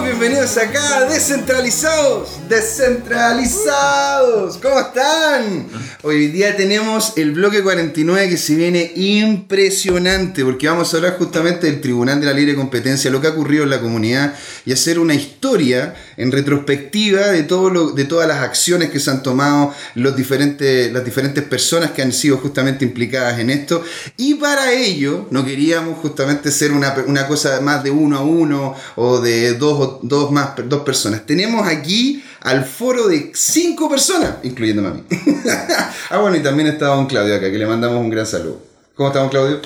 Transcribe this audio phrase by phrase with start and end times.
[0.00, 2.48] Bienvenidos acá Descentralizados.
[2.48, 4.56] Descentralizados.
[4.56, 5.68] ¿Cómo están?
[6.02, 11.66] Hoy día tenemos el bloque 49 que se viene impresionante porque vamos a hablar justamente
[11.66, 14.34] del Tribunal de la Libre Competencia, lo que ha ocurrido en la comunidad
[14.64, 19.22] y hacer una historia en retrospectiva de, todo de todas las acciones que se han
[19.22, 23.82] tomado los diferentes, las diferentes personas que han sido justamente implicadas en esto.
[24.16, 28.74] Y para ello no queríamos justamente ser una, una cosa más de uno a uno
[28.96, 31.26] o de dos, dos, más, dos personas.
[31.26, 35.04] Tenemos aquí al foro de cinco personas, incluyéndome a mí.
[36.10, 38.60] ah, bueno, y también está don Claudio acá, que le mandamos un gran saludo.
[38.94, 39.60] ¿Cómo estamos, Claudio?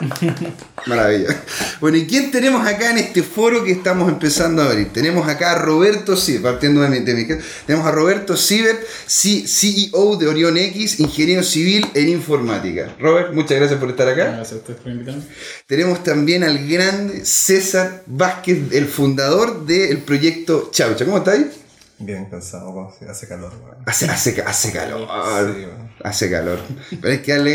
[0.86, 1.28] Maravilla.
[1.80, 4.92] Bueno, ¿y quién tenemos acá en este foro que estamos empezando a abrir?
[4.92, 7.26] Tenemos acá a Roberto Sibet, partiendo de mi, de mi
[7.66, 12.94] tenemos a Roberto Sibet, CEO de Orión X, ingeniero civil en informática.
[12.98, 14.24] Robert, muchas gracias por estar acá.
[14.24, 15.22] Gracias a ustedes por invitarme.
[15.66, 21.04] Tenemos también al gran César Vázquez, el fundador del proyecto Chaucha.
[21.04, 21.46] ¿Cómo estáis?
[21.98, 23.52] Bien cansado, hace calor.
[23.86, 25.08] Hace, hace, hace calor.
[26.04, 26.60] Hace calor.
[27.00, 27.54] Pero es que darle.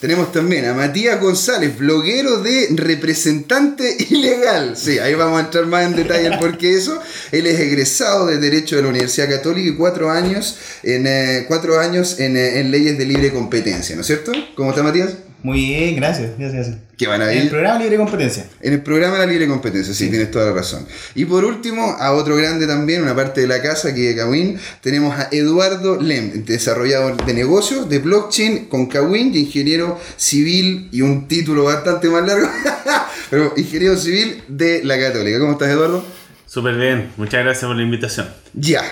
[0.00, 4.76] Tenemos también a Matías González, bloguero de representante ilegal.
[4.76, 7.00] Sí, ahí vamos a entrar más en detalle por qué eso.
[7.32, 11.80] Él es egresado de Derecho de la Universidad Católica y cuatro años en, eh, cuatro
[11.80, 14.32] años en, eh, en leyes de libre competencia, ¿no es cierto?
[14.54, 15.29] ¿Cómo está Matías?
[15.42, 16.76] Muy bien, gracias, gracias, gracias.
[16.98, 17.38] ¿Qué van a ir?
[17.38, 18.44] En el programa Libre Competencia.
[18.60, 20.86] En el programa La Libre Competencia, sí, tienes toda la razón.
[21.14, 24.58] Y por último, a otro grande también, una parte de la casa, aquí de Kawin,
[24.82, 31.26] tenemos a Eduardo Lem, desarrollador de negocios, de blockchain con Kawin, ingeniero civil y un
[31.26, 32.48] título bastante más largo,
[33.30, 35.38] pero ingeniero civil de la Católica.
[35.38, 36.04] ¿Cómo estás, Eduardo?
[36.44, 38.28] Súper bien, muchas gracias por la invitación.
[38.52, 38.82] Ya.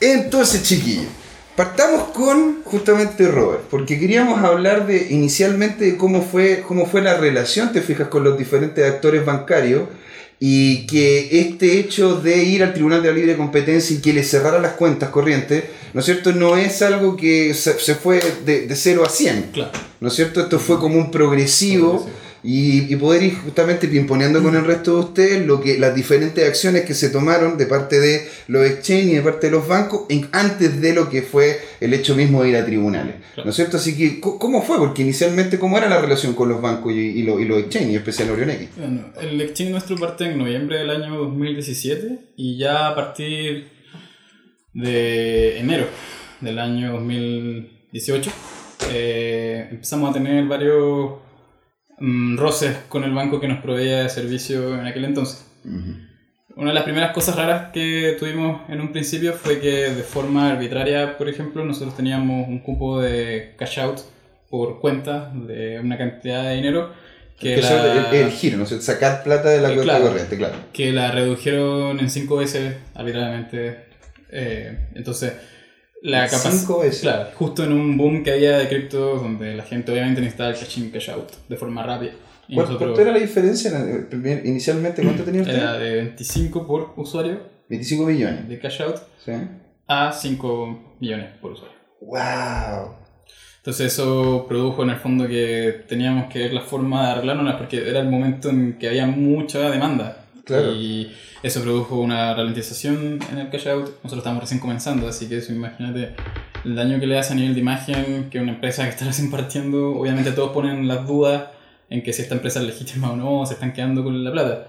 [0.00, 1.21] Entonces, chiquillos.
[1.56, 7.18] Partamos con justamente Robert, porque queríamos hablar de inicialmente de cómo fue, cómo fue la
[7.18, 9.82] relación, te fijas, con los diferentes actores bancarios
[10.40, 14.24] y que este hecho de ir al Tribunal de la Libre Competencia y que le
[14.24, 16.32] cerrara las cuentas corrientes, ¿no es cierto?
[16.32, 19.72] No es algo que se, fue de, de 0 a 100, claro.
[20.00, 20.40] ¿no es cierto?
[20.40, 21.98] Esto fue como un progresivo.
[21.98, 26.46] progresivo y, poder ir justamente pimponeando con el resto de ustedes lo que las diferentes
[26.46, 30.06] acciones que se tomaron de parte de los exchange y de parte de los bancos
[30.32, 33.16] antes de lo que fue el hecho mismo de ir a tribunales.
[33.36, 33.76] ¿No es cierto?
[33.76, 34.78] Así que, ¿cómo fue?
[34.78, 37.90] Porque inicialmente, ¿cómo era la relación con los bancos y, y, los, y los exchange,
[37.90, 38.68] y especial Orion X?
[38.76, 43.68] Bueno, el exchange nuestro parte en noviembre del año 2017 y ya a partir
[44.74, 45.86] de enero
[46.40, 48.30] del año 2018
[48.90, 51.12] eh, empezamos a tener varios
[52.04, 55.46] Mm, roces con el banco que nos proveía de servicio en aquel entonces.
[56.56, 60.50] Una de las primeras cosas raras que tuvimos en un principio fue que de forma
[60.50, 64.00] arbitraria, por ejemplo, nosotros teníamos un cupo de cash out
[64.50, 66.92] por cuenta de una cantidad de dinero
[67.38, 68.66] que la, el, giro, ¿no?
[68.66, 70.56] sacar plata de la eh, cuenta corriente, claro.
[70.72, 73.78] Que la redujeron en cinco veces arbitrariamente.
[74.28, 75.34] Eh, entonces,
[76.02, 77.00] la capacidad.
[77.00, 80.56] Claro, justo en un boom que había de cripto donde la gente obviamente necesitaba el
[80.56, 82.12] cash in, cash out de forma rápida.
[82.48, 83.70] Y ¿Cuánto era la diferencia
[84.44, 85.02] inicialmente?
[85.02, 85.54] ¿Cuánto tenía usted?
[85.54, 87.40] Era de 25 por usuario.
[87.68, 88.48] 25 millones.
[88.48, 88.96] De cash out.
[89.24, 89.32] Sí.
[89.86, 91.76] A 5 millones por usuario.
[92.00, 92.96] ¡Wow!
[93.58, 97.88] Entonces eso produjo en el fondo que teníamos que ver la forma de arreglarnos porque
[97.88, 100.21] era el momento en que había mucha demanda.
[100.48, 103.86] Y eso produjo una ralentización en el cash out.
[104.02, 106.14] Nosotros estamos recién comenzando, así que eso imagínate
[106.64, 109.30] el daño que le hace a nivel de imagen que una empresa que está recién
[109.30, 111.44] partiendo, obviamente todos ponen las dudas
[111.90, 114.66] en que si esta empresa es legítima o no, se están quedando con la plata.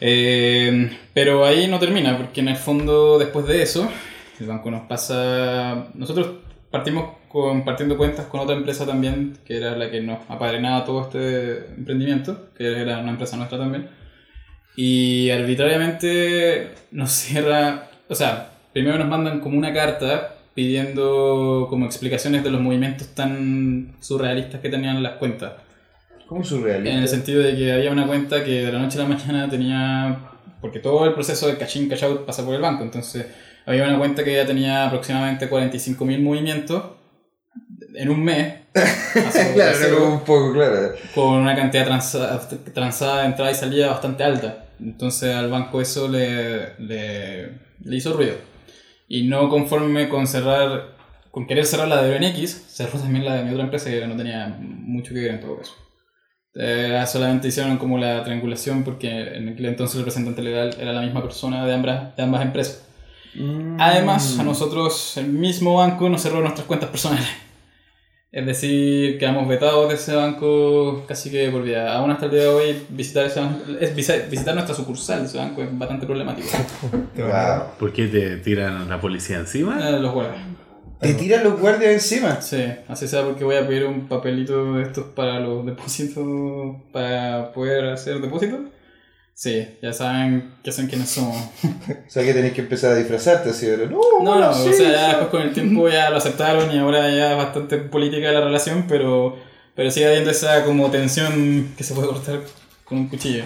[0.00, 3.88] Eh, pero ahí no termina, porque en el fondo después de eso,
[4.40, 5.88] el banco nos pasa...
[5.94, 6.38] Nosotros
[6.70, 11.74] partimos compartiendo cuentas con otra empresa también, que era la que nos apadrinaba todo este
[11.76, 14.01] emprendimiento, que era una empresa nuestra también
[14.76, 22.44] y arbitrariamente nos cierra, o sea, primero nos mandan como una carta pidiendo como explicaciones
[22.44, 25.52] de los movimientos tan surrealistas que tenían las cuentas.
[26.26, 26.94] ¿Cómo surrealistas?
[26.94, 29.48] En el sentido de que había una cuenta que de la noche a la mañana
[29.48, 30.18] tenía,
[30.60, 33.26] porque todo el proceso de cash in, cash out pasa por el banco, entonces
[33.64, 36.82] había una cuenta que ya tenía aproximadamente 45.000 movimientos
[37.94, 38.54] en un mes.
[39.54, 40.92] claro, un poco, claro.
[41.14, 41.86] Con una cantidad
[42.72, 44.66] transada de entrada y salida bastante alta.
[44.80, 47.50] Entonces al banco eso le, le,
[47.90, 48.34] hizo ruido.
[49.08, 50.96] Y no conforme con cerrar,
[51.30, 54.16] con querer cerrar la de BNX, cerró también la de mi otra empresa que no
[54.16, 55.74] tenía mucho que ver en todo caso.
[56.54, 61.00] Eh, solamente hicieron como la triangulación porque en aquel entonces el representante legal era la
[61.00, 62.86] misma persona de ambas, de ambas empresas.
[63.34, 63.80] Mm.
[63.80, 67.28] Además, a nosotros el mismo banco nos cerró nuestras cuentas personales.
[68.32, 71.94] Es decir, quedamos vetados de ese banco casi que por vida.
[71.94, 75.26] Aún hasta el día de hoy, visitar ese banco, es visi- visitar nuestra sucursal de
[75.26, 76.48] ese banco es bastante problemático.
[77.14, 77.76] Wow.
[77.78, 79.86] ¿Por qué te tiran la policía encima?
[79.86, 80.42] Eh, los guardias.
[80.98, 82.40] ¿Te tiran los guardias encima?
[82.40, 87.52] Sí, así sea porque voy a pedir un papelito de estos para los depósitos, para
[87.52, 88.60] poder hacer depósitos.
[89.34, 91.36] Sí, ya saben que saben quiénes somos.
[92.06, 93.90] O sea que tenés que empezar a disfrazarte así, ¿verdad?
[93.90, 96.78] No, No, no, sí, o sea, ya después con el tiempo ya lo aceptaron y
[96.78, 99.36] ahora ya es bastante política la relación, pero,
[99.74, 102.40] pero sigue habiendo esa como tensión que se puede cortar
[102.84, 103.44] con un cuchillo.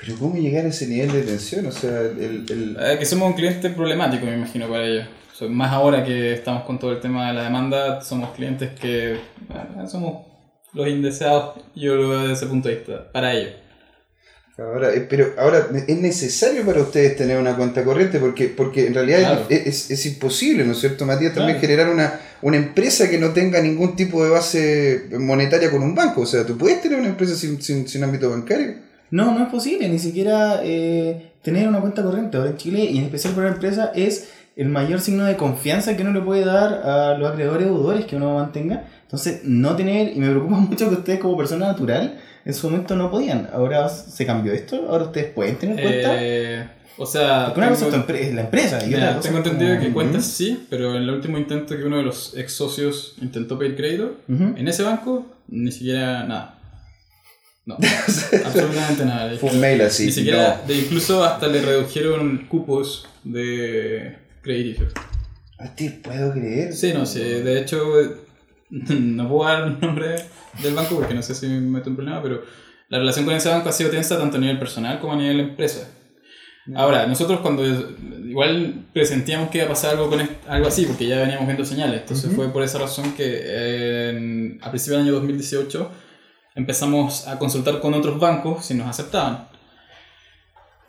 [0.00, 1.66] Pero ¿cómo llegar a ese nivel de tensión?
[1.66, 2.46] O sea, el...
[2.48, 2.76] el...
[2.80, 5.06] Eh, que somos un cliente problemático, me imagino, para ellos.
[5.32, 8.70] O sea, más ahora que estamos con todo el tema de la demanda, somos clientes
[8.80, 9.18] que
[9.86, 10.26] somos
[10.72, 13.52] los indeseados, yo lo veo desde ese punto de vista, para ellos.
[14.58, 18.18] Ahora, eh, pero ahora, ¿es necesario para ustedes tener una cuenta corriente?
[18.18, 19.46] Porque, porque en realidad Claro.
[19.50, 21.32] es, es- es imposible, ¿no es cierto, Matías?
[21.34, 21.68] También Claro.
[21.68, 26.22] generar una, una empresa que no tenga ningún tipo de base monetaria con un banco.
[26.22, 28.74] O sea, ¿tú puedes tener una empresa sin, sin, sin ámbito bancario?
[29.12, 32.36] No, no es posible, ni siquiera eh, tener una cuenta corriente.
[32.36, 35.96] Ahora en Chile, y en especial para la empresa, es el mayor signo de confianza
[35.96, 38.84] que uno le puede dar a los acreedores o deudores que uno mantenga.
[39.02, 42.96] Entonces, no tener, y me preocupa mucho que ustedes como persona natural en su momento
[42.96, 43.50] no podían.
[43.52, 46.16] Ahora se cambió esto, ahora ustedes pueden tener cuenta.
[46.18, 46.66] Eh,
[46.96, 48.82] o sea, Porque una cosa es, la empresa.
[48.82, 51.76] Y mira, otra cosa tengo entendido como- que cuentas sí, pero en el último intento
[51.76, 56.58] que uno de los ex socios intentó pedir crédito, en ese banco, ni siquiera nada.
[57.66, 57.76] No,
[58.46, 59.36] absolutamente nada.
[59.36, 60.06] Fue un mail así.
[60.06, 64.94] Ni siquiera, de incluso hasta le redujeron cupos de crediticios.
[64.94, 65.66] No.
[65.66, 66.72] ¿A ti puedo creer?
[66.72, 67.82] Sí, no sé, de hecho,
[68.70, 70.16] no puedo dar el nombre
[70.62, 72.42] del banco porque no sé si me meto en problema, pero
[72.88, 75.40] la relación con ese banco ha sido tensa tanto a nivel personal como a nivel
[75.40, 75.88] empresa.
[76.74, 81.18] Ahora, nosotros cuando igual presentíamos que iba a pasar algo con algo así, porque ya
[81.18, 85.90] veníamos viendo señales, entonces fue por esa razón que eh, a principios del año 2018
[86.56, 89.48] empezamos a consultar con otros bancos si nos aceptaban.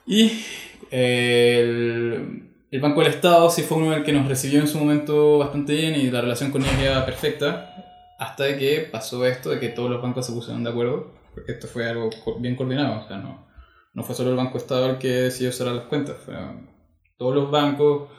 [0.05, 0.43] Y
[0.91, 4.77] eh, el, el Banco del Estado sí fue uno del que nos recibió en su
[4.77, 9.59] momento bastante bien y la relación con ellos era perfecta, hasta que pasó esto de
[9.59, 13.07] que todos los bancos se pusieron de acuerdo, porque esto fue algo bien coordinado, o
[13.07, 13.47] sea, no,
[13.93, 16.69] no fue solo el Banco Estado el que decidió cerrar las cuentas, fueron
[17.17, 18.09] todos los bancos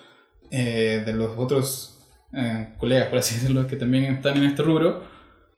[0.51, 5.05] eh, de los otros eh, colegas, por así decirlo, que también están en este rubro,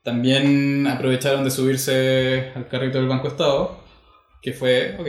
[0.02, 3.81] también aprovecharon de subirse al carrito del Banco Estado,
[4.42, 5.06] que fue, ok,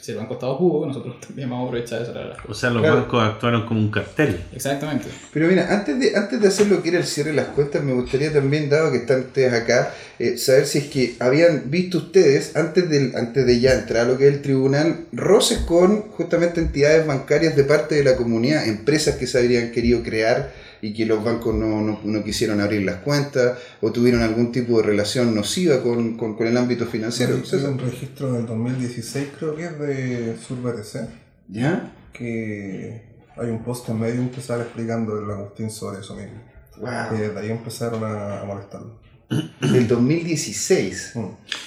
[0.00, 2.44] si el Banco Estado pudo, nosotros también vamos a aprovechar las cosas.
[2.48, 2.96] O sea, los Claro.
[3.00, 4.38] bancos actuaron como un cartel.
[4.54, 5.06] Exactamente.
[5.32, 7.82] Pero mira, antes de, antes de hacer lo que era el cierre de las cuentas,
[7.82, 11.98] me gustaría también, dado que están ustedes acá, eh, saber si es que habían visto
[11.98, 16.02] ustedes, antes, del, antes de ya entrar a lo que es el tribunal, roces con
[16.12, 20.52] justamente entidades bancarias de parte de la comunidad, empresas que se habrían querido crear
[20.86, 24.78] y que los bancos no, no, no quisieron abrir las cuentas o tuvieron algún tipo
[24.78, 27.36] de relación nociva con, con, con el ámbito financiero.
[27.44, 31.08] Sí, es un registro del 2016, creo que es de Sur BTC,
[31.48, 31.92] ¿Ya?
[32.12, 33.02] que
[33.36, 36.40] hay un post en Medium que sale explicando el Agustín sobre eso mismo.
[36.78, 36.90] Wow.
[37.10, 39.00] Que de ahí empezaron a, a molestarlo.
[39.60, 41.12] Del 2016.
[41.16, 41.24] Mm.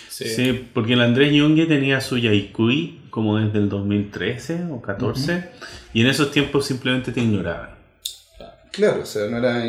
[0.07, 0.25] Sí.
[0.30, 5.50] Sí, porque el Andrés Yungue tenía su Yaikui como desde el 2013 o 14
[5.94, 7.78] y en esos tiempos simplemente te ignoraban.
[8.79, 9.61] Claro, o sea, no era...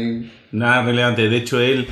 [0.52, 1.28] Nada relevante.
[1.28, 1.88] De hecho, él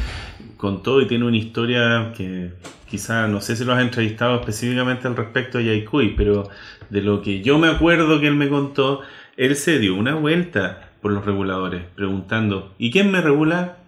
[0.56, 2.52] contó y tiene una historia que
[2.88, 6.48] quizá no sé si lo has entrevistado específicamente al respecto de Yaikui, pero
[6.90, 9.00] de lo que yo me acuerdo que él me contó,
[9.36, 13.78] él se dio una vuelta por los reguladores preguntando, ¿y quién me regula?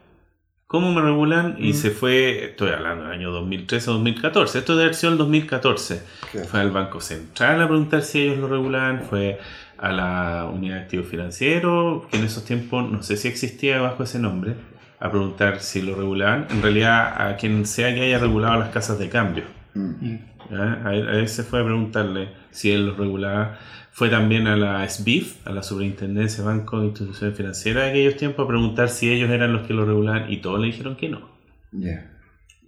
[0.66, 1.56] ¿Cómo me regulan?
[1.58, 5.18] Y se fue, estoy hablando del año 2013 o 2014, esto debe haber sido el
[5.18, 6.02] 2014.
[6.32, 6.48] Claro.
[6.48, 9.40] Fue al Banco Central a preguntar si ellos lo regulaban, fue
[9.80, 14.02] a la Unidad de Activo Financiero, que en esos tiempos no sé si existía bajo
[14.02, 14.54] ese nombre,
[15.00, 16.46] a preguntar si lo regulaban.
[16.50, 19.44] En realidad, a quien sea que haya regulado las casas de cambio.
[19.74, 20.16] Mm.
[20.50, 20.82] ¿ya?
[20.84, 23.58] A, él, a él se fue a preguntarle si él lo regulaba.
[23.90, 28.16] Fue también a la SBIF, a la Superintendencia de Banco e Instituciones Financieras de aquellos
[28.16, 31.08] tiempos, a preguntar si ellos eran los que lo regulaban y todos le dijeron que
[31.08, 31.30] no.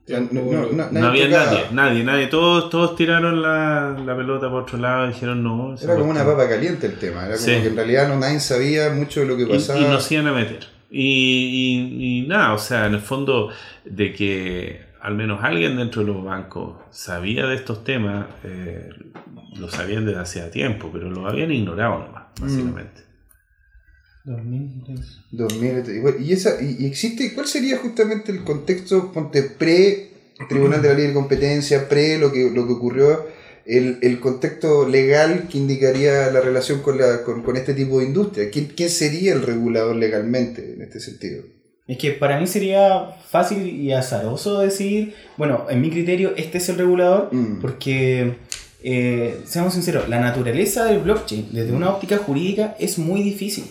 [0.09, 2.26] No, había nadie, nadie, nadie.
[2.26, 5.75] Todos, todos tiraron la, la pelota por otro lado y dijeron no.
[5.80, 7.52] Era como una papa caliente el tema, era como Sí.
[7.62, 9.78] que en realidad no, nadie sabía mucho de lo que y, pasaba.
[9.78, 10.66] y nos iban a meter.
[10.90, 11.00] Y,
[12.00, 13.50] y- y nada, o sea, en el fondo
[13.85, 18.90] de que al menos alguien dentro de los bancos sabía de estos temas, eh,
[19.59, 23.00] lo sabían desde hacía tiempo, pero lo habían ignorado nomás, básicamente.
[23.00, 23.12] 2003.
[25.30, 30.10] 2000, igual, y, esa, y, y existe, ¿cuál sería justamente el contexto, ponte pre
[30.48, 33.26] Tribunal de la Libre Competencia, pre lo que, lo que ocurrió,
[33.64, 38.06] el, el contexto legal que indicaría la relación con, la, con, con este tipo de
[38.06, 38.50] industria?
[38.50, 41.44] ¿Quién, ¿Quién sería el regulador legalmente en este sentido?
[41.86, 46.68] Es que para mí sería fácil y azaroso decir, bueno, en mi criterio este es
[46.68, 47.60] el regulador, Mm.
[47.60, 48.34] porque,
[48.82, 53.64] eh, seamos sinceros, la naturaleza del blockchain desde una óptica jurídica es muy difícil.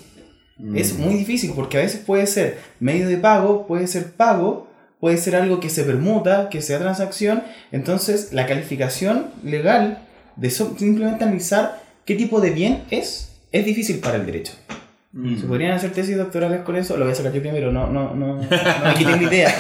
[0.62, 0.78] Mm.
[0.78, 4.68] Es muy difícil porque a veces puede ser medio de pago, puede ser pago,
[5.00, 7.44] puede ser algo que se permuta, que sea transacción.
[7.72, 10.04] Entonces, la calificación legal
[10.36, 14.54] de simplemente analizar qué tipo de bien es, es difícil para el derecho.
[15.14, 15.38] Mm.
[15.38, 16.96] ¿Se podrían hacer tesis doctorales con eso?
[16.96, 18.42] Lo voy a sacar yo primero, no, no, no, no
[18.86, 19.54] me quiten la idea.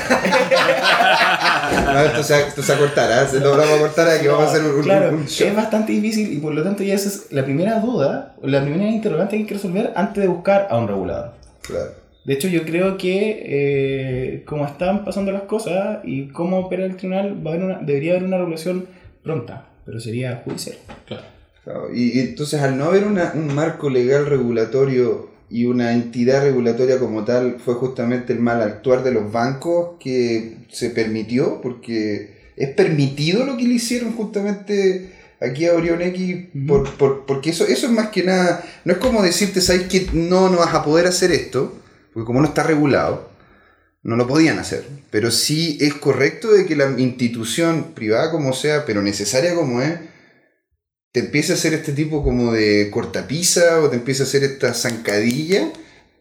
[1.93, 4.63] No, esto, se, esto se acortará, se lo vamos a cortar aquí, vamos a hacer
[4.73, 5.47] un, Claro, un show.
[5.47, 8.61] es bastante difícil y por lo tanto ya esa es la primera duda, o la
[8.63, 11.33] primera interrogante que hay que resolver antes de buscar a un regulador.
[11.61, 11.91] Claro.
[12.23, 16.95] De hecho, yo creo que eh, como están pasando las cosas y cómo opera el
[16.95, 18.85] tribunal, va a haber una, debería haber una regulación
[19.23, 20.77] pronta, pero sería judicial.
[21.07, 21.23] Claro.
[21.63, 26.43] Claro, Y, y entonces al no haber una- un marco legal regulatorio y una entidad
[26.43, 32.51] regulatoria como tal, fue justamente el mal actuar de los bancos que se permitió, porque
[32.55, 37.65] es permitido lo que le hicieron justamente aquí a Orion X, por, por- porque eso,
[37.65, 40.83] eso es más que nada, no es como decirte, sabes que no, no vas a
[40.85, 41.75] poder hacer esto,
[42.13, 43.29] porque como no está regulado,
[44.03, 44.85] no lo podían hacer.
[45.11, 49.99] Pero sí es correcto de que la institución privada como sea, pero necesaria como es,
[51.11, 54.73] te empieza a hacer este tipo como de cortapisa o te empieza a hacer esta
[54.73, 55.67] zancadilla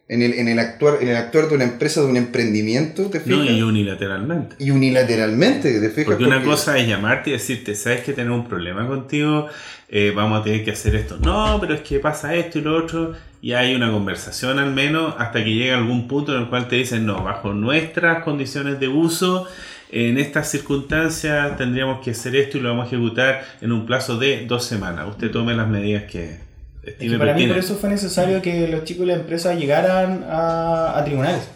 [0.09, 3.19] en el, en el actuar en el actuar de una empresa, de un emprendimiento, ¿te
[3.19, 3.55] No, fijas?
[3.55, 4.55] y unilateralmente.
[4.59, 6.05] y unilateralmente, ¿te fijas?
[6.05, 9.47] Porque una cosa es llamarte y decirte, ¿sabes que tenemos un problema contigo?
[9.87, 11.17] Eh, vamos a tener que hacer esto.
[11.17, 13.13] No, pero es que pasa esto y lo otro.
[13.41, 16.75] Y hay una conversación al menos hasta que llega algún punto en el cual te
[16.75, 19.47] dicen, no, bajo nuestras condiciones de uso,
[19.91, 24.17] en estas circunstancias tendríamos que hacer esto y lo vamos a ejecutar en un plazo
[24.17, 25.07] de dos semanas.
[25.09, 26.37] Usted tome las medidas que
[26.83, 29.53] Es estime que para mí por eso fue necesario que los chicos de la empresa
[29.53, 31.47] llegaran a, a tribunales.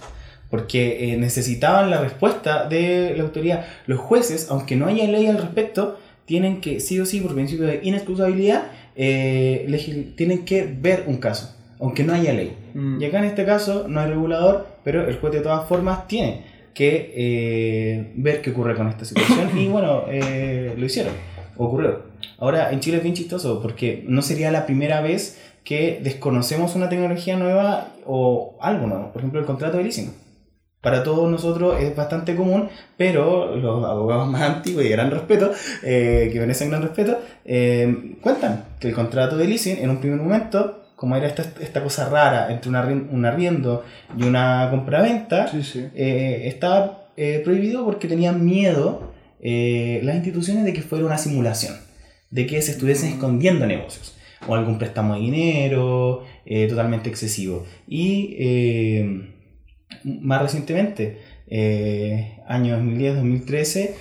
[0.49, 3.65] Porque eh, necesitaban la respuesta de la autoridad.
[3.87, 7.65] Los jueces, aunque no haya ley al respecto, tienen que, sí o sí, por principio
[7.65, 12.55] de inexcusabilidad, eh, tienen que ver un caso, aunque no haya ley.
[12.73, 13.01] Mm.
[13.01, 16.54] Y acá en este caso no hay regulador, pero el juez de todas formas tiene
[16.75, 21.13] que eh, ver qué ocurre con esta situación y bueno, eh, lo hicieron,
[21.57, 22.03] ocurrió.
[22.37, 26.89] Ahora en Chile es bien chistoso porque no sería la primera vez que desconocemos una
[26.89, 30.13] tecnología nueva o algo nuevo, por ejemplo el contrato de leasing.
[30.81, 35.51] Para todos nosotros es bastante común, pero los abogados más antiguos y de gran respeto,
[35.81, 40.19] eh, que merecen gran respeto, eh, cuentan que el contrato de leasing en un primer
[40.19, 43.83] momento, como era esta, esta cosa rara entre un, arri- un arriendo
[44.17, 45.85] y una compraventa, Sí, sí.
[45.95, 51.75] eh, estaba eh, prohibido porque tenían miedo eh, las instituciones de que fuera una simulación,
[52.31, 54.15] de que se estuviesen escondiendo negocios
[54.47, 57.65] o algún préstamo de dinero eh, totalmente excesivo.
[57.87, 58.37] Y
[60.03, 61.19] más recientemente,
[62.47, 63.91] año 2010-2013,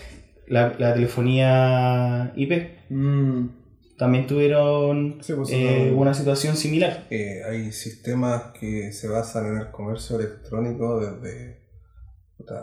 [0.49, 3.49] la, la telefonía IP Mm.
[3.97, 7.07] También tuvieron Sí, pues, eh, no- una situación similar.
[7.11, 11.63] Eh, hay sistemas que se basan en el comercio electrónico desde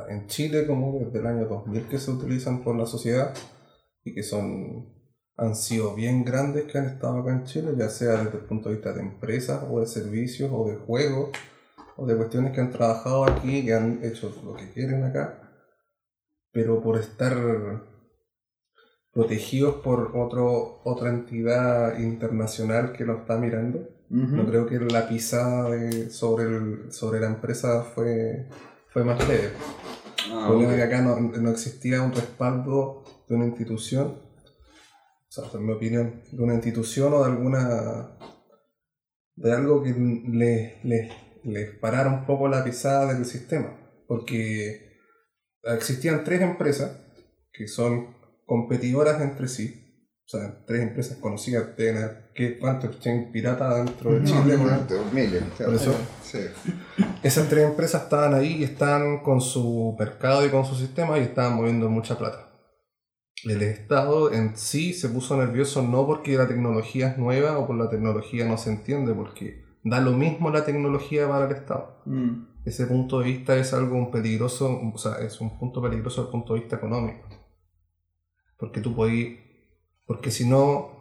[0.09, 3.33] en Chile como desde el año 2000 que se utilizan por la sociedad
[4.03, 4.93] y que son
[5.37, 8.69] han sido bien grandes que han estado acá en Chile, ya sea desde el punto
[8.69, 11.29] de vista de empresas o de servicios o de juegos
[11.97, 15.49] o de cuestiones que han trabajado aquí y que han hecho lo que quieren acá,
[16.51, 17.33] pero por estar
[19.13, 25.69] protegidos por otro, otra entidad internacional que lo está mirando, no creo que la pisada
[25.69, 28.47] de- sobre, el, sobre la empresa fue,
[28.89, 29.51] fue más leve.
[30.31, 30.71] Ah, El problema ok.
[30.71, 35.71] es que acá no, no existía un respaldo de una institución, o sea, en mi
[35.71, 38.17] opinión, de una institución o de alguna.
[39.37, 41.09] de algo que les le,
[41.43, 43.77] les parara un poco la pisada del sistema.
[44.07, 44.97] Porque
[45.63, 46.97] existían tres empresas
[47.53, 48.07] que son
[48.51, 49.81] competidoras entre sí.
[50.25, 54.57] O sea, tres empresas conocidas, tienen que cuánto exchange pirata dentro de Chile.
[54.57, 55.41] No, no, miles.
[55.57, 55.95] Por eso.
[56.21, 56.39] Sí.
[57.23, 61.21] Esas tres empresas estaban ahí y están con su mercado y con su sistema y
[61.21, 62.51] estaban moviendo mucha plata.
[63.45, 67.77] El Estado en sí se puso nervioso no porque la tecnología es nueva o por
[67.77, 72.01] la tecnología no se entiende, porque da lo mismo la tecnología para el Estado.
[72.05, 72.47] Mm.
[72.65, 76.31] Ese punto de vista es algo peligroso, o sea, es un punto peligroso desde el
[76.31, 77.30] punto de vista económico.
[78.61, 79.39] Porque tú podís,
[80.05, 80.91] porque si no,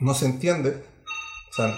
[0.00, 1.74] no se entiende, o sea,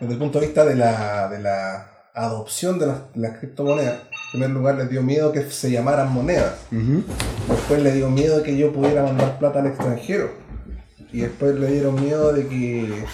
[0.00, 4.40] desde el punto de vista de la, de la adopción de las, las criptomonedas, en
[4.40, 6.56] primer lugar les dio miedo que se llamaran monedas,
[7.48, 10.32] después le dio miedo que yo pudiera mandar plata al extranjero,
[11.12, 13.04] y después le dieron miedo de que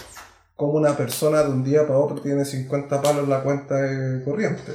[0.57, 4.25] como una persona de un día para otro tiene 50 palos en la cuenta de
[4.25, 4.73] corriente.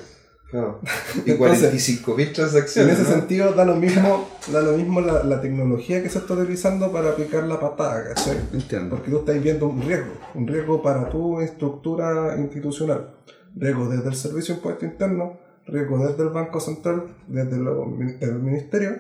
[1.26, 3.00] Y 45.000 En transacciones.
[3.00, 3.10] ese ¿no?
[3.20, 7.10] sentido, da lo mismo, da lo mismo la, la tecnología que se está utilizando para
[7.10, 8.38] aplicar la patada, ¿cachai?
[8.54, 8.96] Entiendo.
[8.96, 13.16] Porque tú estás viendo un riesgo, un riesgo para tu estructura institucional.
[13.56, 17.86] Riesgo desde el Servicio de Impuesto Interno, riesgo desde el Banco Central, desde lo-
[18.22, 18.92] el Ministerio,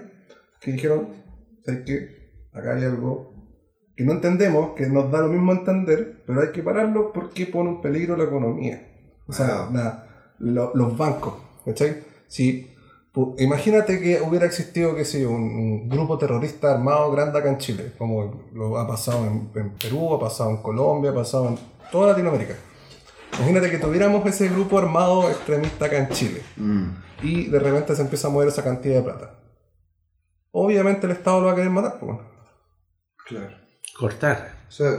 [0.62, 1.10] que dijeron,
[1.66, 2.24] ¿sabes qué?
[2.54, 3.34] Acá hay algo
[3.96, 7.70] que no entendemos, que nos da lo mismo entender, pero hay que pararlo porque pone
[7.72, 8.90] en peligro la economía.
[9.28, 9.74] O sea, Wow.
[9.76, 11.36] la- lo- los bancos,
[11.66, 12.04] ¿cachai?
[12.28, 12.70] Si,
[13.38, 17.58] imagínate que hubiera existido, qué sé yo, un, un grupo terrorista armado grande acá en
[17.60, 21.58] Chile, como lo ha pasado en, en Perú, ha pasado en Colombia, ha pasado en
[21.92, 22.56] toda Latinoamérica.
[23.38, 26.90] Imagínate que tuviéramos ese grupo armado extremista acá en Chile Mm.
[27.24, 29.40] y de repente se empieza a mover esa cantidad de plata.
[30.52, 32.18] Obviamente el Estado lo va a querer matar, pues.
[33.28, 33.56] Claro.
[33.98, 34.56] Cortar.
[34.68, 34.92] O sea,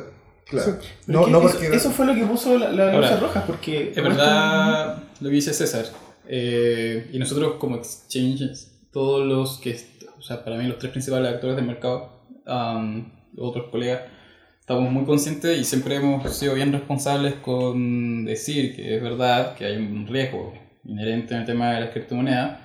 [0.47, 0.79] claro.
[1.07, 1.77] No, no eso, porque...
[1.77, 3.93] eso fue lo que puso la, la Ahora, luces rojas, porque...
[3.95, 5.87] Es verdad lo que dice César.
[6.27, 9.79] Eh, y nosotros como exchanges, todos los que,
[10.19, 14.03] o sea, para mí los tres principales actores del mercado, um, otros colegas,
[14.61, 19.67] estamos muy conscientes y siempre hemos sido bien responsables con decir que es verdad que
[19.67, 22.61] hay un riesgo inherente en el tema de la criptomoneda,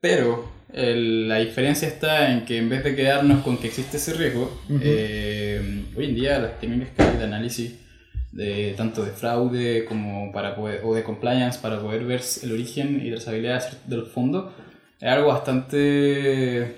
[0.00, 4.14] pero el- la diferencia está en que en vez de quedarnos con que existe ese
[4.14, 7.74] riesgo, eh, hoy en día las técnicas que hay de análisis
[8.32, 13.00] de tanto de fraude como para poder, o de compliance para poder ver el origen
[13.04, 14.54] y trazabilidad del fondo
[15.00, 16.76] es algo bastante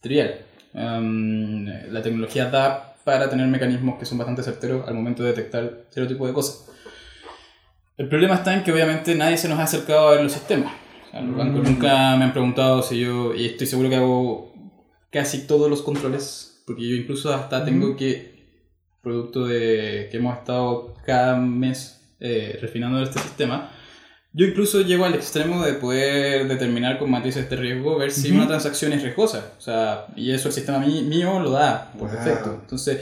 [0.00, 0.36] trivial.
[0.72, 5.84] Um, la tecnología da para tener mecanismos que son bastante certeros al momento de detectar
[5.90, 6.70] cierto tipo de cosas.
[7.98, 10.72] El problema está en que obviamente nadie se nos ha acercado a ver los sistemas.
[11.16, 14.52] O sea, los bancos nunca me han preguntado si yo, y estoy seguro que hago
[15.10, 18.36] casi todos los controles, porque yo incluso hasta tengo que
[19.02, 23.70] producto de que hemos estado cada mes eh, refinando este sistema,
[24.32, 28.46] yo incluso llego al extremo de poder determinar con matices de riesgo, ver si una
[28.46, 29.52] transacción es riesgosa.
[29.56, 32.18] O sea, y eso el sistema mí- mío lo da por Wow.
[32.18, 32.58] defecto.
[32.60, 33.00] Entonces,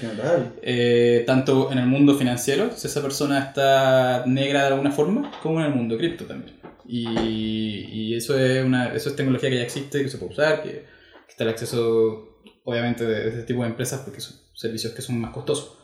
[0.63, 5.59] eh, tanto en el mundo financiero, si esa persona está negra de alguna forma, como
[5.59, 6.55] en el mundo cripto también.
[6.87, 10.63] Y, y eso, es una, eso es tecnología que ya existe, que se puede usar,
[10.63, 10.85] que, que
[11.31, 15.19] está el acceso, obviamente, de, de este tipo de empresas, porque son servicios que son
[15.21, 15.79] más costosos.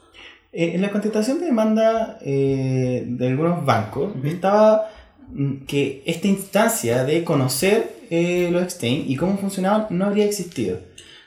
[0.52, 4.90] Eh, en la contestación de demanda eh, de algunos bancos estaba
[5.28, 10.78] mm, que esta instancia de conocer eh, los exchange y cómo funcionaban no habría existido.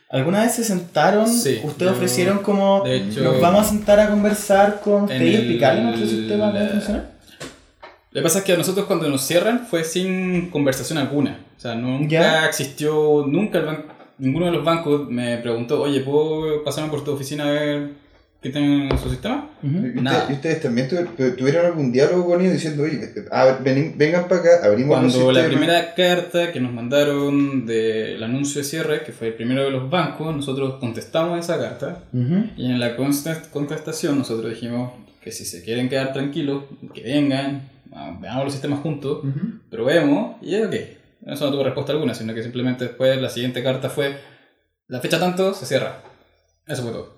[0.10, 1.28] ¿Alguna vez se sentaron?
[1.28, 5.36] Sí, ¿Ustedes ofrecieron como de hecho, nos vamos a sentar a conversar con ustedes y
[5.36, 7.10] explicarles nuestro sistema cómo la- funciona?
[8.14, 11.40] Lo que pasa es que a nosotros cuando nos cierran fue sin conversación alguna.
[11.58, 12.46] O sea, nunca Ya.
[12.46, 13.86] existió, nunca el ban-
[14.20, 17.90] ninguno de los bancos me preguntó, oye, ¿puedo pasarme por tu oficina a ver
[18.40, 19.50] qué tienen en su sistema?
[19.64, 20.28] ¿Y, usted- Nada.
[20.30, 23.00] y ustedes también tuvi- tuvieron algún diálogo con ellos diciendo, oye,
[23.32, 25.48] a ver, vení- vengan para acá, abrimos Cuando la sistemas"?
[25.48, 29.90] primera carta que nos mandaron del anuncio de cierre, que fue el primero de los
[29.90, 32.46] bancos, nosotros contestamos esa carta Ujú.
[32.58, 34.92] y en la contestación nosotros dijimos
[35.24, 37.70] que si se quieren quedar tranquilos, que vengan,
[38.20, 39.24] veamos los sistemas juntos,
[39.70, 40.74] probemos y es ok.
[41.28, 44.18] Eso no tuvo respuesta alguna, sino que simplemente después la siguiente carta fue
[44.88, 46.00] la fecha tanto, se cierra.
[46.68, 47.16] Eso fue todo.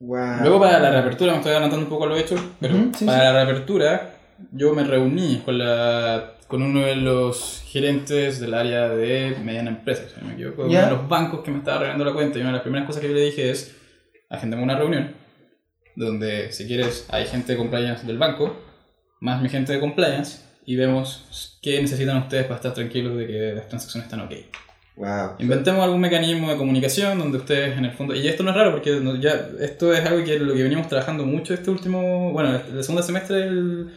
[0.00, 0.40] Wow.
[0.42, 3.04] Luego para la reapertura, me estoy adelantando un poco a lo hecho, pero Ujú, sí,
[3.06, 4.10] para la reapertura
[4.52, 10.02] yo me reuní con, la, con uno de los gerentes del área de mediana empresa,
[10.12, 10.80] si no me equivoco, Ya.
[10.80, 12.86] uno de los bancos que me estaba arreglando la cuenta y una de las primeras
[12.86, 13.74] cosas que yo le dije es,
[14.28, 15.12] agendemos una reunión
[15.96, 18.54] donde si quieres hay gente de compliance del banco,
[19.20, 23.52] más mi gente de compliance y vemos qué necesitan ustedes para estar tranquilos de que
[23.54, 24.32] las transacciones están ok.
[24.96, 25.32] Wow.
[25.40, 28.14] Inventemos algún mecanismo de comunicación donde ustedes en el fondo...
[28.14, 31.26] Y esto no es raro porque ya esto es algo que lo que venimos trabajando
[31.26, 32.32] mucho este último...
[32.32, 33.92] Bueno, el segundo semestre del,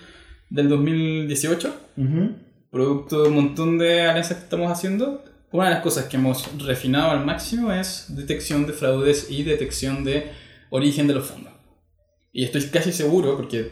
[0.50, 2.36] del 2018, Ujú.
[2.72, 5.24] producto de un montón de alianzas que estamos haciendo.
[5.52, 10.04] Una de las cosas que hemos refinado al máximo es detección de fraudes y detección
[10.04, 10.32] de
[10.72, 11.54] origen de los fondos.
[12.34, 13.70] Y estoy casi seguro, porque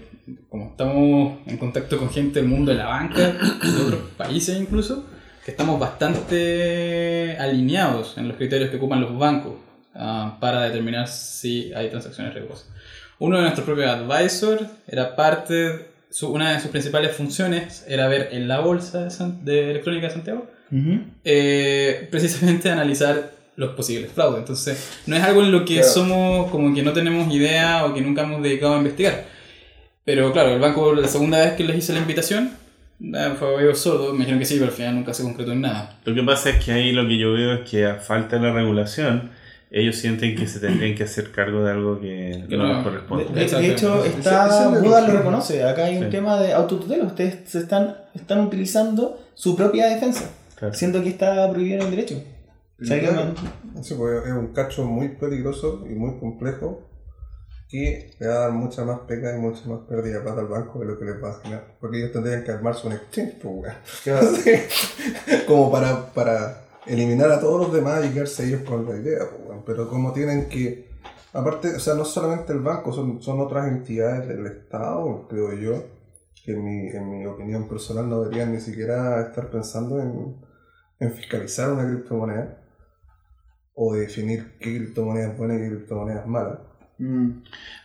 [0.50, 5.06] como estamos en contacto con gente del mundo de la banca, de otros países incluso,
[5.44, 9.54] que estamos bastante alineados en los criterios que ocupan los bancos
[9.94, 12.70] ah, para determinar si hay transacciones riesgosas.
[13.20, 18.30] Uno de nuestros propios advisors era parte, su- una de sus principales funciones era ver
[18.32, 21.02] en la bolsa de, San- de electrónica de Santiago Ujú.
[21.24, 24.40] eh, precisamente analizar los posibles fraudes.
[24.40, 25.88] Entonces, no es algo en lo que Claro.
[25.90, 29.34] somos como que no tenemos idea o que nunca hemos dedicado a investigar.
[30.06, 32.52] Pero claro, el banco, la segunda vez que les hice la invitación,
[33.02, 35.62] eh, fue oído sordo, me dijeron que sí, pero al final nunca se concretó en
[35.62, 35.98] nada.
[36.06, 38.44] Lo que pasa es que ahí lo que yo veo es que a falta de
[38.44, 39.32] la regulación,
[39.72, 43.26] ellos sienten que se tendrían que hacer cargo de algo que Que no les corresponde.
[43.26, 45.64] De, de- de hecho, está, Buda lo reconoce.
[45.64, 46.10] Acá hay un Sí.
[46.12, 47.04] tema de autotutela.
[47.04, 50.74] Ustedes se están, están utilizando su propia defensa, Claro.
[50.76, 52.24] siendo que está prohibido en el derecho.
[52.80, 53.34] O sea, que Claro.
[53.74, 56.82] man- Sí, pues, es un cacho muy peligroso y muy complejo
[57.68, 60.48] que le va a dar mucha más pega y mucha más pérdida de plata al
[60.48, 61.78] banco de lo que les va a generar.
[61.80, 63.76] Porque ellos tendrían que armarse un exchange, pues,
[64.06, 64.26] weón.
[65.48, 69.42] como para, para eliminar a todos los demás y quedarse ellos con la idea, pues,
[69.48, 69.64] weón.
[69.66, 70.90] Pero como tienen que,
[71.34, 75.84] aparte, o sea, no solamente el banco, son, son otras entidades del Estado, creo yo,
[76.46, 80.36] que en mi, en mi opinión personal no deberían ni siquiera estar pensando en,
[81.00, 82.62] en fiscalizar una criptomoneda
[83.74, 86.62] o definir qué criptomoneda es buena y qué criptomoneda es mala.
[86.98, 87.30] Mm.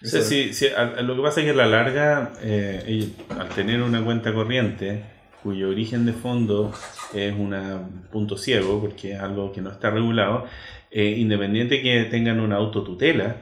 [0.03, 3.09] O sea, sí, sí, a- a lo que pasa es que a la larga, eh,
[3.38, 5.03] al tener una cuenta corriente,
[5.42, 6.73] cuyo origen de fondo
[7.14, 7.55] es un
[8.12, 10.46] punto ciego, porque es algo que no está regulado,
[10.90, 13.37] eh, independiente que tengan una autotutela,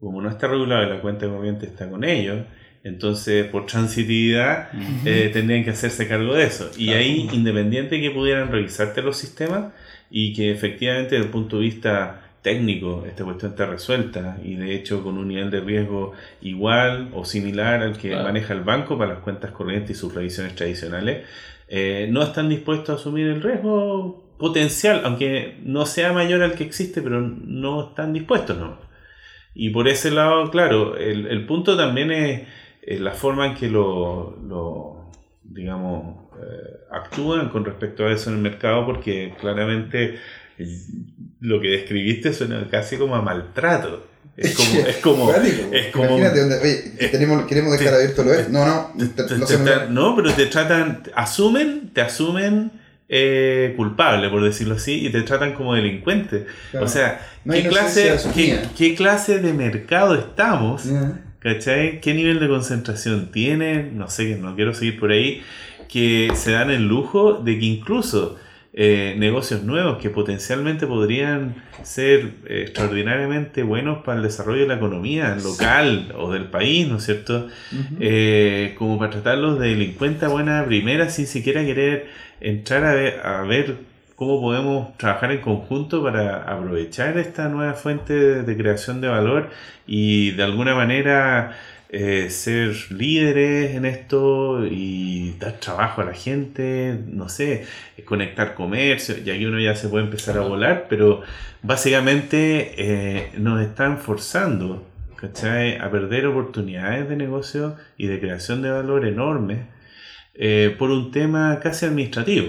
[0.00, 2.44] como no está regulado y la cuenta corriente está con ellos,
[2.84, 4.68] entonces por transitividad
[5.04, 6.70] eh, tendrían que hacerse cargo de eso.
[6.76, 9.72] Y ahí, independiente que pudieran revisarte los sistemas
[10.10, 14.74] y que efectivamente desde el punto de vista técnico esta cuestión está resuelta y de
[14.74, 18.24] hecho con un nivel de riesgo igual o similar al que Claro.
[18.24, 21.26] maneja el banco para las cuentas corrientes y sus revisiones tradicionales,
[21.68, 26.64] eh, no están dispuestos a asumir el riesgo potencial, aunque no sea mayor al que
[26.64, 28.78] existe, pero no están dispuestos, ¿no?
[29.54, 32.42] Y por ese lado, claro, el, el punto también es,
[32.82, 35.10] es la forma en que lo, lo,
[35.42, 40.18] digamos, eh, actúan con respecto a eso en el mercado, porque claramente
[41.40, 44.06] lo que describiste suena casi como a maltrato.
[44.36, 48.48] Es como, es como, es Imagínate, donde, oye, eh, tenemos, queremos dejar abierto lo es.
[48.48, 52.70] No, no, te- te- no, pero te tratan, asumen, te asumen
[53.08, 56.46] eh, culpable, por decirlo así, y te tratan como delincuente.
[56.70, 56.86] Claro.
[56.86, 58.16] O sea, No ¿qué, clase,
[58.76, 60.84] qué, clase de mercado estamos?
[61.40, 63.90] ¿Qué nivel de concentración tiene?
[63.92, 65.42] No sé, no quiero seguir por ahí.
[65.88, 68.36] Que se dan el lujo de que incluso
[68.80, 74.76] eh, negocios nuevos que potencialmente podrían ser eh, extraordinariamente buenos para el desarrollo de la
[74.76, 77.48] economía local o del país, ¿no es cierto?
[77.98, 82.06] Eh, como para tratarlos de delincuentes a buena primera sin siquiera querer
[82.40, 83.78] entrar a ver, a ver
[84.14, 89.50] cómo podemos trabajar en conjunto para aprovechar esta nueva fuente de, de creación de valor
[89.88, 91.58] y de alguna manera
[91.90, 97.64] eh, ser líderes en esto y dar trabajo a la gente, no sé,
[98.04, 101.22] conectar comercio, y aquí uno ya se puede empezar a volar, pero
[101.62, 105.78] básicamente eh, nos están forzando ¿cachai?
[105.78, 109.60] a perder oportunidades de negocio y de creación de valor enormes
[110.34, 112.48] eh, por un tema casi administrativo.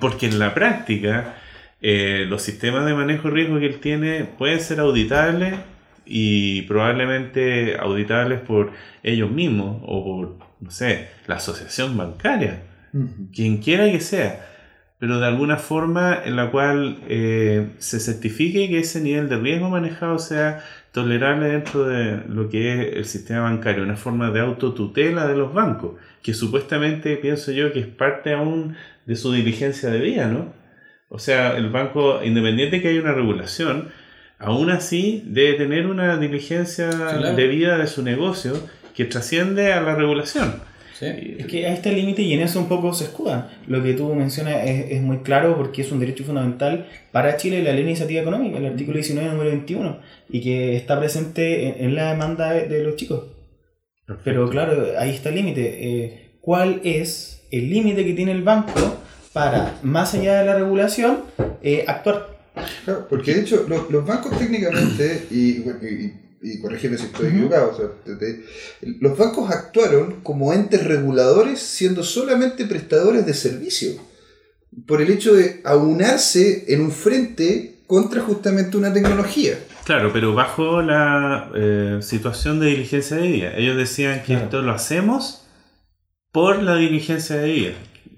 [0.00, 1.36] Porque en la práctica,
[1.82, 5.54] los sistemas de manejo de riesgo que él tiene pueden ser auditables
[6.06, 12.62] y probablemente auditables por ellos mismos o por, no sé, la asociación bancaria,
[13.32, 14.46] quien quiera que sea,
[14.98, 19.68] pero de alguna forma en la cual eh, se certifique que ese nivel de riesgo
[19.68, 25.26] manejado sea tolerable dentro de lo que es el sistema bancario, una forma de autotutela
[25.26, 29.98] de los bancos, que supuestamente pienso yo que es parte aún de su diligencia de
[29.98, 30.54] vida, ¿no?
[31.08, 33.88] O sea, el banco, independiente que haya una regulación,
[34.38, 37.34] aún así debe tener una diligencia claro.
[37.34, 38.54] debida de su negocio
[38.94, 40.62] que trasciende a la regulación.
[40.98, 41.36] Sí.
[41.38, 43.50] Es que ahí está el límite y en eso un poco se escuda.
[43.66, 47.62] Lo que tú mencionas es, es muy claro porque es un derecho fundamental para Chile
[47.62, 51.86] la ley de iniciativa económica, el artículo 19, número 21, y que está presente en,
[51.86, 53.24] en la demanda de, de los chicos.
[54.22, 55.78] Pero claro, ahí está el límite.
[55.80, 58.98] Eh, ¿Cuál es el límite que tiene el banco
[59.32, 61.20] para, más allá de la regulación,
[61.62, 62.33] eh, actuar?
[62.84, 66.12] Claro, porque de hecho lo- los bancos técnicamente, y, y,
[66.42, 68.44] y si estoy equivocado, o sea, te- te-
[69.00, 73.92] los bancos actuaron como entes reguladores siendo solamente prestadores de servicio,
[74.86, 79.58] por el hecho de aunarse en un frente contra justamente una tecnología.
[79.84, 83.52] Claro, pero bajo la eh, situación de diligencia de vida.
[83.56, 84.44] Ellos decían que Claro.
[84.44, 85.46] esto lo hacemos
[86.32, 87.72] por la diligencia de vida.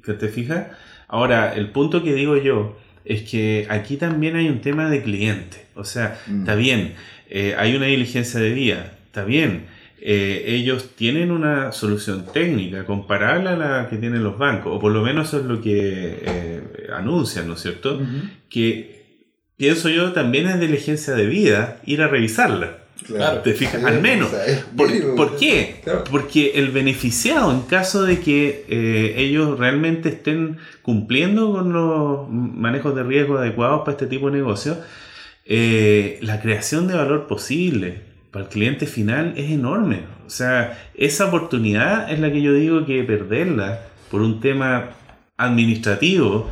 [0.05, 0.69] ¿Que te fijas?
[1.09, 5.67] Ahora, el punto que digo yo es que aquí también hay un tema de cliente.
[5.75, 6.41] O sea, Mm.
[6.41, 6.95] está bien,
[7.31, 9.75] eh, hay una diligencia de vida, está bien.
[10.09, 14.93] eh, ellos tienen una solución técnica comparable a la que tienen los bancos, o por
[14.93, 16.63] lo menos eso es lo que eh,
[16.95, 18.01] anuncian, ¿no es cierto?
[18.49, 19.25] que
[19.57, 22.79] pienso yo también es diligencia de vida ir a revisarla.
[23.05, 23.41] Claro.
[23.41, 23.85] ¿Te fijas?
[23.85, 24.31] Al menos.
[24.77, 25.81] ¿Por, qué?
[25.85, 26.05] Claro.
[26.11, 32.95] Porque el beneficiado, en caso de que eh, ellos realmente estén cumpliendo con los manejos
[32.95, 34.79] de riesgo adecuados para este tipo de negocio,
[35.45, 40.01] eh, la creación de valor posible para el cliente final es enorme.
[40.27, 44.91] O sea, esa oportunidad es la que yo digo que perderla por un tema
[45.37, 46.49] administrativo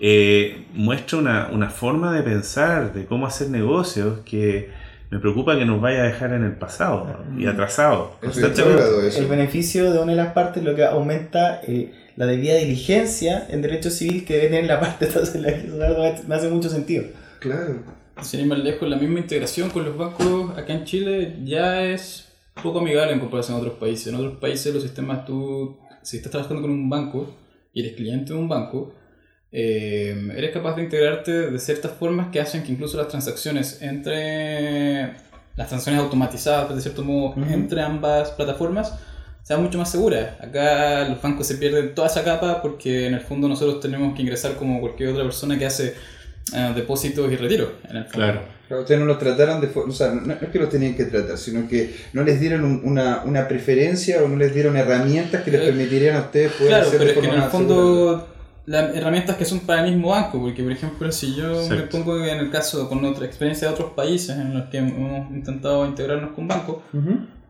[0.00, 4.70] eh, muestra una, una forma de pensar, de cómo hacer negocios que
[5.12, 8.16] me preocupa que nos vaya a dejar en el pasado y atrasado.
[8.22, 13.60] El beneficio de una de las partes lo que aumenta eh, la debida diligencia en
[13.60, 17.04] derecho civil que debe tener la parte, entonces la que me hace mucho sentido.
[17.40, 17.82] Claro.
[18.22, 22.32] Sin ir más lejos, la misma integración con los bancos acá en Chile ya es
[22.62, 24.06] poco amigable en comparación a otros países.
[24.06, 27.36] En otros países los sistemas, tú, si estás trabajando con un banco
[27.74, 28.94] y eres cliente de un banco,
[29.52, 35.12] eh, eres capaz de integrarte de ciertas formas que hacen que incluso las transacciones entre
[35.56, 38.94] las transacciones automatizadas, de cierto modo, entre ambas plataformas,
[39.42, 40.40] sean mucho más seguras.
[40.40, 44.22] Acá los bancos se pierden toda esa capa porque en el fondo nosotros tenemos que
[44.22, 45.94] ingresar como cualquier otra persona que hace
[46.54, 47.70] eh, depósitos y retiros.
[47.90, 48.12] En el fondo.
[48.18, 48.40] Claro.
[48.68, 50.94] Claro, ustedes no los trataron de forma, o sea, no, no es que los tenían
[50.94, 54.74] que tratar, sino que no les dieron un- una, una preferencia o no les dieron
[54.78, 57.24] herramientas que les Eh, permitirían a ustedes poder Claro, hacer pero de es que en
[57.26, 57.74] forma el más segura.
[57.76, 58.31] fondo
[58.66, 61.98] las herramientas que son para el mismo banco, porque por ejemplo si yo me Exacto.
[61.98, 65.84] pongo en el caso con otra experiencia de otros países en los que hemos intentado
[65.86, 66.76] integrarnos con bancos,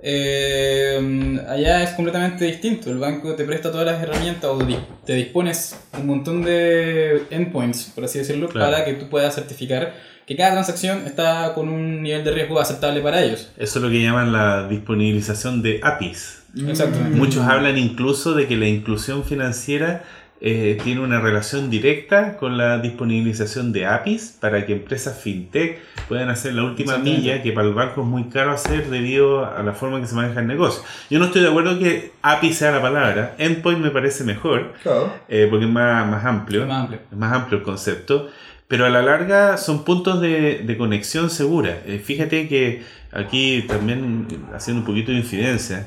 [0.04, 2.90] eh, allá es completamente distinto.
[2.90, 4.58] El banco te presta todas las herramientas o
[5.04, 8.70] te dispones un montón de endpoints, por así decirlo, Claro.
[8.72, 9.94] para que tú puedas certificar
[10.26, 13.50] que cada transacción está con un nivel de riesgo aceptable para ellos.
[13.58, 16.42] Eso es lo que llaman la disponibilización de APIs.
[16.68, 17.16] Exactamente.
[17.16, 20.04] Muchos hablan incluso de que la inclusión financiera
[20.44, 25.78] eh, tiene una relación directa con la disponibilización de APIs para que empresas fintech
[26.08, 29.62] puedan hacer la última milla que para el banco es muy caro hacer debido a
[29.62, 30.82] la forma en que se maneja el negocio.
[31.10, 35.12] Yo no estoy de acuerdo que API sea la palabra, endpoint me parece mejor Claro.
[35.28, 36.66] eh, porque es más, más amplio.
[36.66, 37.00] Más amplio.
[37.12, 38.28] Es más amplio el concepto,
[38.66, 41.82] pero a la larga son puntos de, de conexión segura.
[41.86, 45.86] Eh, fíjate que aquí también, haciendo un poquito de incidencia,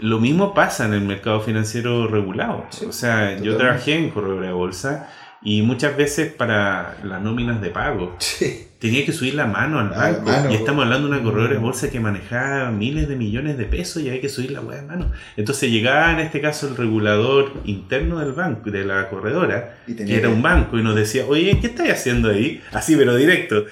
[0.00, 2.66] lo mismo pasa en el mercado financiero regulado.
[2.70, 3.58] Sí, o sea, yo totalmente.
[3.58, 5.08] trabajé en corredora de bolsa
[5.42, 8.66] y muchas veces para las nóminas de pago Sí.
[8.80, 10.22] tenía que subir la mano al Ah, banco.
[10.30, 13.64] mano, y estamos hablando de una corredora de bolsa que manejaba miles de millones de
[13.64, 15.10] pesos y había que subir la hueá de mano.
[15.36, 20.16] Entonces llegaba en este caso el regulador interno del banco, de la corredora, Y que
[20.16, 22.60] era un banco, y nos decía, oye, ¿qué estáis haciendo ahí?
[22.72, 23.64] Así, pero directo.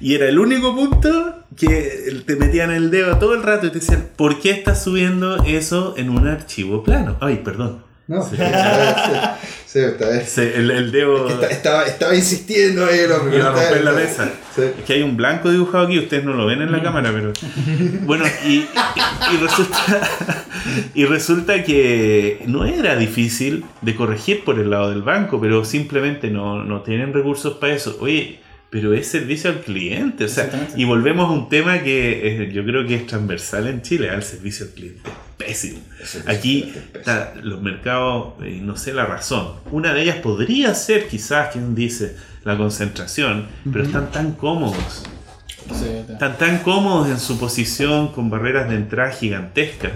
[0.00, 3.80] Y era el único punto que te metían el dedo todo el rato y te
[3.80, 7.16] decían, ¿por qué estás subiendo eso en un archivo plano?
[7.20, 7.82] Ay, perdón.
[8.08, 8.34] No, sí,
[9.66, 10.24] sí, está bien.
[10.56, 13.38] El, el dedo Que está- estaba, estaba insistiendo ahí hombre.
[13.38, 14.32] iba a romper la mesa.
[14.56, 17.32] Es que hay un blanco dibujado aquí, ustedes no lo ven en la cámara, pero.
[18.02, 18.66] Bueno, y, y-
[19.32, 20.02] y resulta,
[20.94, 26.30] y resulta que no era difícil de corregir por el lado del banco, pero simplemente
[26.30, 27.96] no, no tienen recursos para eso.
[28.00, 30.24] Oye, pero es servicio al cliente.
[30.24, 34.10] O sea, y volvemos a un tema que yo creo que es transversal en Chile,
[34.10, 35.10] al servicio al cliente.
[35.36, 35.80] Pésimo.
[36.26, 39.54] Aquí está los mercados, eh, no sé la razón.
[39.72, 45.02] Una de ellas podría ser quizás, quien dice, la concentración, pero están tan cómodos.
[46.08, 49.92] Están tan cómodos en su posición con barreras de entrada gigantescas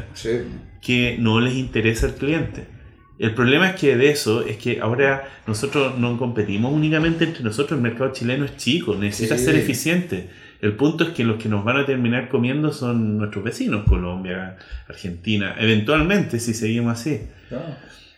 [0.80, 2.73] que no les interesa el cliente.
[3.18, 7.76] El problema es que de eso es que ahora nosotros no competimos únicamente entre nosotros,
[7.78, 9.44] el mercado chileno es chico, necesita Sí.
[9.44, 10.28] ser eficiente.
[10.60, 14.56] El punto es que los que nos van a terminar comiendo son nuestros vecinos, Colombia,
[14.88, 17.20] Argentina, eventualmente si seguimos así.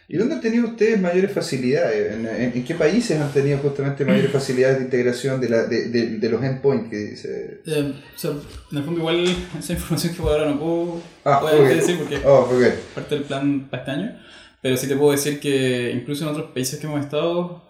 [0.09, 2.13] ¿Y dónde han tenido ustedes mayores facilidades?
[2.15, 5.89] ¿En, en- en qué países han tenido justamente mayores facilidades de integración de, la, de,
[5.89, 7.61] de- de los endpoints que dice?
[7.67, 8.31] Eh, o sea,
[8.71, 9.27] en el fondo igual
[9.59, 11.81] esa información que ahora no puedo, Ah, obviamente ok.
[11.81, 12.63] decir porque Oh, ok.
[12.95, 14.17] parte del plan para este año,
[14.62, 17.62] pero sí te puedo decir que incluso en otros países que hemos estado,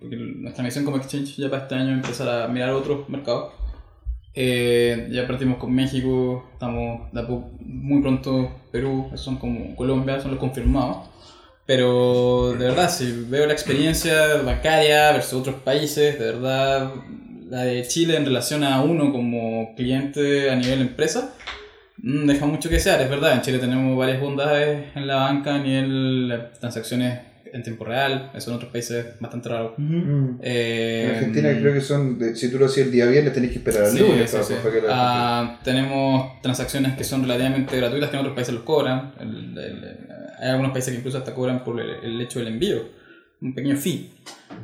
[0.00, 3.52] porque nuestra misión como exchange ya para este año empezar a mirar otros mercados.
[4.34, 7.08] Eh, ya partimos con México, estamos
[7.60, 11.08] muy pronto Perú, son como Colombia, son los confirmados.
[11.66, 16.92] Pero de verdad, si veo la experiencia bancaria versus otros países, de verdad,
[17.50, 21.34] la de Chile en relación a uno como cliente a nivel empresa,
[22.02, 23.00] deja mucho que desear.
[23.00, 27.62] Es verdad, en Chile tenemos varias bondades en la banca a nivel de transacciones en
[27.62, 29.72] tiempo real, eso en otros países es bastante raro.
[29.78, 30.38] Mm.
[30.42, 33.52] Eh, En Argentina creo que son, de- si tú lo hacías el día viernes tenés
[33.52, 34.54] que esperar al Sí, lunes sí, para, sí.
[34.62, 38.64] para que la- Ah, tenemos transacciones que son relativamente gratuitas que en otros países los
[38.64, 39.14] cobran.
[39.18, 39.98] El- el-
[40.40, 42.82] hay algunos países que incluso hasta cobran por el, el hecho del envío,
[43.40, 44.10] un pequeño fee.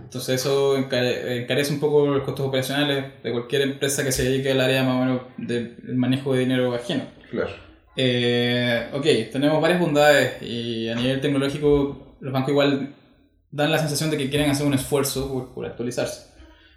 [0.04, 4.50] Entonces eso encare- encarece un poco los costos operacionales de cualquier empresa que se dedique
[4.52, 7.04] al área más o menos del manejo de dinero ajeno.
[7.34, 7.50] Claro.
[7.96, 12.94] Eh, ok, tenemos varias bondades y a nivel tecnológico los bancos igual
[13.50, 16.34] dan la sensación de que quieren hacer un esfuerzo por, por actualizarse.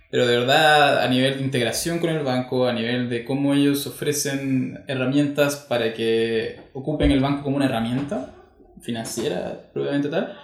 [0.10, 3.86] Pero de verdad, a nivel de integración con el banco, a nivel de cómo ellos
[3.88, 8.34] ofrecen herramientas para que ocupen el banco como una herramienta
[8.82, 10.38] financiera, probablemente tal,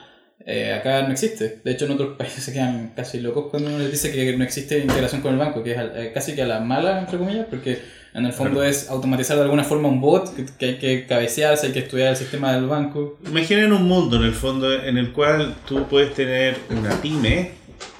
[0.45, 1.61] eh, acá no existe.
[1.63, 4.43] De hecho, en otros países se quedan casi locos cuando uno les dice que no
[4.43, 7.47] existe integración con el banco, que es eh, casi que a la mala, entre comillas,
[7.49, 7.79] porque
[8.13, 11.67] en el fondo es automatizar de alguna forma un bot que, que hay que cabecearse,
[11.67, 13.17] hay que estudiar el sistema del banco.
[13.25, 17.51] Imaginen un mundo en el fondo en el cual tú puedes tener una pyme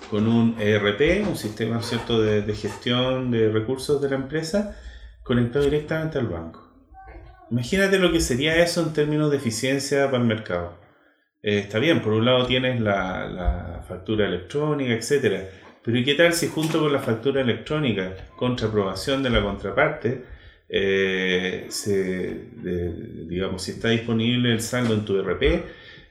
[0.10, 2.22] con un ERP, un sistema ¿cierto?
[2.22, 4.78] De, de gestión de recursos de la empresa,
[5.24, 6.70] conectado directamente al banco.
[7.50, 10.78] Imagínate lo que sería eso en términos de eficiencia para el mercado.
[11.42, 15.50] Eh, está bien, por un lado tienes la, la factura electrónica, etcétera,
[15.84, 20.24] pero ¿y qué tal si junto con la factura electrónica, contra aprobación de la contraparte,
[20.70, 21.94] eh, se,
[22.62, 25.64] de- digamos, si está disponible el saldo en tu RP,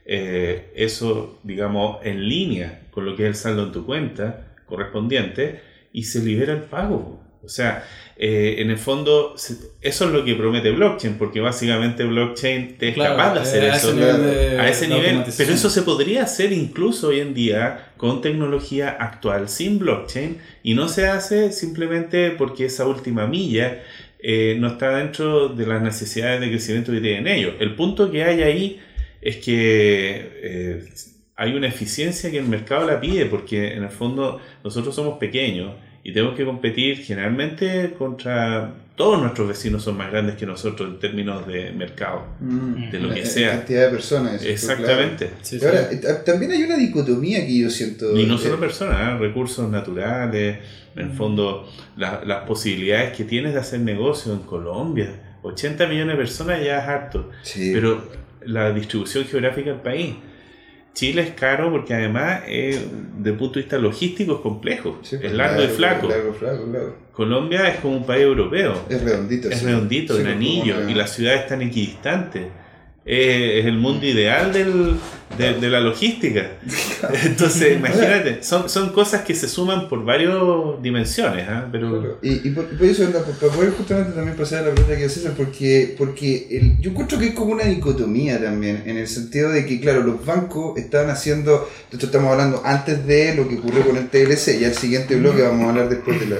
[0.05, 5.59] eh, eso, digamos, en línea con lo que es el saldo en tu cuenta correspondiente
[5.91, 7.21] y se libera el pago.
[7.45, 12.77] O sea, eh, en el fondo, eso es lo que promete blockchain, porque básicamente blockchain
[12.77, 13.89] te es Claro, capaz de hacer eh, a eso.
[13.89, 15.23] ese nivel de- a ese nivel.
[15.37, 20.73] Pero eso se podría hacer incluso hoy en día con tecnología actual, sin blockchain, y
[20.73, 23.81] no se hace simplemente porque esa última milla
[24.19, 27.53] eh, no está dentro de las necesidades de crecimiento que tienen ellos.
[27.61, 28.81] El punto que hay ahí
[29.21, 30.83] es que eh,
[31.37, 35.71] hay una eficiencia que el mercado la pide, porque en el fondo nosotros somos pequeños
[36.03, 40.99] y tenemos que competir generalmente contra todos nuestros vecinos son más grandes que nosotros en
[40.99, 43.47] términos de mercado, de lo que La- sea.
[43.49, 44.35] La cantidad de personas.
[44.43, 45.31] eso, Exactamente.
[45.41, 45.77] Sí, claro.
[45.77, 45.83] sí.
[45.85, 48.15] Ahora, eh, ta- también hay una dicotomía que yo siento.
[48.15, 49.17] Y no solo eh, personas, ¿eh?
[49.17, 50.59] recursos naturales,
[50.95, 55.09] en el fondo la- las posibilidades que tienes de hacer negocio en Colombia.
[55.41, 57.71] 80 millones de personas ya es harto, sí.
[57.73, 58.07] pero
[58.45, 60.15] la distribución geográfica del país.
[60.93, 62.79] Chile es caro porque además eh,
[63.17, 66.07] desde el punto de vista logístico es complejo, Sí, es largo y flaco.
[66.07, 66.95] Largo, flaco, claro.
[67.11, 69.49] Colombia es como un país europeo, Es redondito.
[69.49, 69.65] es sí.
[69.65, 72.47] redondito, Sí, en pues, anillo, como y una- las ciudades están equidistantes.
[73.05, 74.95] Eh, es el mundo ideal del-
[75.37, 76.51] de, de la logística.
[77.25, 80.31] Entonces, imagínate, son, son cosas que se suman por varias
[80.81, 81.67] dimensiones, ¿ah?
[81.71, 82.19] pero.
[82.21, 85.09] Y, y por, por eso, no, para poder justamente también pasar a la pregunta que
[85.09, 89.49] César, porque, porque el- yo encuentro que es como una dicotomía también, en el sentido
[89.51, 93.85] de que, claro, los bancos están haciendo, esto estamos hablando antes de lo que ocurrió
[93.85, 96.35] con el TLC, ya el siguiente bloque vamos a hablar después de la...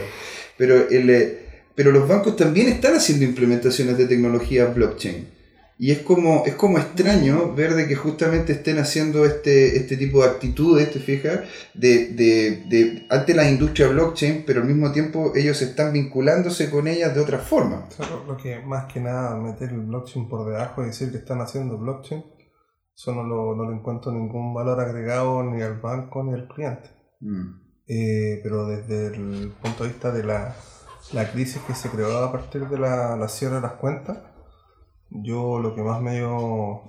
[0.58, 1.40] Pero, el, eh,
[1.76, 5.33] pero los bancos también están haciendo implementaciones de tecnología blockchain.
[5.78, 10.22] Y es como, es como extraño ver de que justamente estén haciendo este, este tipo
[10.22, 11.42] de actitudes, te fijas,
[11.74, 16.88] de, de, de ante la industria blockchain, pero al mismo tiempo ellos están vinculándose con
[16.88, 17.88] ellas de otra forma.
[17.88, 21.18] O sea, lo, que más que nada meter el blockchain por debajo y decir que
[21.18, 22.24] están haciendo blockchain,
[22.96, 26.92] eso no lo, no le encuentro ningún valor agregado ni al banco ni al cliente.
[27.88, 30.56] Eh, pero desde el punto de vista de la,
[31.12, 34.20] la crisis que se creó a partir de la, la cierre de las cuentas,
[35.14, 36.82] yo lo que más me, dio-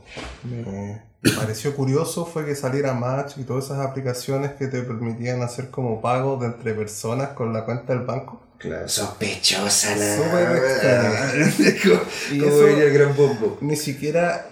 [0.44, 1.00] me
[1.37, 6.00] pareció curioso fue que saliera Match y todas esas aplicaciones que te permitían hacer como
[6.00, 8.40] pagos de entre personas con la cuenta del banco.
[8.58, 10.16] Claro, sospechosa la...
[10.16, 10.62] Súper
[12.40, 13.58] como el gran bombo.
[13.60, 14.46] Ni siquiera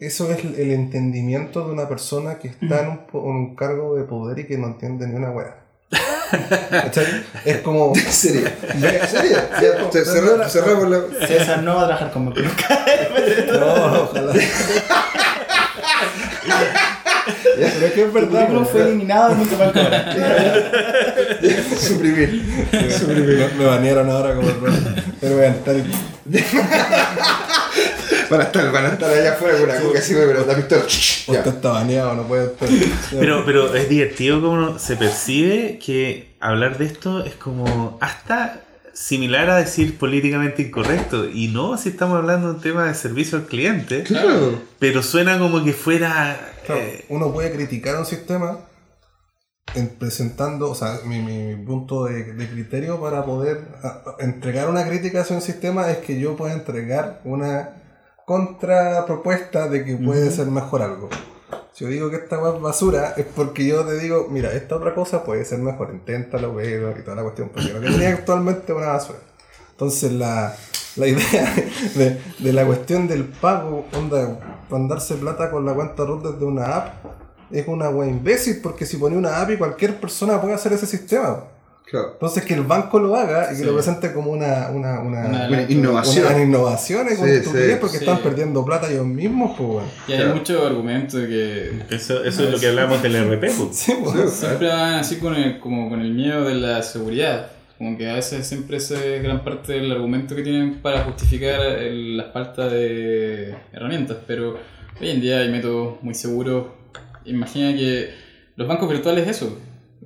[0.00, 4.04] eso es el entendimiento de una persona que está en un, en un cargo de
[4.04, 5.62] poder y que no entiende ni una wea.
[6.70, 7.24] ¿Cachai?
[7.44, 7.92] Es como.
[7.96, 9.36] En serio, en serio.
[9.60, 11.26] Ya, ce- cerra- cerramos la...
[11.26, 12.84] César no va a trabajar con nunca.
[13.58, 14.32] No, ojalá.
[17.56, 18.48] Pero es que es verdad.
[18.64, 20.16] fue eliminado y nunca a cobrar.
[21.80, 22.42] Suprimir.
[23.58, 24.72] Me, banearon ahora como el rol.
[25.20, 25.90] Pero bueno, está bien.
[28.30, 30.82] Van a estar, van a estar allá afuera con una coca así, pero la pistola.
[30.84, 31.40] Usted Ya.
[31.40, 32.68] está baneado, no puede estar.
[33.18, 38.60] Pero, pero es divertido como se percibe que hablar de esto es como hasta
[38.92, 41.28] similar a decir políticamente incorrecto.
[41.28, 44.60] Y no si estamos hablando de un tema de servicio al cliente, Claro.
[44.78, 46.52] pero suena como que fuera...
[46.64, 48.58] Claro, eh, uno puede criticar un sistema
[49.74, 54.86] en presentando, o sea, mi, mi punto de, de criterio para poder a- entregar una
[54.86, 57.70] crítica hacia un sistema es que yo pueda entregar una
[58.26, 61.08] contrapropuesta de que puede ser mejor algo.
[61.72, 64.94] Si yo digo que esta es basura, es porque yo te digo, mira, esta otra
[64.94, 68.72] cosa puede ser mejor, inténtalo, velo y toda la cuestión, porque lo que tenía actualmente
[68.72, 69.18] es una basura.
[69.70, 70.56] Entonces la,
[70.96, 71.54] la idea
[71.94, 76.76] de, de la cuestión del pago, onda, mandarse plata con la cuenta root desde una
[76.76, 76.94] app,
[77.52, 80.86] es una wea imbécil, porque si pone una app y cualquier persona puede hacer ese
[80.86, 81.44] sistema.
[81.88, 82.10] Claro.
[82.14, 83.64] Entonces que el banco lo haga y que Sí.
[83.64, 86.26] lo presente como una, una, una, Una- Una innovación.
[86.34, 87.76] una innovación es Sí, sí.
[87.80, 88.04] porque Sí.
[88.04, 89.84] están perdiendo plata ellos mismos, pues weón.
[90.08, 90.34] Y hay Claro.
[90.34, 93.46] muchos argumentos de que Eso, eso es lo que hablamos del RP.
[93.56, 93.68] pues.
[93.72, 94.32] Sí, pues.
[94.32, 97.50] siempre van así con el, como con el miedo de la seguridad.
[97.78, 101.60] Como que a veces siempre ese es gran parte del argumento que tienen para justificar
[101.60, 104.16] el- la falta de herramientas.
[104.26, 104.58] Pero
[105.00, 106.66] hoy en día hay métodos muy seguros.
[107.26, 108.10] Imagina que
[108.56, 109.56] los bancos virtuales es eso.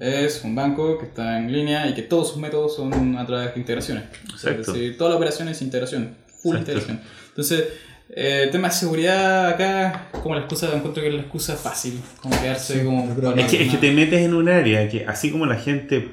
[0.00, 3.54] Es un banco que está en línea y que todos sus métodos son a través
[3.54, 4.04] de integraciones.
[4.30, 4.60] Exacto.
[4.62, 6.58] Es decir, toda la operación es integración, full Exacto.
[6.58, 7.00] integración.
[7.28, 7.64] Entonces,
[8.08, 12.00] eh, el tema de seguridad acá, como la excusa, encuentro que es la excusa fácil,
[12.20, 13.14] como quedarse Sí, como...
[13.14, 16.08] para Es que, es que te metes en un área que, así como la gente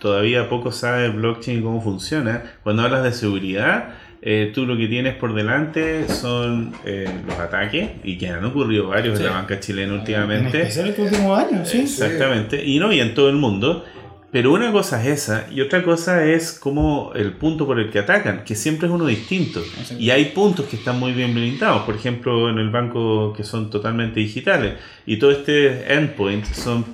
[0.00, 3.90] todavía poco sabe blockchain y cómo funciona, cuando hablas de seguridad,
[4.30, 8.88] eh, tú lo que tienes por delante son eh, los ataques, y que han ocurrido
[8.88, 9.24] varios Sí.
[9.24, 10.58] en la banca chilena En últimamente.
[10.60, 11.78] especial estos últimos años, sí.
[11.80, 13.84] Exactamente, y no, y en todo el mundo.
[14.30, 17.98] Pero una cosa es esa, y otra cosa es como el punto por el que
[18.00, 19.62] atacan, que siempre es uno distinto.
[19.98, 23.70] Y hay puntos que están muy bien blindados, por ejemplo, en el banco que son
[23.70, 24.74] totalmente digitales.
[25.06, 26.84] Y todo este endpoint son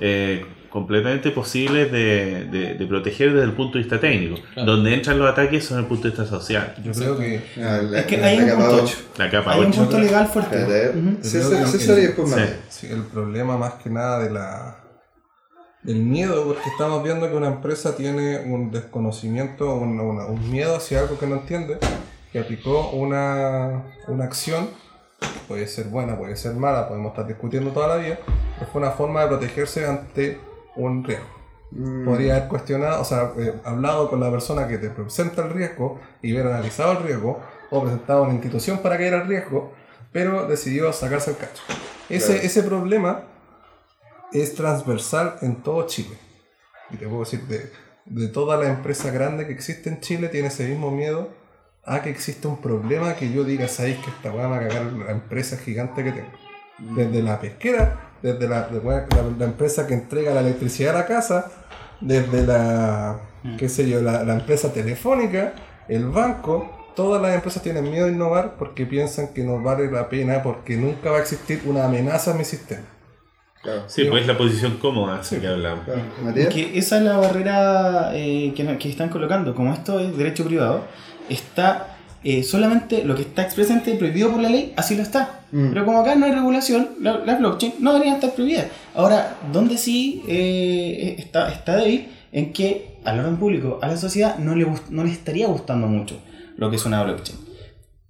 [0.00, 0.46] eh,
[0.76, 4.36] completamente posibles de, de- de proteger desde el punto de vista técnico.
[4.52, 4.72] Claro.
[4.72, 6.74] Donde entran los ataques son el punto de vista social.
[6.84, 8.82] Yo creo que Ah, la- Es que la hay un capa punto.
[8.84, 8.96] ocho.
[9.16, 9.76] La capa Hay un 8.
[9.80, 10.60] punto legal fuerte.
[10.60, 11.16] Espérate, Ujú.
[11.22, 12.34] César, y el- después
[12.68, 12.86] Sí.
[12.90, 14.76] El problema más que nada de la
[15.82, 20.76] del miedo, porque estamos viendo que una empresa tiene un desconocimiento, un, una- un miedo
[20.76, 21.78] hacia algo que no entiende,
[22.32, 24.68] que aplicó una, una acción,
[25.48, 28.18] puede ser buena, puede ser mala, podemos estar discutiendo toda la vida,
[28.58, 30.38] pero fue una forma de protegerse ante
[30.76, 31.26] un riesgo.
[32.04, 36.00] Podría haber cuestionado, o sea, eh, hablado con la persona que te presenta el riesgo
[36.22, 39.72] y haber analizado el riesgo, o presentado una institución para que era el riesgo,
[40.12, 41.62] pero decidió sacarse el cacho.
[42.08, 42.46] Ese, Claro.
[42.46, 43.24] ese problema
[44.32, 46.16] es transversal en todo Chile.
[46.90, 47.70] Y te puedo decir, de,
[48.04, 51.30] de toda la empresa grande que existe en Chile, tiene ese mismo miedo
[51.84, 54.68] a que existe un problema que yo diga, sabéis que esta weá me va a
[54.68, 56.32] cagar la empresa gigante que tengo.
[56.78, 59.06] Desde la pesquera, desde la, de- la,
[59.38, 61.46] la empresa que entrega la electricidad a la casa,
[62.00, 63.18] desde la,
[63.58, 65.54] qué sé yo, la, la empresa telefónica,
[65.88, 70.08] el banco, todas las empresas tienen miedo a innovar porque piensan que no vale la
[70.08, 72.82] pena, porque nunca va a existir una amenaza a mi sistema.
[73.62, 73.82] Claro.
[73.88, 75.84] Sí, pues es la posición cómoda así que hablamos.
[75.84, 76.02] Claro.
[76.50, 79.54] Que esa es la barrera eh, que, que están colocando.
[79.54, 80.84] Como esto es derecho privado,
[81.28, 81.95] está
[82.28, 85.40] eh, solamente lo que está expresamente prohibido por la ley, así lo está.
[85.52, 85.68] Mm.
[85.70, 88.66] Pero como acá no hay regulación, la- las blockchain no deberían estar prohibidas.
[88.94, 94.38] Ahora, donde sí eh, está, está débil, en que al orden público, a la sociedad,
[94.38, 96.18] no le, no le estaría gustando mucho
[96.56, 97.38] lo que es una blockchain.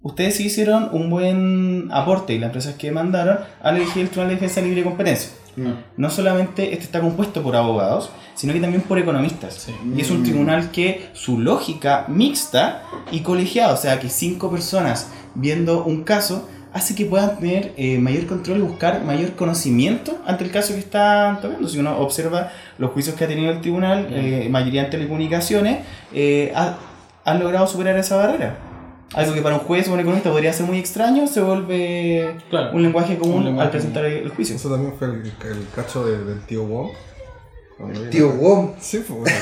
[0.01, 4.29] Ustedes sí hicieron un buen aporte y las empresas que mandaron al elegir el Tribunal
[4.29, 5.71] de Defensa Libre y Competencia Mm.
[5.97, 9.55] no solamente este está compuesto por abogados, sino que también por economistas.
[9.55, 9.75] Sí.
[9.95, 15.09] Y es un tribunal que su lógica mixta y colegiada, o sea, que cinco personas
[15.33, 20.43] viendo un caso, hace que puedan tener eh, mayor control y buscar mayor conocimiento ante
[20.43, 21.67] el caso que están tocando.
[21.67, 25.79] Si uno observa los juicios que ha tenido el tribunal, eh, mayoría en telecomunicaciones,
[26.13, 26.77] eh, ha-
[27.25, 28.57] han logrado superar esa barrera.
[29.13, 32.71] Algo que para un juez o un economista podría ser muy extraño, se vuelve Claro.
[32.75, 34.55] un lenguaje común Un lenguaje al presentar el el juicio.
[34.55, 35.13] Eso también fue el,
[35.49, 36.91] el cacho de- del tío Wong.
[37.79, 38.71] Vino- Tío Wong.
[38.81, 39.19] Sí, pues.
[39.19, 39.35] bueno.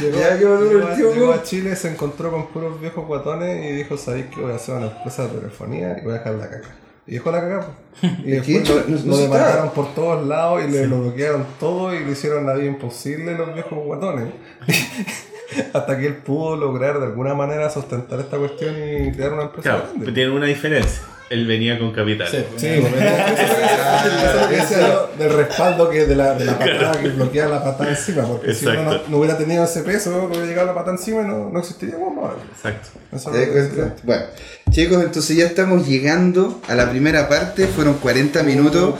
[0.00, 3.64] Llegó, Ya, llegó el a- tío llegó a Chile, se encontró con puros viejos guatones
[3.70, 6.34] y dijo, ¿sabéis que voy a hacer una empresa de telefonía y voy a dejar
[6.36, 6.68] la caca?
[7.06, 7.66] Y dejó la caca.
[8.00, 8.12] pues.
[8.24, 11.92] Y después lo, No- no lo demandaron por todos lados y le lo bloquearon todo
[11.94, 14.28] y le hicieron la vida imposible los viejos guatones.
[15.72, 19.62] Hasta que él pudo lograr de alguna manera sustentar esta cuestión y crear una empresa
[19.70, 20.12] Claro, grande.
[20.12, 21.02] tiene una diferencia.
[21.30, 22.28] Él venía con capital.
[22.28, 26.44] Sí, Sí, porque eso es lo que decía yo del respaldo que de la, de
[26.44, 29.10] la patada que bloquea la patada encima, porque si uno no, Exacto.
[29.10, 31.96] no hubiera tenido ese peso, no hubiera llegado la patada encima y no, no existiría
[31.96, 32.22] bomba.
[32.22, 32.34] ahora.
[32.54, 32.88] Exacto.
[33.12, 34.04] Eso ¿Te es.
[34.04, 34.24] Bueno,
[34.72, 37.66] chicos, entonces ya estamos llegando a la primera parte.
[37.66, 38.94] Fueron 40 minutos.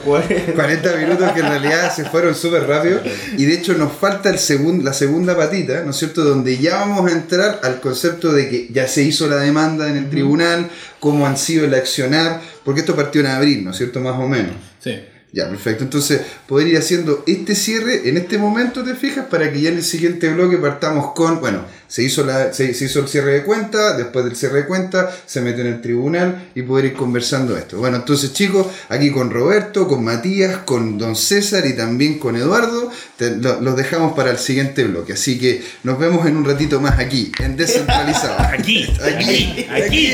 [0.55, 3.01] 40 minutos que en realidad se fueron súper rápido.
[3.37, 6.23] Y de hecho nos falta el segun- la segunda patita, ¿no es cierto?
[6.23, 9.97] Donde ya vamos a entrar al concepto de que ya se hizo la demanda en
[9.97, 10.69] el tribunal,
[10.99, 13.99] cómo han sido el accionar, porque esto partió en abril, ¿no es cierto?
[13.99, 14.53] Más o menos.
[14.79, 14.99] Sí.
[15.35, 15.83] Ya, perfecto.
[15.83, 19.25] Entonces, poder ir haciendo este cierre en este momento, ¿te fijas?
[19.25, 22.85] Para que ya en el siguiente bloque partamos con, bueno, se hizo, la, se, se
[22.85, 26.49] hizo el cierre de cuenta, después del cierre de cuenta se metió en el tribunal
[26.53, 27.79] y poder ir conversando esto.
[27.79, 32.91] Bueno, entonces chicos, aquí con Roberto, con Matías, con Don César y también con Eduardo,
[33.17, 35.13] te- lo- los dejamos para el siguiente bloque.
[35.13, 38.35] Así que nos vemos en un ratito más aquí, en Descentralizado.
[38.39, 40.11] Aquí, aquí, aquí.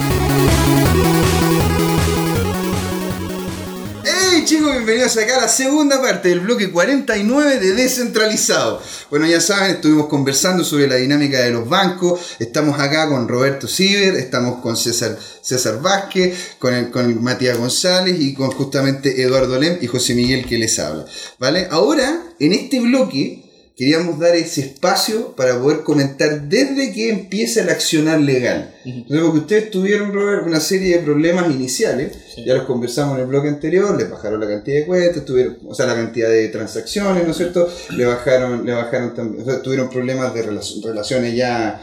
[4.51, 8.81] Chicos, bienvenidos acá a la segunda parte del bloque 49 de Descentralizado.
[9.09, 12.19] Bueno, ya saben, estuvimos conversando sobre la dinámica de los bancos.
[12.37, 18.19] Estamos acá con Roberto Ciber, estamos con César, César Vázquez, con, el, con Matías González
[18.19, 21.05] y con justamente Eduardo Lem y José Miguel que les habla.
[21.39, 21.69] ¿Vale?
[21.71, 23.50] Ahora, en este bloque,
[23.81, 28.75] queríamos dar ese espacio para poder comentar desde que empieza el accionar legal.
[28.85, 32.45] Entonces, porque ustedes tuvieron, Robert, una serie de problemas iniciales, Sí.
[32.45, 35.73] ya los conversamos en el bloque anterior, les bajaron la cantidad de cuentas, tuvieron, o
[35.73, 37.67] sea, la cantidad de transacciones, ¿no es cierto?
[37.97, 41.81] Le bajaron, le bajaron también, o sea, tuvieron problemas de relac- relaciones ya,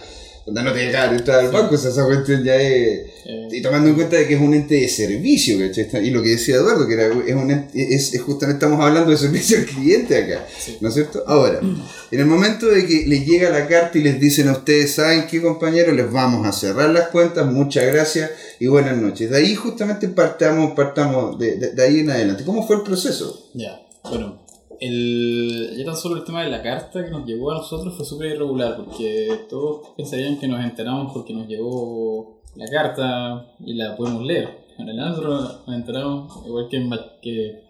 [0.53, 3.03] no te dejaban entrar al banco, o sea, esa cuestión ya es...
[3.51, 6.07] Y tomando en cuenta de que es un ente de servicio, ¿cachai?
[6.07, 9.11] Y lo que decía Eduardo, que era, es un ente- es, es justamente estamos hablando
[9.11, 10.79] de servicio al cliente acá, Sí.
[10.81, 11.23] ¿no es cierto?
[11.27, 14.93] Ahora, en el momento de que les llega la carta y les dicen a ustedes,
[14.95, 15.95] ¿saben qué compañeros?
[15.95, 18.31] Les vamos a cerrar las cuentas, muchas gracias
[18.61, 19.31] y buenas noches.
[19.31, 22.45] De ahí justamente partamos, partamos de, de- de ahí en adelante.
[22.45, 23.51] ¿Cómo fue el proceso?
[23.55, 24.41] Ya, bueno,
[24.81, 28.05] el, ya tan solo el tema de la carta que nos llegó a nosotros fue
[28.05, 33.97] súper irregular porque todos pensarían que nos enteramos porque nos llegó la carta y la
[33.97, 34.69] podemos leer.
[34.79, 37.65] En nosotros nos enteramos, igual que, en que,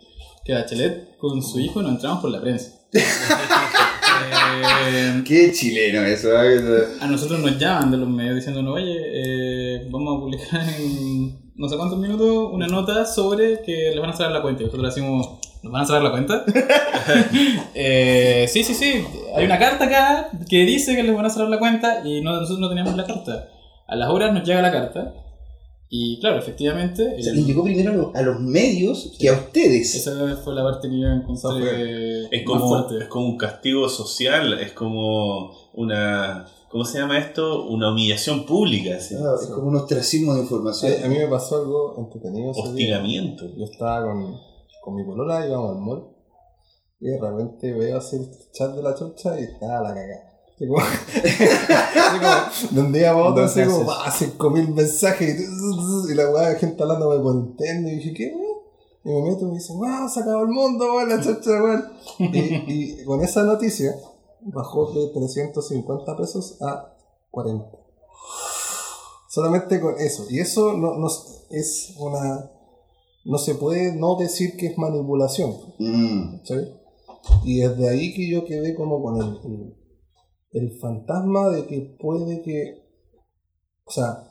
[0.45, 2.73] que Bachelet con su hijo, nos enteramos por la prensa.
[4.91, 6.87] Eh, Qué chileno eso, ¿eh?
[7.01, 11.69] a nosotros nos llaman de los medios diciéndonos, oye, eh, vamos a publicar en no
[11.69, 14.63] sé cuántos minutos una nota sobre que les van a cerrar la cuenta.
[14.63, 16.45] Y nosotros decimos, ¿nos van a cerrar la cuenta?
[17.75, 19.05] Eh, sí, sí, sí.
[19.37, 22.33] Hay una carta acá que dice que les van a cerrar la cuenta y no-
[22.35, 23.49] nosotros no teníamos la carta.
[23.87, 25.15] A las horas nos llega la carta
[25.91, 27.15] y claro, efectivamente...
[27.19, 29.95] O sea, el- les llegó primero a los, a los medios que a ustedes.
[29.95, 33.05] esa fue la parte que yo encontré Es más como, fuerte.
[33.05, 36.47] es como un castigo social, es como una.
[36.71, 37.65] ¿Cómo se llama esto?
[37.69, 39.15] Una humillación pública, así.
[39.15, 40.93] Ah, es como un ostracismo de información.
[41.03, 42.51] A, a mí me pasó algo entretenido.
[42.51, 43.47] hostigamiento.
[43.57, 44.39] Yo estaba con,
[44.89, 46.09] con mi polola, íbamos al mall,
[46.99, 50.25] y de repente veo así el chat de la chucha y estaba la cagada.
[50.55, 56.13] Así como, así como, de un día para otro, así como, pa, 5000 mensajes y,
[56.13, 57.89] y la weá de gente hablándome por interno.
[57.89, 58.35] Y dije, ¿qué?
[59.05, 61.85] Y me meto y me dicen, wow, se acabó el mundo, weón, la chucha, weón.
[62.19, 63.95] Y, y con esa noticia
[64.41, 66.95] bajó de 350 pesos a
[67.31, 67.67] 40.
[69.29, 70.25] Solamente con eso.
[70.31, 71.09] Y eso no, no
[71.51, 72.51] es una.
[73.25, 75.55] No se puede no decir que es manipulación.
[75.79, 76.39] Mm.
[76.39, 76.79] ¿cachai?
[77.45, 79.75] Y desde ahí que yo quedé como con el, el,
[80.53, 82.83] el fantasma de que puede que.
[83.85, 84.25] O sea,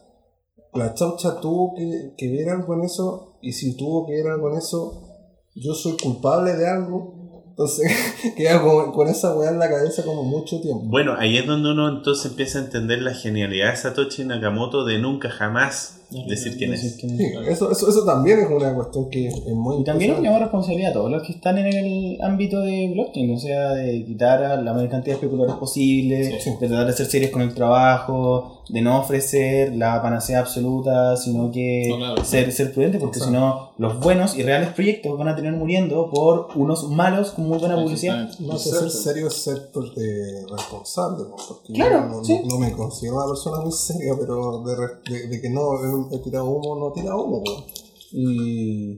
[0.74, 3.38] la chaucha tuvo que, que ver algo en eso.
[3.42, 5.04] Y si tuvo que ver algo en eso,
[5.56, 7.18] yo soy culpable de algo.
[7.50, 7.92] Entonces,
[8.38, 10.84] queda con, con esa weá en la cabeza como mucho tiempo.
[10.86, 15.00] Bueno, ahí es donde uno entonces empieza a entender la genialidad de Satoshi Nakamoto de
[15.00, 15.97] nunca jamás
[16.28, 16.82] decir quién es.
[16.82, 17.08] Sí,
[17.50, 20.92] eso, eso, eso también es una cuestión que es muy Y también es una responsabilidad
[20.92, 24.62] a todos los que están en el ámbito de blockchain, o sea, de quitar a
[24.62, 26.52] la mayor cantidad de especuladores posible, Sí.
[26.60, 31.52] de tratar de ser serios con el trabajo, de no ofrecer la panacea absoluta, sino
[31.52, 32.26] que No, claro.
[32.26, 36.10] ser, ser prudente, porque si no, los buenos y reales proyectos van a tener muriendo
[36.10, 38.30] por unos malos con muy buena publicidad.
[38.40, 42.40] No sé, ser serio es ser eh, responsable, porque Claro, yo no, sí.
[42.46, 45.64] no me considero una persona muy seria, pero de, re- de- de que no
[46.12, 47.44] he, he tirado humo, no he tirado humo.
[48.12, 48.96] Y,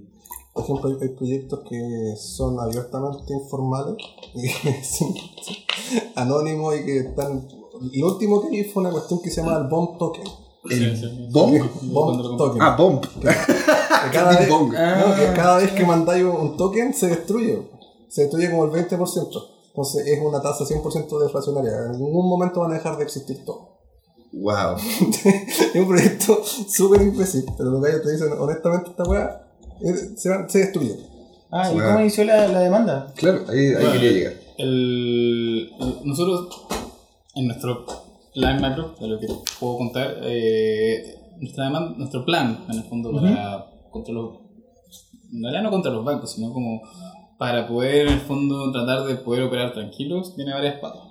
[0.54, 3.95] por ejemplo, hay, hay proyectos que son abiertamente informales,
[4.36, 4.47] y
[4.84, 5.56] son- son
[6.16, 7.47] anónimos y que están...
[7.93, 10.26] Lo último que vi fue una cuestión que se llama el bomb token.
[10.70, 11.28] Sí, sí.
[11.32, 11.52] ¿Bomb?
[12.38, 12.62] Token.
[12.62, 13.02] Ah, bomb.
[14.02, 17.70] Que cada, vez, no, que cada vez que mandáis un token se destruye.
[18.08, 19.43] Se destruye como el 20%.
[19.68, 21.86] Entonces es una tasa 100% deflacionaria.
[21.86, 23.79] En ningún momento van a dejar de existir todo.
[24.32, 24.78] Wow.
[24.78, 27.46] es un proyecto súper imbécil.
[27.58, 29.42] Pero los gallos te dicen, honestamente, esta weá
[29.82, 30.96] eh, se, va- se destruye.
[31.52, 31.90] Ah, ¿y Bueno.
[31.90, 33.12] cómo inició la, la demanda?
[33.16, 33.92] Claro, ahí, ahí Bueno.
[33.94, 34.34] quería llegar.
[34.58, 36.68] El, el- nosotros,
[37.36, 37.86] en nuestro
[38.36, 39.28] plan macro, de lo que
[39.60, 44.36] puedo contar, eh, nuestra deman- nuestro plan, en el fondo, para contra los.
[45.34, 46.82] En realidad no contra los bancos, sino como
[47.40, 51.02] para poder, en el fondo, tratar de poder operar tranquilos, tiene varias patas.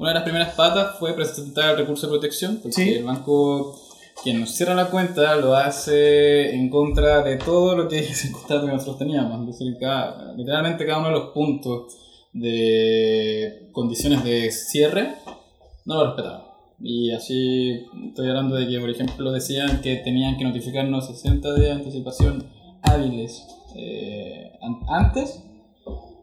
[0.00, 2.94] Una de las primeras patas fue presentar el recurso de protección, porque Sí.
[2.94, 3.78] el banco,
[4.22, 8.32] quien nos cierra la cuenta, lo hace en contra de todo lo que es el
[8.32, 9.40] contrato que nosotros teníamos.
[9.42, 11.96] Es decir, cada- literalmente cada uno de los puntos
[12.32, 15.14] de condiciones de cierre
[15.84, 16.42] no lo respetaban.
[16.82, 21.66] Y así estoy hablando de que, por ejemplo, decían que tenían que notificarnos 60 días
[21.66, 22.46] de anticipación
[22.82, 23.46] hábiles
[23.76, 25.42] eh, an- antes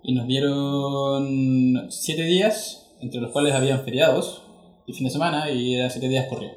[0.03, 4.41] y nos dieron 7 días, entre los cuales habían feriados
[4.85, 6.55] y fin de semana y eran 7 días corridos.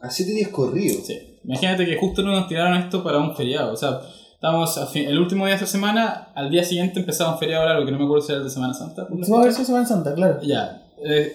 [0.00, 1.06] A siete días corridos.
[1.06, 1.38] Sí.
[1.44, 3.72] Imagínate que justo nos tiraron esto para un feriado.
[3.72, 4.00] O sea,
[4.34, 7.64] estábamos a fin- el último día de esa semana, al día siguiente empezaba un feriado
[7.66, 9.02] largo que no me acuerdo si era el de Semana Santa.
[9.02, 9.58] va a ver fecha.
[9.60, 10.40] si se va en Santa, claro.
[10.42, 10.82] Ya.
[11.04, 11.34] eh,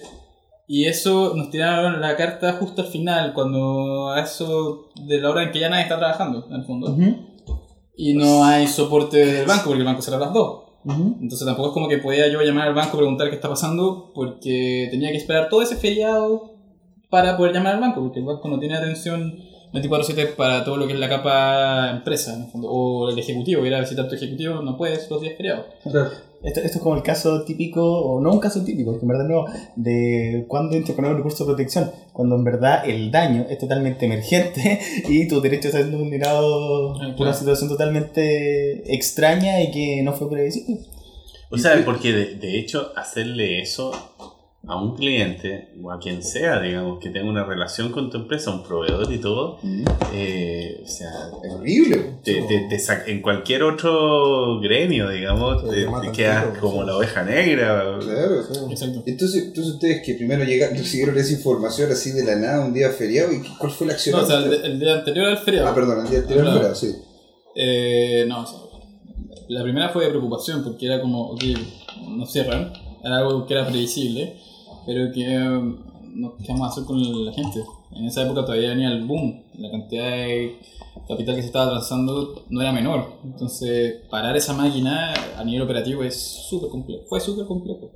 [0.68, 5.44] y eso nos tiraron la carta justo al final, cuando a eso de la hora
[5.44, 6.94] en que ya nadie está trabajando, en el fondo.
[7.96, 10.64] Y no hay soporte del banco, porque el banco cerró a las 2.
[10.88, 14.12] Entonces tampoco es como que podía yo llamar al banco y preguntar qué está pasando,
[14.14, 16.54] porque tenía que esperar todo ese feriado
[17.10, 19.38] para poder llamar al banco, porque el banco no tiene atención
[19.74, 22.70] 24/7 para todo lo que es la capa empresa, en el fondo.
[22.70, 25.66] o el ejecutivo, ir a visitar tu ejecutivo, no puedes los días feriados.
[26.44, 29.28] Esto, esto es como el caso típico, o no un caso típico, porque en verdad
[29.28, 34.06] no, de cuando interponer un recurso de protección, cuando en verdad el daño es totalmente
[34.06, 34.80] emergente
[35.10, 40.30] y tus derechos están vulnerados Ah, por una situación totalmente extraña y que no fue
[40.30, 40.82] previsible.
[41.50, 43.92] O sea, porque de, de hecho hacerle eso
[44.70, 48.52] a un cliente o a quien sea, digamos, que tenga una relación con tu empresa,
[48.52, 49.60] un proveedor y todo,
[50.14, 51.10] eh, o sea,
[51.44, 52.18] Es horrible.
[52.24, 56.82] te, te- te en cualquier otro gremio, digamos, Te te, te matan quedas tiro, como
[56.82, 56.88] sí.
[56.88, 57.98] la oveja negra.
[58.00, 58.42] Claro.
[58.70, 59.04] Exacto.
[59.06, 62.90] Entonces, entonces ustedes que primero llegaron, recibieron esa información así de la nada, un día
[62.92, 64.18] feriado, ¿y cuál fue la acción?
[64.20, 65.68] No, o sea, el, el día anterior al feriado.
[65.70, 66.58] ah, perdón, el día anterior Claro.
[66.60, 66.94] feriado, sí.
[67.56, 68.60] Eh, no, o sea,
[69.48, 71.44] la primera fue de preocupación porque era como, ok,
[72.10, 74.36] nos cierran, era algo que era previsible,
[74.88, 75.76] pero que eh,
[76.16, 77.62] no, ¿qué vamos a hacer con la gente?
[77.92, 80.58] En esa época todavía venía el boom, la cantidad de
[81.08, 86.04] capital que se estaba transando no era menor, entonces parar esa máquina a nivel operativo
[86.04, 86.16] es
[86.50, 87.92] súper complejo, fue súper complejo.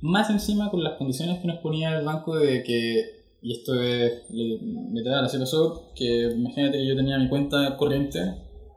[0.00, 3.04] Más encima con las condiciones que nos ponía el banco de que,
[3.42, 8.20] y esto es literal, así pasó, que imagínate que yo tenía mi cuenta corriente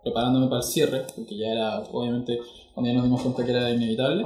[0.03, 2.39] preparándome para el cierre, porque ya era, obviamente,
[2.73, 4.25] cuando ya nos dimos cuenta que era inevitable,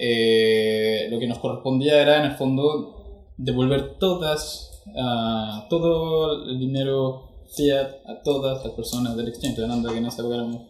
[0.00, 7.28] eh, lo que nos correspondía era, en el fondo, devolver todas, ah, todo el dinero
[7.54, 10.62] fiat a todas las personas del exchange, hablando que en esa época éramos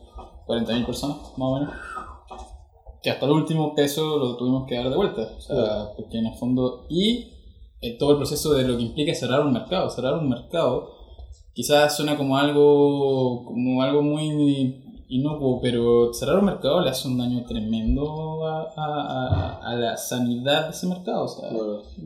[0.46, 1.74] 40.000 personas, más o menos
[3.02, 5.22] que hasta el último peso lo tuvimos que dar de vuelta.
[5.36, 6.86] O sea, porque en el fondo.
[6.88, 7.32] Y
[7.80, 9.88] eh, todo el proceso de lo que implica cerrar un mercado.
[9.90, 10.90] Cerrar un mercado
[11.54, 17.18] quizás suena como algo, como algo muy inocuo, pero cerrar un mercado le hace un
[17.18, 21.24] daño tremendo a, a- a- a la sanidad de ese mercado.
[21.24, 21.50] O sea,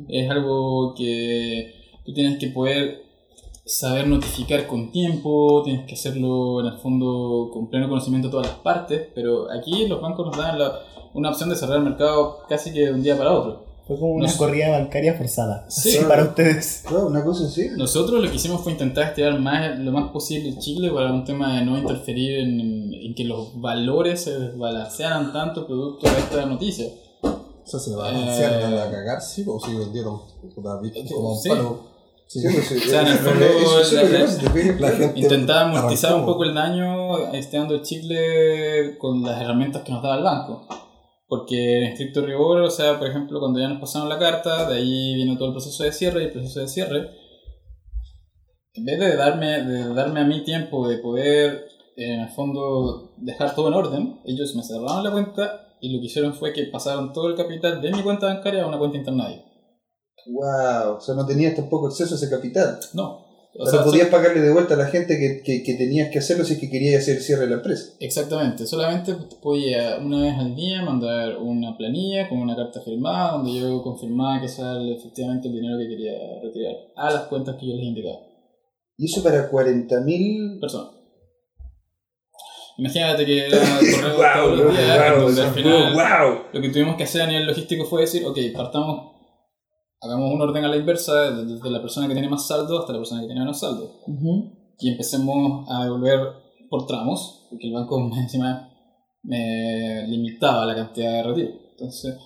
[0.09, 1.75] es algo que
[2.05, 3.03] tú tienes que poder
[3.67, 8.47] saber notificar con tiempo, tienes que hacerlo en el fondo con pleno conocimiento de todas
[8.49, 10.81] las partes, pero aquí los bancos nos dan la-
[11.15, 13.65] una opción de cerrar el mercado casi que de un día para otro.
[13.87, 15.67] Fue como una corrida bancaria forzada.
[15.69, 15.99] Sí.
[16.09, 16.85] Para ustedes.
[16.87, 17.69] Claro, una cosa así.
[17.77, 21.25] Nosotros lo que hicimos fue intentar estirar más, lo más posible el Chile para un
[21.25, 26.47] tema de no interferir en, en que los valores se desbalancearan tanto producto de esta
[26.47, 26.87] noticia.
[27.23, 30.21] O sea, se le va a balancear Eh, a cagar, sí, o si vendieron
[30.55, 30.81] puta,
[31.15, 31.49] como un Sí.
[31.51, 31.81] palo.
[32.27, 32.41] Sí.
[32.41, 33.45] Sí, pues, sí, O sea, en el fondo,
[35.15, 40.17] Intentar amortizar un poco el daño estirando el chicle con las herramientas que nos daba
[40.17, 40.67] el banco.
[41.27, 44.77] Porque en estricto rigor, o sea, por ejemplo, cuando ya nos pasaron la carta, de
[44.77, 47.11] ahí vino todo el proceso de cierre y el proceso de cierre.
[48.75, 51.67] En vez de darme, de darme a mí tiempo de poder,
[51.97, 56.07] en el fondo, dejar todo en orden, ellos me cerraron la cuenta y lo que
[56.07, 59.29] hicieron fue que pasaron todo el capital de mi cuenta bancaria a una cuenta interna.
[60.27, 62.81] Wow, o sea, no tenías tampoco acceso a ese capital.
[62.95, 63.24] No.
[63.57, 66.45] O sea, podías pagarle de vuelta a la gente que, que, que tenías que hacerlo
[66.45, 67.93] si es que querías hacer el cierre de la empresa.
[68.01, 73.61] Exactamente, solamente podía una vez al día mandar una planilla con una carta firmada donde
[73.61, 77.77] yo confirmaba que el- efectivamente el dinero que quería retirar a las cuentas que yo
[77.77, 78.19] les indicaba.
[78.97, 80.91] Y eso para 40.000 Personas.
[82.77, 86.39] Imagínate que era correo todos los días, donde al final wow.
[86.53, 89.14] lo que tuvimos que hacer a nivel logístico fue decir, ok, partamos,
[90.01, 92.99] hagamos un orden a la inversa, desde la persona que tiene más saldo hasta la
[92.99, 93.91] persona que tiene menos saldo.
[94.79, 96.21] y empecemos a devolver
[96.69, 98.71] por tramos, porque el banco encima
[99.23, 101.51] me limitaba la cantidad de retiro.
[101.73, 102.17] Entonces,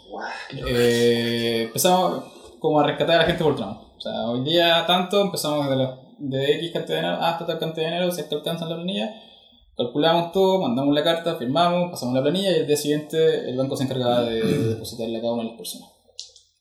[0.66, 2.25] eh, empezamos
[2.59, 3.79] como a rescatar a la gente por tramos.
[3.97, 7.59] O sea, hoy día tanto, empezamos de, la- de X cantidad de dinero hasta tal
[7.59, 9.14] cantidad de dinero, si es que alcanzan la planilla,
[9.77, 13.77] calculamos todo, mandamos la carta, firmamos, pasamos la planilla y el día siguiente el banco
[13.77, 15.89] se encargaba de depositarle a cada una de las personas.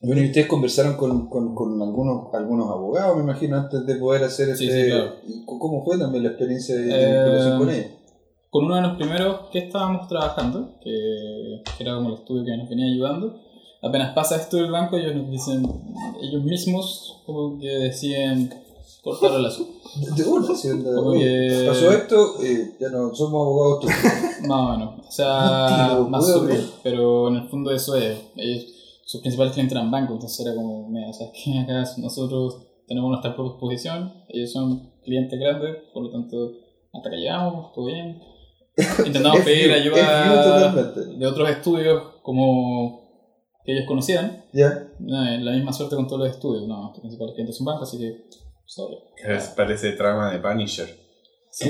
[0.00, 4.22] Bueno, y ustedes conversaron con, con, con algunos, algunos abogados, me imagino, antes de poder
[4.24, 4.84] hacer Sí, este...
[4.84, 5.14] sí, claro.
[5.26, 7.86] ¿Y c- ¿Cómo fue también la experiencia de, Eh, vinculación con ellos?
[8.50, 12.56] Con uno de los primeros que estábamos trabajando, que, que era como el estudio que
[12.56, 13.40] nos venía ayudando,
[13.82, 15.66] apenas pasa esto del banco, ellos nos dicen,
[16.22, 18.54] ellos mismos como que deciden
[19.02, 19.72] cortar el asunto.
[20.16, 23.88] De una, sí, de- Como oye, que- pasó esto, eh, ya no somos abogados tú.
[24.46, 24.94] Más o menos.
[25.08, 26.70] O sea, más sutil.
[26.84, 28.16] Pero en el fondo eso es.
[28.36, 28.66] Ellos,
[29.08, 31.58] sus principales clientes eran bancos, entonces era como, mira, ¿sabes qué?
[31.58, 36.52] Acá nosotros tenemos nuestra propia posición, ellos son clientes grandes, por lo tanto,
[36.92, 38.20] hasta que llegamos, todo bien.
[39.06, 43.00] Intentamos pedir ayuda de otros estudios como
[43.64, 44.44] que ellos conocieran.
[44.52, 44.88] Ya.
[44.98, 46.68] No, eh, la misma suerte con todos los estudios.
[46.68, 48.26] No, nuestros principales clientes son bancos, así que,
[48.66, 48.98] sorry.
[49.56, 51.07] Parece trama de Punisher.
[51.50, 51.68] Sí,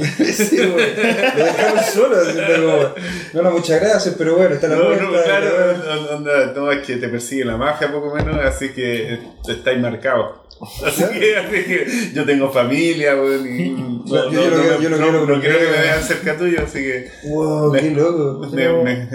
[0.57, 0.97] güey.
[1.37, 2.95] Lo dejaron solo, como,
[3.35, 5.05] no, no, muchas gracias, pero bueno, está la No, cuenta.
[5.05, 9.19] no, claro, onda, no, es que te persigue la mafia poco menos, así que
[9.49, 10.41] estáis marcados.
[10.85, 14.91] Así que, así que yo tengo familia, weón, y no, Yo- yo no, me- yo
[14.91, 18.41] no- quiero no quiero que me vean cerca tuyo, así que Wow, qué loco.
[18.41, 19.09] me- Pero, me-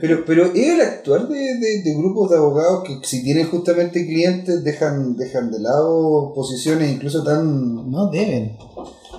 [0.00, 4.06] pero, pero es el actuar de, de, de grupos de abogados que si tienen justamente
[4.06, 7.90] clientes dejan, dejan de lado posiciones incluso tan...
[7.90, 8.56] No deben.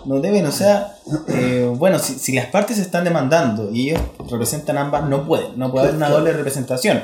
[0.08, 0.96] No deben, o sea,
[1.28, 5.58] eh, bueno, si, si las partes se están demandando y ellos representan ambas, no pueden,
[5.58, 7.00] no puede haber una doble representación.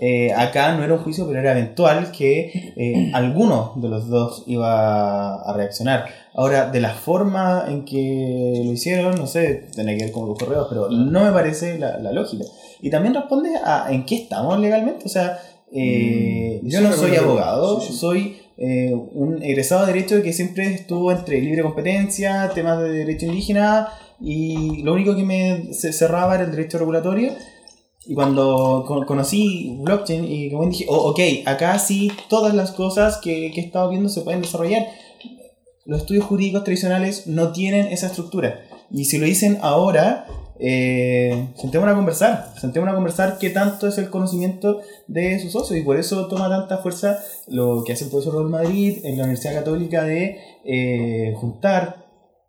[0.00, 4.42] Eh, acá no era un juicio, pero era eventual que eh, alguno de los dos
[4.46, 6.06] iba a reaccionar.
[6.34, 10.38] Ahora, de la forma en que lo hicieron, no sé, tiene que ver con los
[10.38, 12.44] correos, pero no me parece la, la lógica.
[12.80, 15.38] Y también responde a en qué estamos legalmente, o sea,
[15.72, 17.98] eh, Mm, yo no soy abogado, Sí, sí.
[17.98, 23.26] soy eh, un egresado de Derecho que siempre estuvo entre libre competencia, temas de derecho
[23.26, 23.88] indígena
[24.20, 27.32] y lo único que me cerraba era el derecho regulatorio.
[28.04, 33.18] Y cuando con- conocí blockchain y como dije, oh, ok, acá sí todas las cosas
[33.18, 34.86] que, que he estado viendo se pueden desarrollar.
[35.84, 38.60] Los estudios jurídicos tradicionales no tienen esa estructura.
[38.90, 40.26] Y si lo dicen ahora,
[40.60, 42.52] eh, sentémonos a conversar.
[42.60, 45.78] Sentémonos a conversar qué tanto es el conocimiento de sus socios.
[45.78, 49.24] Y por eso toma tanta fuerza lo que hace el profesor de Madrid en la
[49.24, 52.06] Universidad Católica de eh, juntar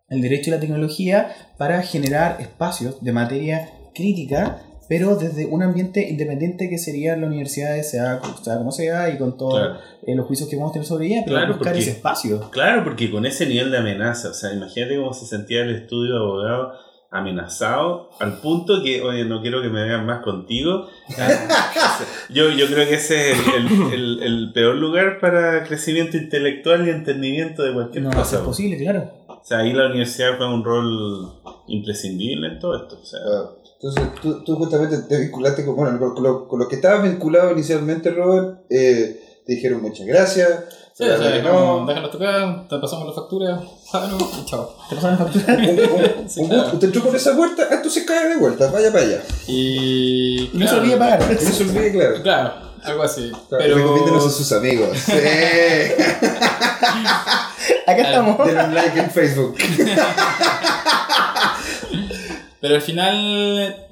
[0.09, 6.09] el derecho y la tecnología para generar espacios de materia crítica, pero desde un ambiente
[6.09, 9.75] independiente que sería la universidad, sea, sea como sea, y con todos Claro.
[10.07, 12.49] eh, los juicios que vamos a tener sobre ella, pero Claro, buscar porque- ese espacio.
[12.49, 16.13] Claro, porque con ese nivel de amenaza, o sea, imagínate cómo se sentía el estudio
[16.13, 16.71] de abogado
[17.11, 20.87] amenazado al punto que, oye, no quiero que me vean más contigo.
[22.29, 26.85] yo, yo creo que ese es el, el- el- el peor lugar para crecimiento intelectual
[26.87, 28.37] y entendimiento de cualquier No va a cosa.
[28.37, 29.11] ser posible, claro.
[29.27, 31.31] O sea, ahí la universidad juega un rol
[31.67, 32.99] imprescindible en todo esto.
[33.01, 33.19] O sea,
[33.81, 37.51] Entonces tú, tú justamente te vinculaste con, bueno, con, lo- con los que estabas vinculado
[37.53, 40.88] inicialmente, Robert, eh, te dijeron muchas gracias.
[40.99, 41.85] Sí, o sea, no.
[41.85, 44.75] déjalo tocar, te pasamos la factura, págalo y chao.
[44.89, 45.53] ¿Te pasan la factura?
[45.55, 46.63] Un- un- Sí, un claro.
[46.63, 46.75] gusto.
[46.75, 49.21] Usted entró por esa puerta, entonces cae de vuelta, vaya para allá.
[49.47, 50.49] Y.
[50.53, 51.21] Y no se olvide pagar.
[51.31, 52.21] No se olvide, claro.
[52.21, 53.29] Claro, algo así.
[53.31, 53.75] Claro, pero.
[53.77, 54.89] Recomiéndenos a sus amigos.
[55.05, 55.13] Sí.
[57.87, 58.45] Acá estamos.
[58.45, 59.55] Denle un like en Facebook.
[62.61, 63.87] Pero al final,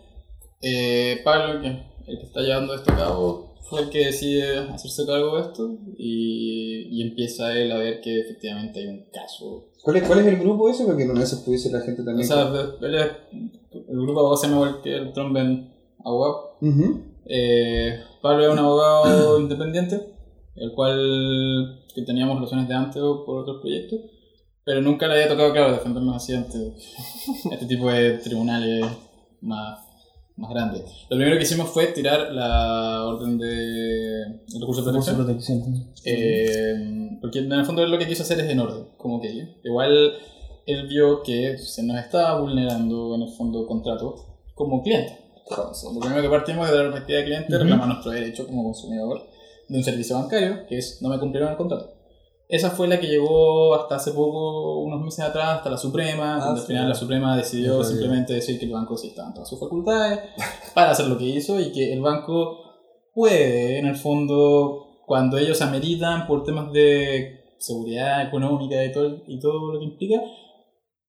[0.62, 1.86] eh, Pablo, el
[2.20, 6.88] que está llevando esto a cabo, fue el que decide hacerse cargo de esto y,
[6.92, 9.66] y empieza él a ver que efectivamente hay un caso.
[9.84, 10.86] ¿Cuál es, ¿Cuál es el grupo ese?
[10.86, 12.28] Porque en eso pudiese la gente O también.
[12.28, 12.50] sea,
[12.82, 13.08] él es,
[13.72, 16.58] el grupo se llama igual que el Tromben Abogado.
[16.62, 17.02] Ujú.
[17.26, 20.14] Eh, Pablo es un abogado independiente,
[20.56, 24.00] el cual que teníamos relaciones de antes o por otros proyectos,
[24.64, 26.74] pero nunca le había tocado, claro, defendernos así ante
[27.52, 28.86] este tipo de tribunales
[29.42, 29.80] más,
[30.38, 30.84] más grandes.
[31.10, 35.16] Lo primero que hicimos fue tirar la orden de el recurso de protección.
[35.16, 35.94] protección.
[36.06, 40.14] Eh, porque en el fondo lo que quiso hacer es en orden, como que igual
[40.66, 44.16] él vio que se nos estaba vulnerando en el fondo contrato
[44.54, 45.18] como cliente.
[45.50, 48.64] Entonces, lo primero que partimos es de la perspectiva de cliente, reclamar nuestro derecho como
[48.64, 49.28] consumidor
[49.68, 51.97] de un servicio bancario, que es no me cumplieron el contrato.
[52.50, 56.46] Esa fue la que llegó hasta hace poco, unos meses atrás, hasta la Suprema, Ah,
[56.46, 56.64] donde sí.
[56.64, 59.60] al final la Suprema decidió simplemente decir que el banco sí estaba en todas sus
[59.60, 60.20] facultades
[60.74, 62.58] para hacer lo que hizo y que el banco
[63.14, 69.40] puede, en el fondo, cuando ellos ameritan por temas de seguridad económica y todo, y
[69.40, 70.22] todo lo que implica,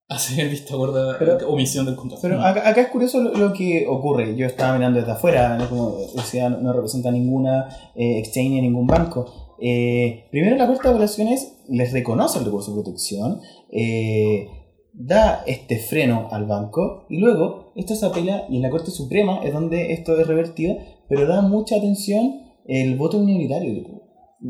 [0.09, 2.23] hacer vista gorda Pero- omisión del contrato.
[2.23, 4.35] Pero acá, acá es curioso lo, lo que ocurre.
[4.37, 5.69] Yo estaba mirando desde afuera, ¿no?
[5.69, 9.48] como decía, no, no representa ninguna eh, exchange ni ningún banco.
[9.61, 13.41] Eh, primero, la Corte de Apelaciones les reconoce el recurso de protección,
[13.71, 14.49] eh,
[14.93, 19.41] da este freno al banco y luego esto se apela y en la Corte Suprema
[19.45, 20.77] es donde esto es revertido,
[21.09, 24.03] pero da mucha atención el voto minoritario que tuvo.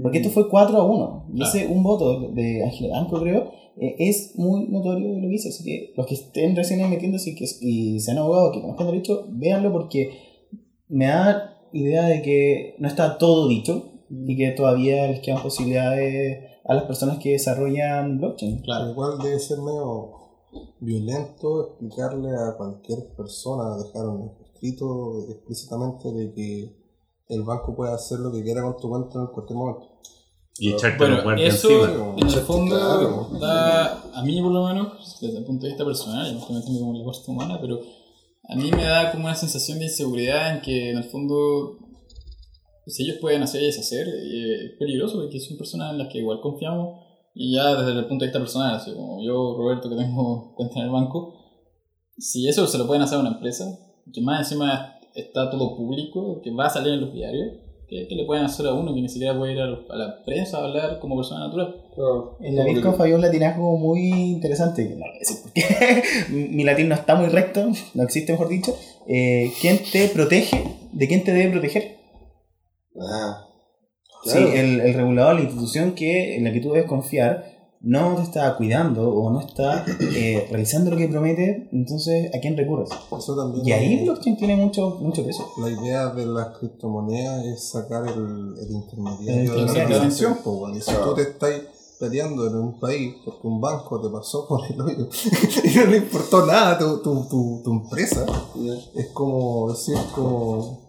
[0.02, 1.26] Porque esto fue 4 a 1.
[1.32, 1.50] Y Claro.
[1.54, 5.48] ese un voto de Ángel Banco, creo, eh, es muy notorio de lo que hizo.
[5.48, 9.26] Así que los que estén recién metiéndose y, que, y sean abogados que conozcan derecho,
[9.30, 10.10] véanlo porque
[10.88, 16.44] me da idea de que no está todo dicho y que todavía les quedan posibilidades
[16.64, 18.60] a las personas que desarrollan blockchain.
[18.62, 18.90] Claro.
[18.90, 20.12] Igual debe ser medio
[20.80, 26.76] violento explicarle a cualquier persona, dejar un escrito explícitamente de que
[27.28, 29.86] el banco puede hacer lo que quiera con tu cuenta en cualquier momento.
[30.60, 32.14] Y echarte Bueno, los guardias eso encima.
[32.16, 33.28] en el fondo claro.
[33.40, 36.80] da, a mí por lo menos, desde el punto de vista personal, me estoy metiendo
[36.80, 37.80] como la parte humana, pero
[38.48, 41.78] a mí me da como una sensación de inseguridad en que en el fondo,
[42.88, 46.18] si ellos pueden hacer y deshacer, eh, es peligroso porque son personas en las que
[46.18, 47.00] igual confiamos
[47.34, 50.78] y ya desde el punto de vista personal, así como yo, Roberto, que tengo cuenta
[50.80, 51.34] en el banco,
[52.16, 53.78] si eso se lo pueden hacer a una empresa,
[54.12, 57.48] que más encima está todo público, que va a salir en los diarios,
[57.88, 59.96] ¿qué, qué le pueden hacer a uno que ni siquiera puede ir a, los- a
[59.96, 61.76] la prensa a hablar como persona natural?
[62.40, 64.88] En la Bitcoin falló un latinazgo muy interesante.
[64.90, 66.02] No voy a decir por qué.
[66.30, 68.74] Mi latín no está muy recto, no existe mejor dicho.
[69.06, 70.64] Eh, ¿Quién te protege?
[70.92, 71.97] ¿De quién te debe proteger?
[73.00, 73.44] Ah,
[74.24, 74.48] Sí, claro.
[74.52, 77.44] el, el regulador, la institución que, en la que tú debes confiar,
[77.80, 79.84] no te está cuidando o no está
[80.16, 82.90] eh, realizando lo que promete, entonces ¿a quién recurres?
[83.16, 85.46] Eso también Y ahí blockchain tiene mucho, mucho peso.
[85.58, 89.86] La idea de las criptomonedas es sacar el, el intermediario El de la intermediario.
[89.98, 90.38] transacción.
[90.42, 91.52] pues, si tú te estás
[92.00, 95.08] peleando en un país porque un banco te pasó por el hoyo
[95.64, 98.26] y no le importó nada a tu, tu, tu, tu empresa,
[98.96, 100.87] es como decir, como.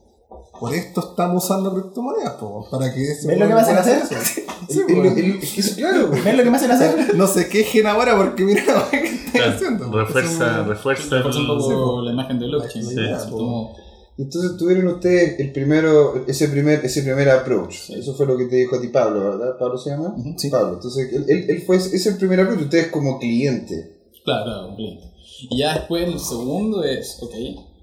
[0.59, 4.01] Por esto estamos usando criptomonedas, pues, para que ese ¿Ves lo que me hacen hacer?
[4.09, 6.09] El- Sí, el- eso, claro.
[6.09, 7.15] ¿Ves lo que me hacen hacer?
[7.15, 9.91] No se quejen ahora porque mira lo que están Claro, haciendo.
[9.91, 12.85] refuerza, refuerza Reforza un poco la imagen de blockchain.
[12.85, 13.19] Sí, ¿no?
[13.19, 13.29] sí.
[13.31, 13.75] Como-
[14.17, 17.73] Entonces tuvieron ustedes el primero, ese primer, ese primer approach.
[17.73, 17.93] Sí.
[17.93, 19.57] Eso fue lo que te dijo a ti Pablo, ¿verdad?
[19.57, 20.13] ¿Pablo se llama?
[20.37, 20.49] Sí.
[20.49, 20.73] Pablo.
[20.73, 23.97] Entonces él, él, él fue ese es el primer approach, ustedes como cliente.
[24.25, 25.05] Claro, claro, cliente.
[25.49, 27.33] Y ya después el segundo es, ok,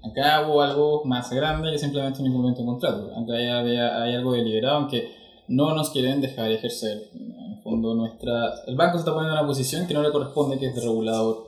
[0.03, 3.11] acá hubo algo más grande que simplemente un incumplimiento de contrato.
[3.15, 5.11] Acá hay, hay algo deliberado en que
[5.47, 7.09] no nos quieren dejar ejercer.
[7.13, 10.11] En el fondo, nuestra, el banco se está poniendo en una posición que no le
[10.11, 11.47] corresponde, que es de regulador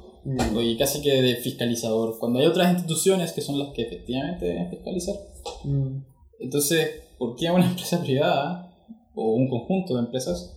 [0.61, 2.17] y casi que de fiscalizador.
[2.19, 5.15] Cuando hay otras instituciones que son las que efectivamente deben fiscalizar.
[6.39, 8.71] Entonces, ¿por qué a una empresa privada
[9.15, 10.55] o un conjunto de empresas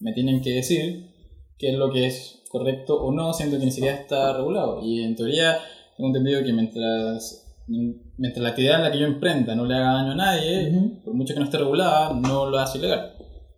[0.00, 1.10] me tienen que decir
[1.58, 4.82] qué es lo que es correcto o no, siendo que ni siquiera está regulado?
[4.82, 5.58] Y en teoría,
[5.96, 9.92] tengo entendido que mientras, mientras la actividad en la que yo emprenda no le haga
[9.94, 13.12] daño a nadie, por mucho que no esté regulada, no lo hace ilegal.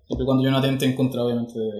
[0.06, 1.70] Siempre y cuando yo no atente en contra, obviamente, de...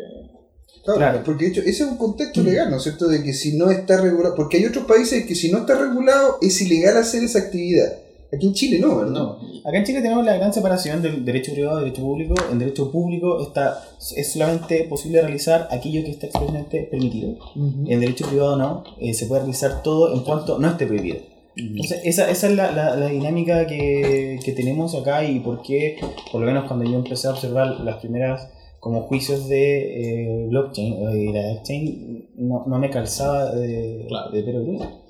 [0.84, 1.22] Claro, Claro.
[1.24, 3.08] porque de hecho ese es un contexto legal, ¿no es cierto?
[3.08, 6.38] De que si no está regulado, porque hay otros países que si no está regulado
[6.40, 7.92] es ilegal hacer esa actividad.
[8.32, 9.12] Aquí en Chile no, ¿verdad?
[9.12, 12.34] No, Acá en Chile tenemos la gran separación del derecho privado y derecho público.
[12.50, 13.82] En derecho público está,
[14.16, 17.36] es solamente posible realizar aquello que está expresamente permitido.
[17.54, 21.18] En derecho privado no, eh, se puede realizar todo en cuanto no esté prohibido.
[21.56, 25.96] Entonces, esa, esa es la, la, la dinámica que, que tenemos acá y por qué,
[26.30, 28.50] por lo menos cuando yo empecé a observar las primeras
[28.86, 34.30] como juicios de eh, blockchain o de la blockchain, no, no me calzaba de, Claro.
[34.30, 34.64] de pero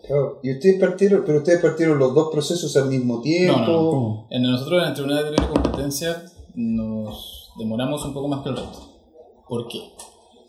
[0.06, 0.40] Claro.
[0.42, 3.60] Y ustedes partieron, pero ustedes partieron los dos procesos al mismo tiempo.
[3.60, 6.24] No, no, En nosotros en el Tribunal de Libre Competencia
[6.54, 8.78] nos demoramos un poco más que el resto.
[9.46, 9.78] ¿Por qué?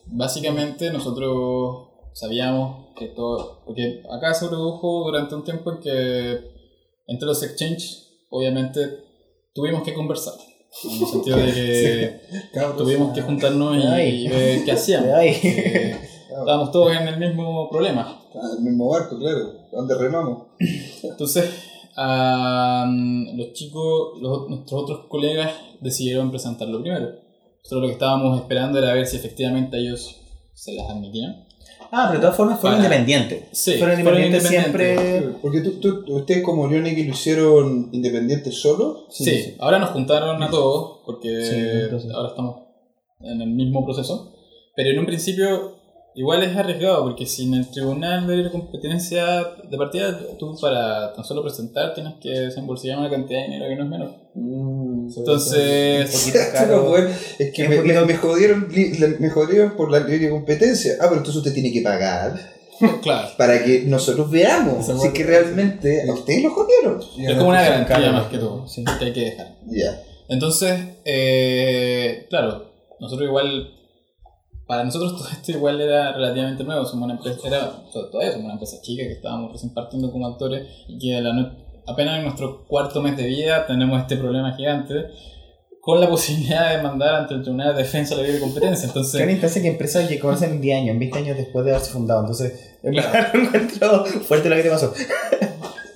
[0.05, 3.61] Básicamente nosotros sabíamos que todo...
[3.65, 6.39] Porque acá se produjo durante un tiempo en que
[7.07, 8.79] entre los exchanges, obviamente,
[9.53, 10.35] tuvimos que conversar.
[10.83, 12.21] En el sentido de
[12.53, 15.09] que tuvimos que juntarnos y, y ver qué hacíamos.
[16.39, 18.21] Estábamos todos en el mismo problema.
[18.35, 19.53] Ah, el mismo barco, claro.
[19.71, 20.43] ¿Dónde remamos?
[21.03, 21.49] Entonces,
[21.95, 25.51] am, los chicos, los, nuestros otros colegas
[25.81, 27.07] decidieron presentarlo primero.
[27.63, 30.21] Nosotros lo que estábamos esperando era ver si efectivamente ellos
[30.53, 31.46] se las admitían.
[31.91, 33.43] Ah, pero de todas formas fueron Para- independientes.
[33.51, 35.21] Sí, fueron independientes siempre.
[35.41, 39.05] Porque tú, tú- ustedes como Leonic lo hicieron independientes solo.
[39.09, 42.55] Sí, ahora nos juntaron a todos porque Sí, ahora estamos
[43.21, 44.33] en el mismo proceso.
[44.75, 45.76] Pero en un principio
[46.17, 49.25] igual es arriesgado porque si en el tribunal de competencia
[49.69, 53.75] de partida tú para tan solo presentar tienes que desembolsillar una cantidad de dinero que
[53.75, 54.11] no es menor.
[54.35, 56.97] Un Entonces, caro.
[56.97, 58.67] es que Es me, me- me jodieron,
[59.19, 60.93] me jodieron por la libre competencia.
[60.99, 62.33] Ah, pero entonces usted tiene que pagar
[63.01, 66.99] claro, para que nosotros veamos si que realmente a ustedes lo jodieron.
[67.17, 68.83] es como una el- garantía más que todo sí.
[68.99, 69.55] que hay que dejar.
[69.67, 70.01] Ya.
[70.29, 73.71] Entonces, eh, claro, nosotros igual,
[74.67, 78.53] para nosotros todo esto igual era relativamente nuevo, somos una empresa, era, todavía somos una
[78.53, 81.51] empresa chica que estábamos recién partiendo como actores y que a la no-
[81.87, 85.05] apenas en nuestro cuarto mes de vida tenemos este problema gigante
[85.81, 88.87] con la posibilidad de mandar ante el Tribunal de Defensa de la Libre Competencia.
[88.87, 91.91] Entonces, instancia que empresas que conocen en 10 años, en 20 años después de haberse
[91.91, 92.19] fundado.
[92.21, 93.01] Entonces, lo
[93.41, 94.93] encuentro fuerte lo que te pasó.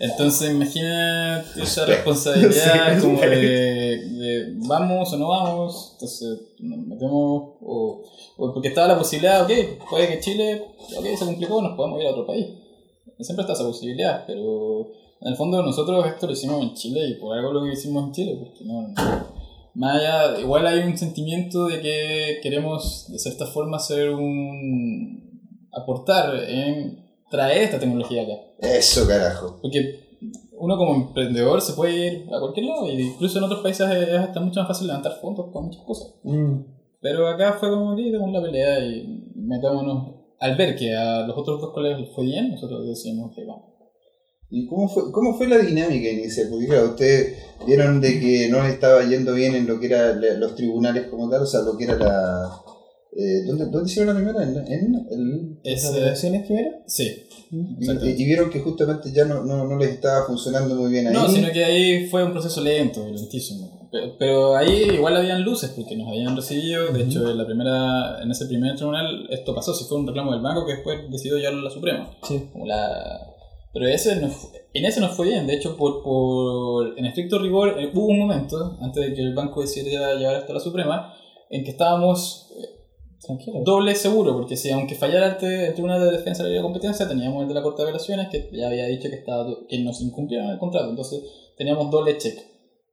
[0.02, 7.54] Entonces imagínate esa responsabilidad Sí, como de, de vamos o no vamos, entonces nos metemos,
[7.62, 8.04] o,
[8.38, 9.52] o porque estaba la posibilidad, ok,
[9.88, 10.64] puede que Chile,
[10.98, 12.48] ok, se complicó, nos podemos ir a otro país.
[13.20, 14.88] Siempre está esa posibilidad, pero
[15.22, 18.06] en el fondo nosotros esto lo hicimos en Chile y por algo lo que hicimos
[18.06, 18.88] en Chile, porque no,
[19.76, 26.44] más allá, igual hay un sentimiento de que queremos de cierta forma hacer un aportar
[26.50, 28.34] en traer esta tecnología acá.
[28.60, 29.58] Eso, carajo.
[29.62, 30.20] Porque
[30.52, 34.20] uno como emprendedor se puede ir a cualquier lado y incluso en otros países es
[34.20, 36.14] hasta mucho más fácil levantar fondos para muchas cosas.
[37.02, 40.22] Pero acá fue como que damos la pelea y metámonos.
[40.40, 43.72] Al ver que a los otros dos colegas les fue bien, nosotros decidimos que vamos.
[44.50, 46.48] ¿Y cómo fue, cómo fue la dinámica inicial?
[46.52, 50.22] Porque claro, ustedes vieron de que no les estaba yendo bien en lo que eran
[50.40, 52.52] los tribunales como tal, o sea, lo que era la...
[53.14, 54.44] Eh, ¿dónde, ¿Dónde hicieron la primera?
[54.44, 56.48] ¿En, en el, Es, ¿Las operaciones
[56.88, 58.22] sí, y, exactamente.
[58.22, 61.14] y vieron que justamente ya no, no, no les estaba funcionando muy bien ahí.
[61.14, 63.90] No, sino que ahí fue un proceso lento, lentísimo.
[63.92, 66.94] Pero, pero ahí igual habían luces porque nos habían recibido.
[66.94, 69.74] De hecho, en, la primera, en ese primer tribunal esto pasó.
[69.74, 72.10] Si fue un reclamo del banco que después decidió llevarlo a la Suprema.
[72.24, 72.48] Sí.
[72.54, 73.20] Como la...
[73.74, 74.30] Pero ese no
[74.74, 75.48] en ese nos fue bien.
[75.48, 79.34] De hecho, por, por en estricto rigor, eh, hubo un momento, antes de que el
[79.34, 81.14] banco decidiera llevar hasta la Suprema,
[81.50, 82.54] en que estábamos
[83.64, 87.48] doble seguro, porque si aunque fallara el, Tribunal de Defensa de la Competencia, teníamos el
[87.48, 90.60] de la Corte de Apelaciones que ya había dicho que, estaba, que nos incumplieron el
[90.60, 91.24] contrato, entonces
[91.58, 92.40] teníamos doble check.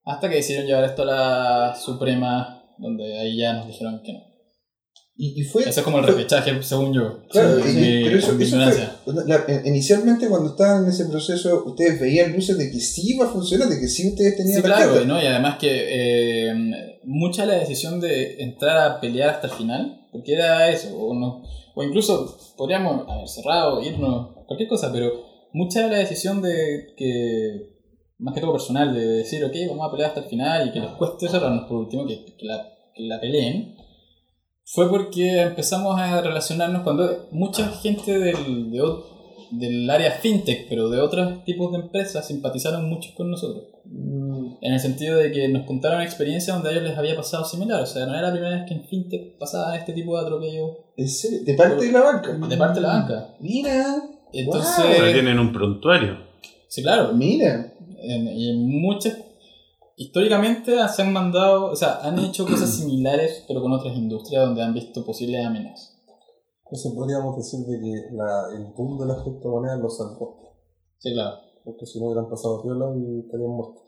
[0.05, 4.28] Hasta que decidieron llevar esto a la Suprema, donde ahí ya nos dijeron que no.
[5.21, 5.62] Y, y fue...
[5.69, 7.25] Ese es como el repechaje, según yo.
[7.29, 8.57] Claro, Sí, y- mi- pero eso, eso
[9.05, 13.25] fue, la- inicialmente cuando estaban en ese proceso, ustedes veían luces de que sí iba
[13.27, 15.05] a funcionar, de que sí ustedes tenían Sí, la claro.
[15.05, 15.21] ¿no?
[15.21, 16.55] y además que eh,
[17.05, 21.12] mucha de la decisión de entrar a pelear hasta el final, porque era eso, o,
[21.14, 21.43] no,
[21.75, 25.11] o incluso podríamos haber cerrado, irnos, cualquier cosa, pero
[25.53, 27.71] mucha de la decisión de que,
[28.19, 30.79] más que todo personal, de decir, ok, vamos a pelear hasta el final y que
[30.81, 33.75] les cueste cerrarnos por último, que, que la, que la peleen,
[34.71, 38.83] fue porque empezamos a relacionarnos cuando mucha gente del, de
[39.51, 43.64] del área fintech, pero de otros tipos de empresas, simpatizaron mucho con nosotros.
[44.61, 47.81] En el sentido de que nos contaron experiencias donde a ellos les había pasado similar.
[47.81, 50.77] O sea, no era la primera vez que en fintech pasaba este tipo de atropello
[50.97, 51.39] ¿En serio?
[51.45, 52.33] ¿De parte de la banca?
[52.33, 53.29] de parte de la banca.
[53.41, 54.03] Mira,
[54.33, 56.19] Entonces, Pero tienen un prontuario.
[56.66, 57.14] sí, claro.
[57.14, 57.73] mira.
[58.03, 59.16] En, y en muchas.
[60.01, 61.72] Históricamente se han mandado.
[61.72, 65.96] O sea, han hecho cosas similares, pero con otras industrias donde han visto posibles amenazas.
[66.64, 70.55] Entonces podríamos decir de que la, el boom de las criptomonedas lo salvó.
[70.99, 71.38] Sí, claro.
[71.64, 73.82] Porque si no hubieran pasado piola y estarían muertos.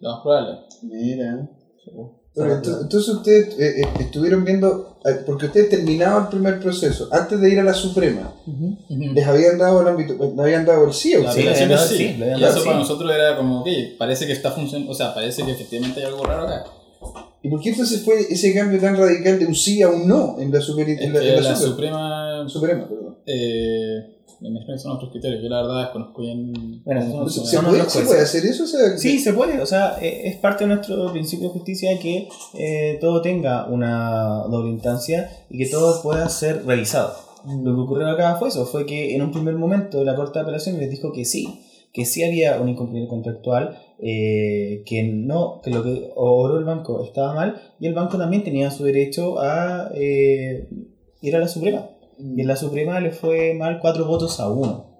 [0.00, 0.58] Lo más probable.
[0.82, 1.50] Mira.
[1.96, 6.28] O Pero sea, ento- entonces ustedes eh, eh, estuvieron viendo, eh, porque ustedes terminaban el
[6.30, 8.76] primer proceso, antes de ir a la Suprema, Ujú.
[8.88, 11.40] les habían dado el ámbito, les habían dado el sí o sí.
[11.42, 11.74] es habían sí.
[11.74, 12.66] dado sí, le habían y eso sí.
[12.66, 13.68] para nosotros era como, ok,
[13.98, 14.90] parece que está funcionando.
[14.90, 16.64] O sea, parece que efectivamente hay algo raro acá.
[17.42, 20.36] ¿Y por qué entonces fue ese cambio tan radical de un sí a un no
[20.40, 22.48] en la, super, en la, en la la Supre- Suprema.
[22.48, 22.88] Suprema?
[22.88, 23.18] Perdón.
[23.26, 24.13] Eh,
[24.44, 25.42] me imagino que son otros criterios.
[25.42, 26.82] Yo la verdad desconozco bien.
[26.84, 28.64] Bueno, son- ¿Se, puede, se puede hacer eso?
[28.64, 29.60] O sea, Sí, se puede.
[29.60, 34.44] O sea, eh, es parte de nuestro principio de justicia que eh, todo tenga una
[34.50, 37.14] doble instancia y que todo pueda ser revisado.
[37.46, 40.42] Lo que ocurrió acá fue eso, fue que en un primer momento la Corte de
[40.44, 41.60] Apelación les dijo que sí,
[41.92, 47.02] que sí había un incumplimiento contractual, eh, que no, que lo que obró el banco
[47.04, 50.68] estaba mal y el banco también tenía su derecho a eh,
[51.20, 51.86] ir a la Suprema.
[52.18, 54.92] Y en la Suprema le fue mal cuatro votos a uno.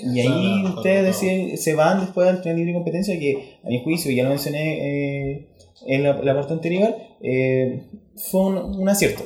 [0.00, 3.82] Y ahí ustedes deciden, se van después al Tribunal de Libre Competencia, que a mi
[3.82, 5.48] juicio, ya lo mencioné eh,
[5.86, 7.88] en la, la parte anterior, eh,
[8.30, 9.24] fue un, un acierto.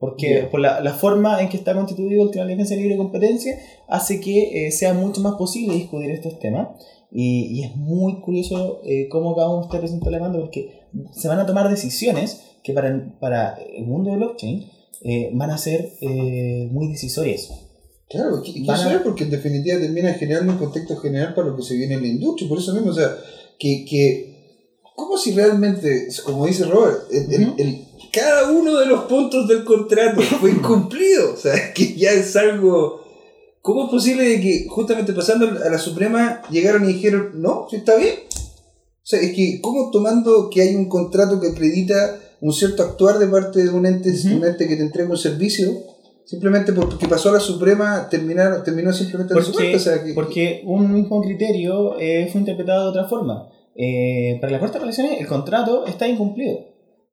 [0.00, 2.96] Porque por la, la forma en que está constituido el Tribunal de Defensa de Libre
[2.96, 3.54] Competencia
[3.86, 6.68] hace que eh, sea mucho más posible discutir estos temas.
[7.12, 8.80] Y, y es muy curioso
[9.10, 13.16] cómo cada uno está presentando la demanda, porque se van a tomar decisiones que para,
[13.20, 14.64] para el mundo del blockchain
[15.02, 17.48] eh, van a ser eh, muy decisorias.
[18.08, 21.76] Claro, Van a- porque en definitiva termina generando un contexto general para lo que se
[21.76, 22.48] viene en la industria.
[22.48, 23.16] Por eso mismo, o sea,
[23.58, 29.04] que, que como si realmente, como dice Robert, el- el- el- cada uno de los
[29.04, 31.32] puntos del contrato fue incumplido.
[31.34, 32.98] O sea, que ya es algo...
[33.62, 37.76] ¿Cómo es posible de que justamente pasando a la Suprema llegaron y dijeron, no, sí
[37.76, 38.14] está bien?
[38.26, 43.18] O sea, es que, ¿cómo tomando que hay un contrato que acredita un cierto actuar
[43.18, 45.70] de parte de un ente, un ente que te entrega un servicio,
[46.24, 49.76] simplemente porque pasó a la Suprema, terminaron, terminó simplemente en la Porque, Suprema?
[49.76, 53.48] O sea, que, porque un mismo criterio eh, fue interpretado de otra forma.
[53.76, 56.58] eh, para la Corte de Apelaciones el contrato está incumplido.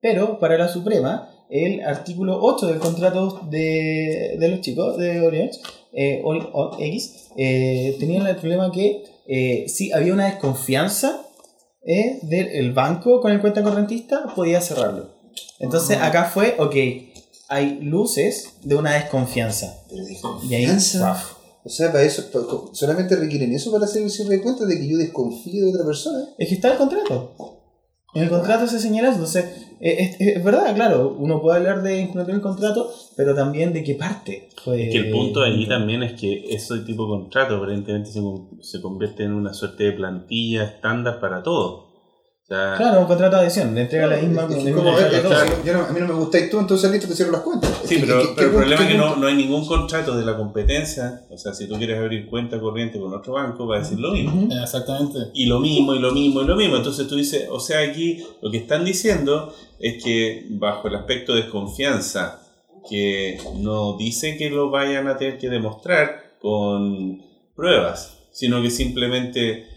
[0.02, 5.54] Pero para la Suprema, el artículo 8 del contrato de, de los chicos de Orient
[5.94, 6.22] eh,
[6.80, 9.04] X eh, tenían el problema que
[9.68, 11.28] si había una desconfianza
[11.90, 15.17] eh, del banco con el cuenta correntista, podía cerrarlo.
[15.60, 16.76] Entonces acá fue, ok,
[17.50, 19.84] hay luces de una desconfianza.
[19.90, 20.04] Pero
[20.50, 20.68] Y ahí.
[21.68, 22.24] O sea, para eso,
[22.72, 25.86] solamente requieren eso para hacer el cierre de cuentas de que yo desconfío de otra
[25.86, 26.20] persona.
[26.38, 27.36] Es que está el contrato.
[28.14, 29.18] En el contrato se señala, eso.
[29.18, 29.46] entonces,
[29.82, 33.84] eh, es, es verdad, claro, uno puede hablar de incluir el contrato, pero también de
[33.84, 34.88] qué parte fue.
[34.88, 38.22] Es que el punto ahí también es que ese tipo de contrato aparentemente se,
[38.62, 41.87] se convierte en una suerte de plantilla estándar para todo.
[42.48, 44.44] Sea, Claro, un contrato de adhesión, le entrega la misma.
[44.50, 45.22] Es misma como es, es
[45.66, 47.70] yo no- a mí no me gustáis tú, entonces listo, te cierro las cuentas.
[47.84, 50.16] Sí, ¿Qué- pero, qué- pero qué el problema es que no, no hay ningún contrato
[50.18, 51.24] de la competencia.
[51.30, 54.12] O sea, si tú quieres abrir cuenta corriente con otro banco, va a decir lo
[54.14, 54.48] mismo.
[54.64, 55.20] Exactamente.
[55.34, 56.78] Y lo mismo, y lo mismo, y lo mismo.
[56.78, 61.34] Entonces tú dices, o sea, aquí lo que están diciendo es que bajo el aspecto
[61.36, 62.40] de desconfianza,
[62.90, 67.22] que no dice que lo vayan a tener que demostrar con
[67.58, 69.68] pruebas, sino que simplemente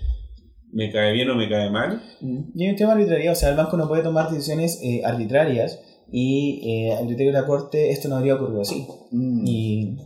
[0.73, 2.03] me cae bien o me cae mal.
[2.21, 5.03] Y hay un tema de arbitrariedad, o sea, el banco no puede tomar decisiones eh,
[5.05, 5.81] arbitrarias
[6.13, 8.87] y eh, al criterio de la corte esto no habría ocurrido así.
[9.11, 9.47] Mm.
[9.47, 9.99] Y,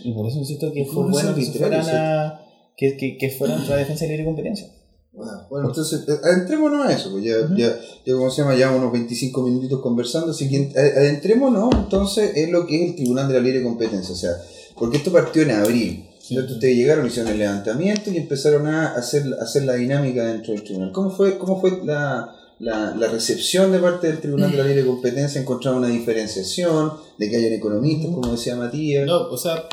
[0.00, 2.40] y por eso insisto que fue ¿Cómo es bueno que, fueran a,
[2.76, 4.68] que, que, que fueran a la defensa de libre competencia.
[5.12, 8.70] Bueno, bueno, entonces, eh, adentrémonos a eso, pues ya, ya, ya como se llama, ya
[8.70, 13.26] unos 25 minutitos conversando, así que eh, adentrémonos entonces en lo que es el Tribunal
[13.26, 14.30] de la Libre Competencia, o sea,
[14.76, 19.24] porque esto partió en abril, entonces ustedes llegaron, hicieron el levantamiento y empezaron a hacer,
[19.40, 20.92] a hacer la dinámica dentro del tribunal.
[20.92, 24.86] ¿Cómo fue, cómo fue la, la, la recepción de parte del Tribunal de la Libre
[24.86, 25.40] Competencia?
[25.40, 29.06] ¿Encontraron una diferenciación de que hayan economistas, como decía Matías?
[29.06, 29.68] No, o sea,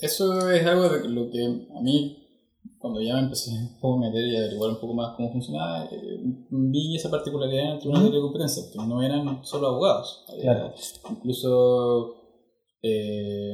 [0.00, 2.22] eso es algo de lo que a mí,
[2.78, 5.32] cuando ya me empecé un poco a meter y a averiguar un poco más cómo
[5.32, 9.68] funcionaba, eh, vi esa particularidad en el Tribunal de Libre Competencia, que no eran solo
[9.68, 10.24] abogados.
[10.40, 10.74] Claro.
[11.10, 12.25] Incluso
[12.82, 13.52] eh,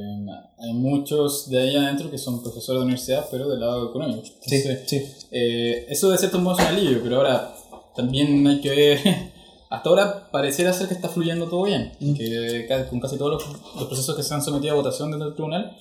[0.59, 4.21] hay muchos de ahí adentro que son profesores de universidad, pero del lado económico.
[4.43, 5.01] Entonces, sí.
[5.31, 7.53] eh, eso de cierto modo es un alivio, pero ahora
[7.95, 8.99] también hay que ver.
[9.69, 12.13] Hasta ahora pareciera ser que está fluyendo todo bien, Mm.
[12.13, 15.35] que con casi todos los, los procesos que se han sometido a votación dentro del
[15.35, 15.75] tribunal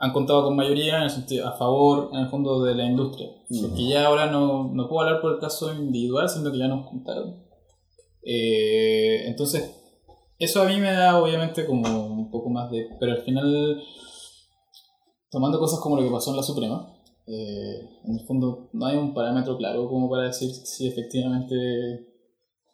[0.00, 3.30] han contado con mayoría en el sentido, a favor, en el fondo, de la industria.
[3.48, 3.60] Mm.
[3.62, 6.86] Porque ya ahora no, no puedo hablar por el caso individual, sino que ya nos
[6.88, 7.42] contaron.
[8.22, 9.68] Eh, entonces,
[10.38, 12.88] eso a mí me da obviamente como un poco más de...
[12.98, 13.82] Pero al final,
[15.30, 16.94] tomando cosas como lo que pasó en la Suprema,
[17.26, 21.54] eh, en el fondo no hay un parámetro claro como para decir si efectivamente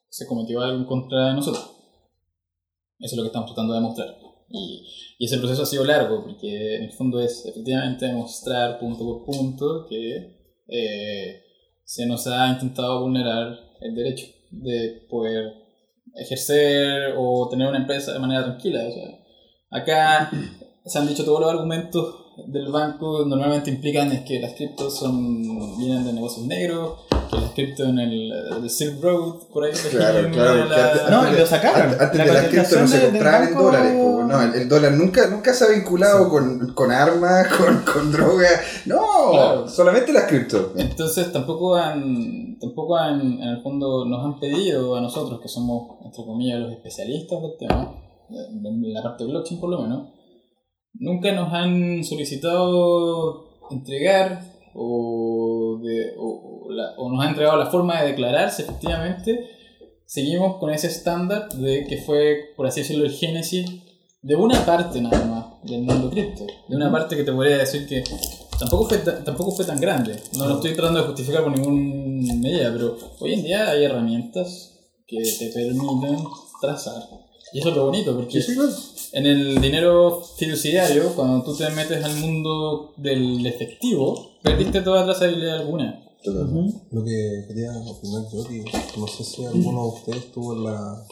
[0.09, 1.71] se cometió algo en contra de nosotros.
[2.99, 4.17] Eso es lo que estamos tratando de demostrar.
[4.49, 4.87] Y,
[5.19, 9.25] y ese proceso ha sido largo, porque en el fondo es efectivamente demostrar punto por
[9.25, 11.43] punto que eh,
[11.85, 15.64] se nos ha intentado vulnerar el derecho de poder
[16.15, 18.81] ejercer o tener una empresa de manera tranquila.
[18.87, 19.19] O sea,
[19.71, 20.31] acá
[20.85, 25.79] se han dicho todos los argumentos del banco normalmente implican es que las criptos son
[25.79, 30.31] vienen de negocios negros, que las criptos en el, el Silk Road, por ahí Claro,
[30.31, 31.93] claro, la- porque antes- No, antes lo sacaron.
[32.01, 34.93] Antes, La de las cripto no se compraban en dólares, po, no, el, el dólar
[34.93, 39.01] nunca, nunca se ha vinculado con, con armas, con, con drogas, no,
[39.33, 39.69] Claro.
[39.69, 40.73] solamente las cripto.
[40.77, 45.99] Entonces tampoco han, tampoco han, en el fondo nos han pedido a nosotros, que somos,
[46.05, 47.95] entre comillas, los especialistas del tema,
[48.31, 50.09] en la parte de blockchain por lo menos,
[50.95, 58.01] nunca nos han solicitado entregar o, de, o, la- o nos han entregado la forma
[58.01, 59.49] de declarar si efectivamente
[60.07, 63.67] seguimos con ese estándar de que fue, por así decirlo, el génesis
[64.23, 66.47] de una parte nada más del mundo cripto.
[66.69, 68.03] De una parte que te podría decir que
[68.59, 70.17] tampoco fue, ta- tampoco fue tan grande.
[70.37, 74.73] No lo estoy tratando de justificar por ninguna medida, pero hoy en día hay herramientas
[75.07, 76.25] que te permiten
[76.61, 77.03] trazar.
[77.53, 78.39] Y eso es lo bonito, porque.
[79.15, 85.61] En el dinero fiduciario, cuando tú te metes al mundo del efectivo, perdiste toda trazabilidad
[85.61, 86.01] alguna.
[86.91, 88.65] Lo que quería opinar yo, que
[89.01, 91.07] no sé si alguno de ustedes tuvo la,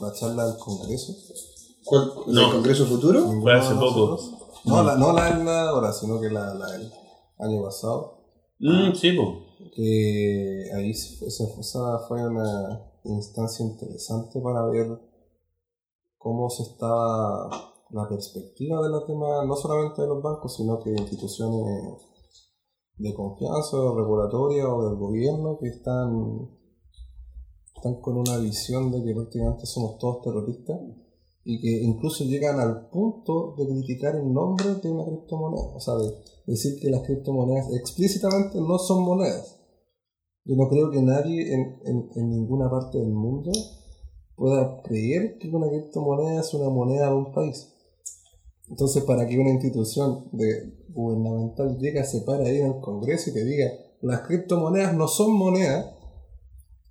[0.00, 1.14] la charla del Congreso.
[1.84, 2.12] ¿Cuál?
[2.26, 2.46] No.
[2.46, 3.20] ¿El Congreso Futuro?
[3.20, 4.18] ¿Ninguno Fue hace poco.
[4.66, 6.92] No, la, no la, la de ahora, sino que la, la del
[7.38, 8.18] año pasado.
[8.58, 9.46] Mm, sí, po.
[9.74, 14.86] que ahí se fue- esa fue una instancia interesante para ver
[16.18, 17.48] cómo se estaba
[17.90, 22.02] la perspectiva de la tema, no solamente de los bancos, sino que instituciones
[22.96, 26.50] de confianza, o regulatoria o del gobierno que están,
[27.74, 30.80] están con una visión de que prácticamente somos todos terroristas
[31.44, 35.94] y que incluso llegan al punto de criticar el nombre de una criptomoneda, o sea,
[35.94, 36.12] de
[36.46, 39.56] decir que las criptomonedas explícitamente no son monedas.
[40.44, 43.50] Yo no creo que nadie en, en, en ninguna parte del mundo
[44.38, 47.74] pueda creer que una criptomoneda es una moneda de un país.
[48.70, 53.34] Entonces, para que una institución de, gubernamental llegue, se pare ahí en el Congreso y
[53.34, 53.66] te diga,
[54.02, 55.86] las criptomonedas no son monedas,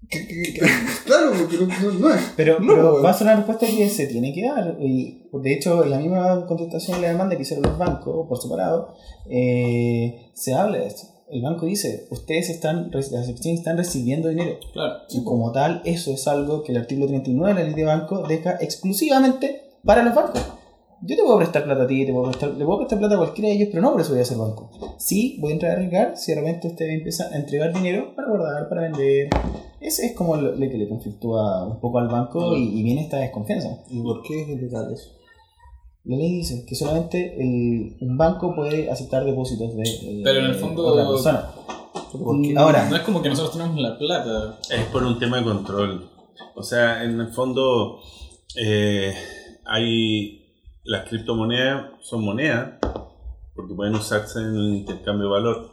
[0.09, 0.59] que- que- que-
[1.05, 1.57] claro, porque
[1.99, 2.21] no, es.
[2.35, 4.77] Pero, No, pero va a ser una respuesta que se tiene que dar.
[4.79, 8.41] Y de hecho, en la misma contestación de la demanda que hicieron los bancos por
[8.41, 8.93] separado,
[9.29, 11.07] eh, se habla de esto.
[11.29, 14.59] El banco dice, ustedes están, las exchanges están recibiendo dinero.
[14.71, 14.99] Claro.
[15.09, 18.25] Y como tal, eso es algo que el artículo 39 de la ley de banco
[18.25, 20.41] deja exclusivamente para los bancos.
[21.01, 23.17] Yo te puedo prestar plata a ti, te puedo prestar, le puedo prestar plata a
[23.17, 24.71] cualquiera de ellos, pero no por eso voy a ser banco.
[24.97, 28.29] Sí, voy a entrar a arriesgar si de repente usted empieza a entregar dinero para
[28.29, 29.29] guardar, para vender.
[29.81, 33.01] Ese es como lo, lo que le conflictúa un poco al banco y, y viene
[33.01, 33.83] esta desconfianza.
[33.89, 35.11] ¿Y por qué es ilegal eso?
[36.07, 40.45] La ley dice que solamente el- un banco puede aceptar depósitos de eh, Pero en
[40.45, 40.87] el fondo-.
[42.57, 44.57] Ahora, No es como que nosotros tenemos la plata.
[44.69, 46.09] Es por un tema de control.
[46.55, 47.99] O sea, en el fondo,
[48.55, 49.13] eh,
[49.65, 50.43] hay
[50.85, 52.75] las criptomonedas son monedas
[53.53, 55.71] porque pueden usarse en el intercambio de valor,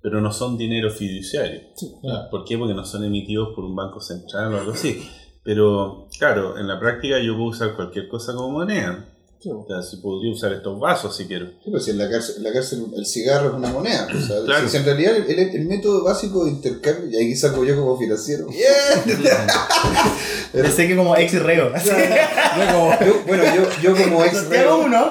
[0.00, 1.60] pero no son dinero fiduciario.
[2.00, 2.30] claro.
[2.30, 2.56] ¿Por qué?
[2.56, 5.02] Porque no son emitidos por un banco central o algo así.
[5.42, 9.08] Pero claro, en la práctica yo puedo usar cualquier cosa como moneda.
[9.44, 9.50] Sí.
[9.52, 11.48] O sea, si podría usar estos vasos si quiero.
[11.62, 14.06] Sí, pues si en la cárcel, en la cárcel el cigarro es una moneda.
[14.06, 14.66] O sea, Claro.
[14.70, 17.98] si en realidad el, el- el método básico de intercambio, y aquí salgo yo como
[17.98, 18.46] financiero.
[20.52, 21.70] Pero- pensé que como ex reo.
[21.74, 21.90] así.
[21.90, 25.10] Yo como- yo- bueno, yo, yo como ex Santiago uno.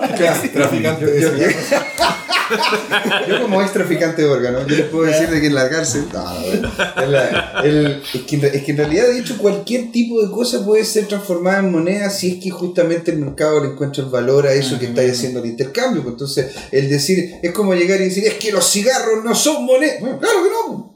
[0.53, 1.55] Traficante yo, de
[3.27, 6.05] yo- como ex traficante de órganos, yo les puedo decir de que en la cárcel.
[6.13, 10.21] No, no, en la- el- es, que es que en realidad, de hecho, cualquier tipo
[10.21, 14.03] de cosa puede ser transformada en moneda si es que justamente el mercado le encuentra
[14.03, 16.01] el valor a eso que estáis haciendo el intercambio.
[16.03, 19.65] Pues entonces, el decir, es como llegar y decir, es que los cigarros no son
[19.65, 19.99] monedas.
[19.99, 20.92] Bueno, claro que no.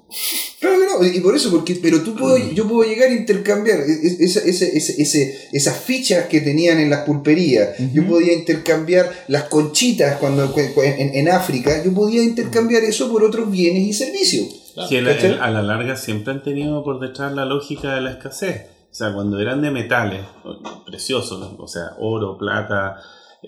[0.60, 3.80] Claro que no, y por eso, porque, pero tú puedo, yo puedo llegar a intercambiar
[3.82, 5.20] e- e- esa-
[5.54, 10.82] esas fichas que tenían en las pulperías, yo podía intercambiar las conchitas cuando cu- cu-
[10.82, 14.48] en, en África, yo podía intercambiar eso por otros bienes y servicios.
[15.42, 18.68] A la larga siempre han tenido por detrás la lógica de la escasez.
[18.92, 20.22] O sea, cuando eran de metales
[20.86, 22.96] preciosos, o sea, oro, plata,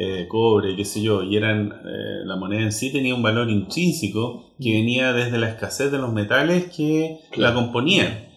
[0.02, 3.50] eh, cobre, qué sé yo, y eran eh, la moneda en sí tenía un valor
[3.50, 8.30] intrínseco que venía desde la escasez de los metales que la componían.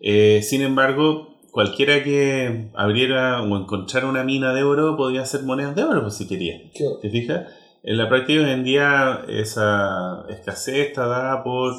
[0.00, 5.76] Eh, sin embargo, cualquiera que abriera o encontrara una mina de oro podía hacer monedas
[5.76, 6.58] de oro pues, si quería.
[7.02, 7.46] ¿Te fijas?
[7.82, 11.74] En la práctica hoy en día esa escasez está dada por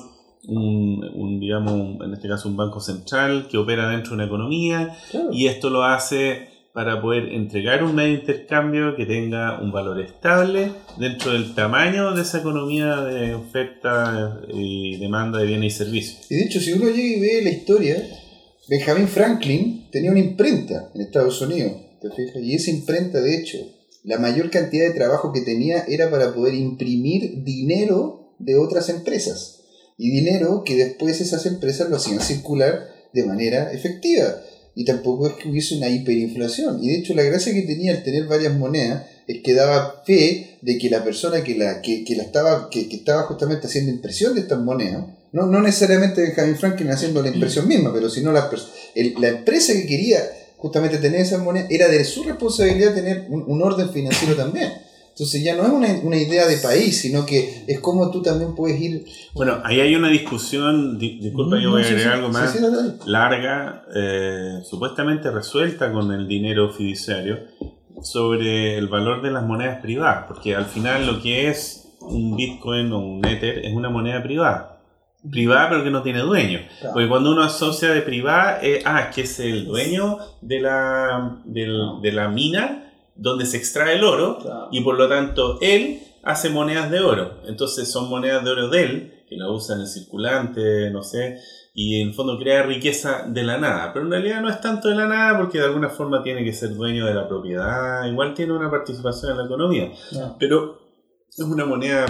[0.48, 4.96] un, un, digamos, en este caso un banco central que opera dentro de una economía
[5.32, 10.02] y esto lo hace para poder entregar un medio de intercambio que tenga un valor
[10.02, 16.32] estable dentro del tamaño de esa economía de oferta y demanda de bienes y servicios.
[16.32, 18.04] Y de hecho, si uno llega y ve la historia,
[18.68, 22.42] Benjamin Franklin tenía una imprenta en Estados Unidos, ¿te fijas?
[22.42, 23.60] Y esa imprenta, de hecho,
[24.04, 29.62] la mayor cantidad de trabajo que tenía era para poder imprimir dinero de otras empresas.
[29.98, 34.26] Y dinero que después esas empresas lo hacían circular de manera efectiva.
[34.76, 36.84] Y tampoco es que hubiese una hiperinflación.
[36.84, 40.58] Y de hecho la gracia que tenía el tener varias monedas es que daba fe
[40.62, 43.92] de que la persona que la, que, que la estaba, que, que estaba justamente haciendo
[43.92, 48.32] impresión de estas monedas, no, no necesariamente Benjamin Franklin haciendo la impresión misma, pero sino
[48.32, 48.50] la,
[48.96, 50.20] el- la empresa que quería
[50.58, 54.72] justamente tener esas monedas, era de su responsabilidad tener un orden financiero también.
[55.14, 58.56] Entonces ya no es una, una idea de país, sino que es como tú también
[58.56, 59.06] puedes ir...
[59.36, 62.52] Bueno, ahí hay una discusión, di- disculpa, yo voy a agregar sí, algo más.
[62.52, 62.60] sí,
[63.06, 67.38] larga, eh, supuestamente resuelta con el dinero fiduciario,
[68.02, 72.92] sobre el valor de las monedas privadas, porque al final lo que es un Bitcoin
[72.92, 74.82] o un Ether es una moneda privada.
[75.30, 76.60] Privada pero que no tiene dueño.
[76.80, 76.94] Claro.
[76.96, 81.38] Porque cuando uno asocia de privada, eh, ah, es que es el dueño de la,
[81.46, 84.68] del- de la mina donde se extrae el oro Claro.
[84.72, 87.42] y por lo tanto él hace monedas de oro.
[87.48, 91.38] Entonces son monedas de oro de él, que la usan en circulante, no sé,
[91.76, 93.92] y en el fondo crea riqueza de la nada.
[93.94, 96.54] Pero en realidad no es tanto de la nada porque de alguna forma tiene que
[96.54, 99.92] ser dueño de la propiedad, igual tiene una participación en la economía.
[100.10, 100.36] Claro.
[100.40, 100.80] Pero
[101.30, 102.06] es una moneda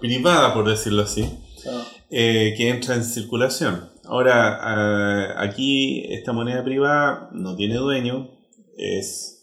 [0.00, 1.28] privada, por decirlo así,
[1.62, 1.78] Claro.
[2.10, 3.88] eh, que entra en circulación.
[4.04, 8.30] Ahora, ah, aquí esta moneda privada no tiene dueño,
[8.76, 9.37] es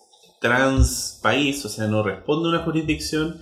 [0.48, 3.42] trans país, o sea, no responde a una jurisdicción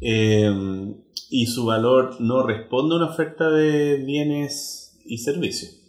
[0.00, 0.94] eh,
[1.30, 5.80] y su valor no responde a una oferta de bienes y servicios.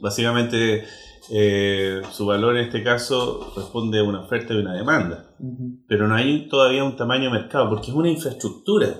[0.00, 0.84] Básicamente,
[1.30, 5.32] eh, su valor en este caso responde a una oferta y una demanda
[5.88, 8.94] pero no hay todavía un tamaño de mercado porque es una infraestructura.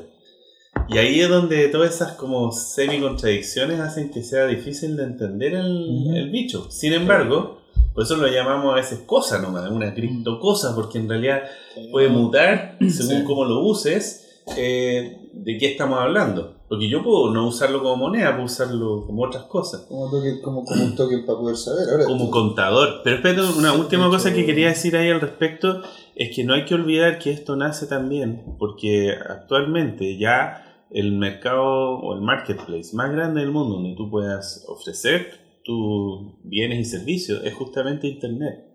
[0.88, 6.16] Y ahí es donde todas esas como semi-contradicciones hacen que sea difícil de entender el,
[6.16, 6.70] el bicho.
[6.70, 7.61] Sin embargo,
[7.94, 11.42] por eso lo llamamos a veces cosa nomás, una criptocosa, porque en realidad
[11.90, 13.24] puede mutar según Sí.
[13.24, 16.56] cómo lo uses, eh, de qué estamos hablando.
[16.68, 19.82] Porque yo puedo no usarlo como moneda, puedo usarlo como otras cosas.
[19.82, 21.86] Como, toque- como, como un token para poder saber.
[21.90, 23.02] Ahora, Como tú- contador.
[23.04, 25.82] Pero espérate, una última cosa que quería decir ahí al respecto
[26.16, 31.62] es que no hay que olvidar que esto nace también porque actualmente ya el mercado
[31.64, 37.44] o el marketplace más grande del mundo donde tú puedas ofrecer tus bienes y servicios
[37.44, 38.66] es justamente Internet.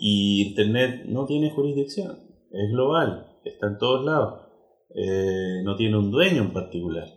[0.00, 2.18] Y Internet no tiene jurisdicción,
[2.52, 4.42] es global, está en todos lados,
[4.94, 7.08] eh, no tiene un dueño en particular.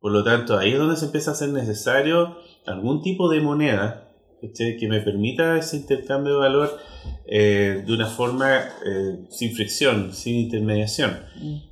[0.00, 2.36] Por lo tanto, ahí es donde se empieza a hacer necesario
[2.66, 4.01] algún tipo de moneda
[4.50, 6.78] que me permita ese intercambio de valor
[7.24, 11.20] eh, de una forma eh, sin fricción, sin intermediación.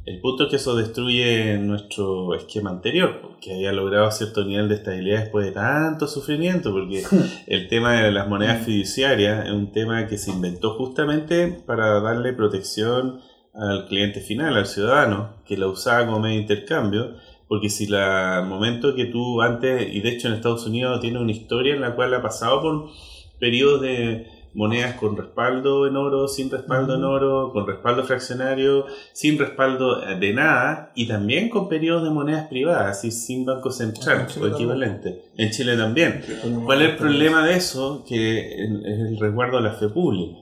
[0.06, 4.76] El punto es que eso destruye nuestro esquema anterior, que había logrado cierto nivel de
[4.76, 7.02] estabilidad después de tanto sufrimiento, porque
[7.46, 12.32] el tema de las monedas fiduciarias es un tema que se inventó justamente para darle
[12.32, 13.20] protección
[13.52, 17.16] al cliente final, al ciudadano, que la usaba como medio de intercambio,
[17.50, 21.18] porque si la al momento que tú antes, y de hecho en Estados Unidos tiene
[21.18, 22.90] una historia en la cual ha pasado por
[23.40, 29.36] periodos de monedas con respaldo en oro, sin respaldo en oro, con respaldo fraccionario, sin
[29.36, 34.46] respaldo de nada, y también con periodos de monedas privadas, así sin banco central o
[34.46, 35.24] equivalente.
[35.36, 36.22] En Chile también.
[36.64, 38.04] ¿Cuál es el problema de eso?
[38.08, 40.38] Que es el resguardo de la fe pública.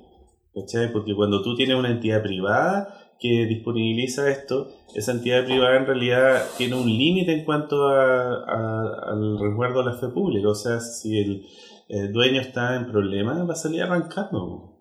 [0.54, 0.92] ¿Cachai?
[0.92, 6.42] Porque cuando tú tienes una entidad privada que disponibiliza esto, esa entidad privada en realidad
[6.56, 10.48] tiene un límite en cuanto a- a- al resguardo de la fe pública.
[10.48, 11.42] O sea, si el,
[11.88, 14.80] el dueño está en problemas, va a salir arrancando,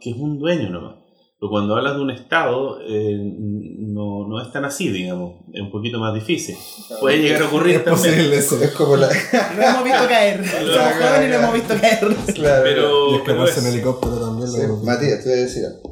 [0.00, 0.96] que es un dueño nomás.
[1.40, 5.40] Pero cuando hablas de un Estado, eh, no, no es tan así, digamos.
[5.52, 6.54] Es un poquito más difícil.
[7.00, 8.14] Puede llegar a ocurrir Es también.
[8.14, 8.62] posible eso.
[8.62, 9.08] Es como la.
[9.08, 10.44] Lo hemos visto caer.
[10.46, 11.98] Somos jóvenes y lo hemos visto caer.
[12.34, 14.48] Claro, Pero, Y es que pero es- en helicóptero también.
[14.48, 14.92] Sí, lo hemos visto.
[14.92, 15.91] Matías, tú vas a decir algo.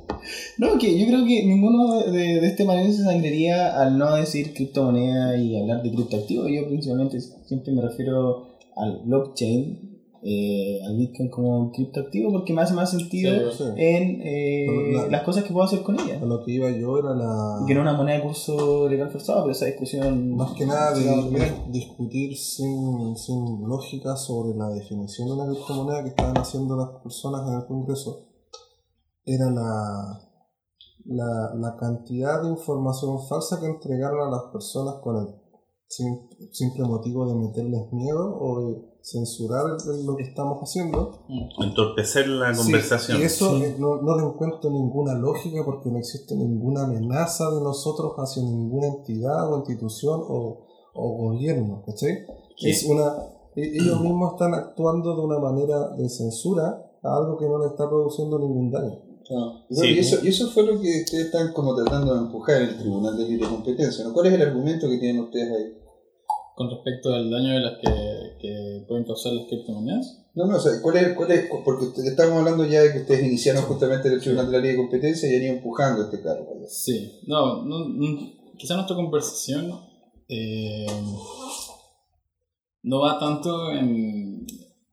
[0.59, 4.53] No, que yo creo que ninguno de, de este panel se sangrería al no decir
[4.55, 6.49] criptomoneda y hablar de criptoactivos.
[6.51, 9.89] Yo principalmente siempre me refiero al blockchain,
[10.23, 13.65] eh, al Bitcoin como criptoactivo, porque me hace más sentido Sí.
[13.79, 16.21] en eh, la- las cosas que puedo hacer con ella.
[16.23, 17.61] Lo que iba yo era la.
[17.63, 20.37] Y que no una moneda de curso legal forzado, pero esa discusión.
[20.37, 26.11] Más que nada de, discutir sin, sin lógica sobre la definición de una criptomoneda que
[26.11, 28.27] estaban haciendo las personas en el Congreso
[29.35, 30.21] era la,
[31.07, 35.27] la, la cantidad de información falsa que entregaron a las personas con el
[35.89, 39.65] sim- simple motivo de meterles miedo o de censurar
[40.05, 41.25] lo que estamos haciendo.
[41.59, 43.19] entorpecer la Sí, conversación.
[43.21, 43.63] y eso Sí.
[43.65, 48.43] eh, no, no le encuentro ninguna lógica porque no existe ninguna amenaza de nosotros hacia
[48.43, 52.27] ninguna entidad o institución o, o gobierno, ¿cachai?
[52.59, 52.71] Sí.
[52.71, 53.15] Es una,
[53.57, 57.69] e- ellos mismos están actuando de una manera de censura a algo que no le
[57.69, 58.99] está produciendo ningún daño.
[59.69, 59.77] Sí.
[59.77, 62.69] bueno, y eso, y eso fue lo que ustedes están como tratando de empujar en
[62.71, 64.05] el Tribunal de Libre Competencia.
[64.05, 64.13] ¿no?
[64.13, 65.73] ¿Cuál es el argumento que tienen ustedes ahí?
[66.57, 70.19] Con respecto al daño de las que, que pueden causar las criptomonedas.
[70.35, 71.49] No, no, o sea, ¿cuál es, cuál es?
[71.65, 74.77] Porque estamos hablando ya de que ustedes iniciaron justamente el Tribunal de la Ley de
[74.77, 76.47] Competencia y han ido empujando este cargo.
[76.55, 76.67] vaya.
[76.69, 79.73] Sí, no, no, no- quizá nuestra conversación
[80.29, 80.87] eh,
[82.83, 84.47] no va tanto en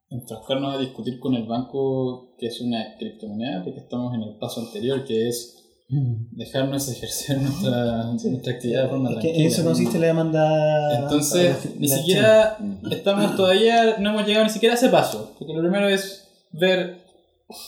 [0.10, 4.62] enfrascarnos a discutir con el banco que es una criptomoneda, porque estamos en el paso
[4.62, 5.56] anterior, que es
[5.90, 11.00] dejarnos ejercer nuestra, nuestra actividad de forma Es que en eso consiste la demanda.
[11.00, 12.58] Entonces, la- ni la siquiera
[12.92, 15.34] estamos todavía, no hemos llegado ni siquiera a ese paso.
[15.40, 16.98] Porque lo primero es ver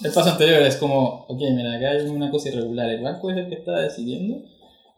[0.03, 0.61] el paso anterior.
[0.63, 2.89] Es como, ok, mira, acá hay una cosa irregular.
[2.89, 4.41] El banco es el que está decidiendo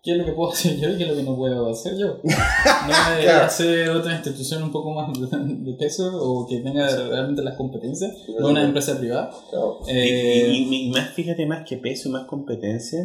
[0.04, 1.98] qué es lo que puedo hacer yo y qué es lo que no puedo hacer
[1.98, 2.18] yo.
[2.24, 3.50] No debería Claro.
[3.50, 8.48] ser otra institución un poco más de, peso o que tenga realmente las competencias, no
[8.50, 9.32] una empresa privada.
[9.50, 9.80] Claro.
[9.88, 13.00] Eh, Y, y- y más, fíjate, más que peso y más competencia,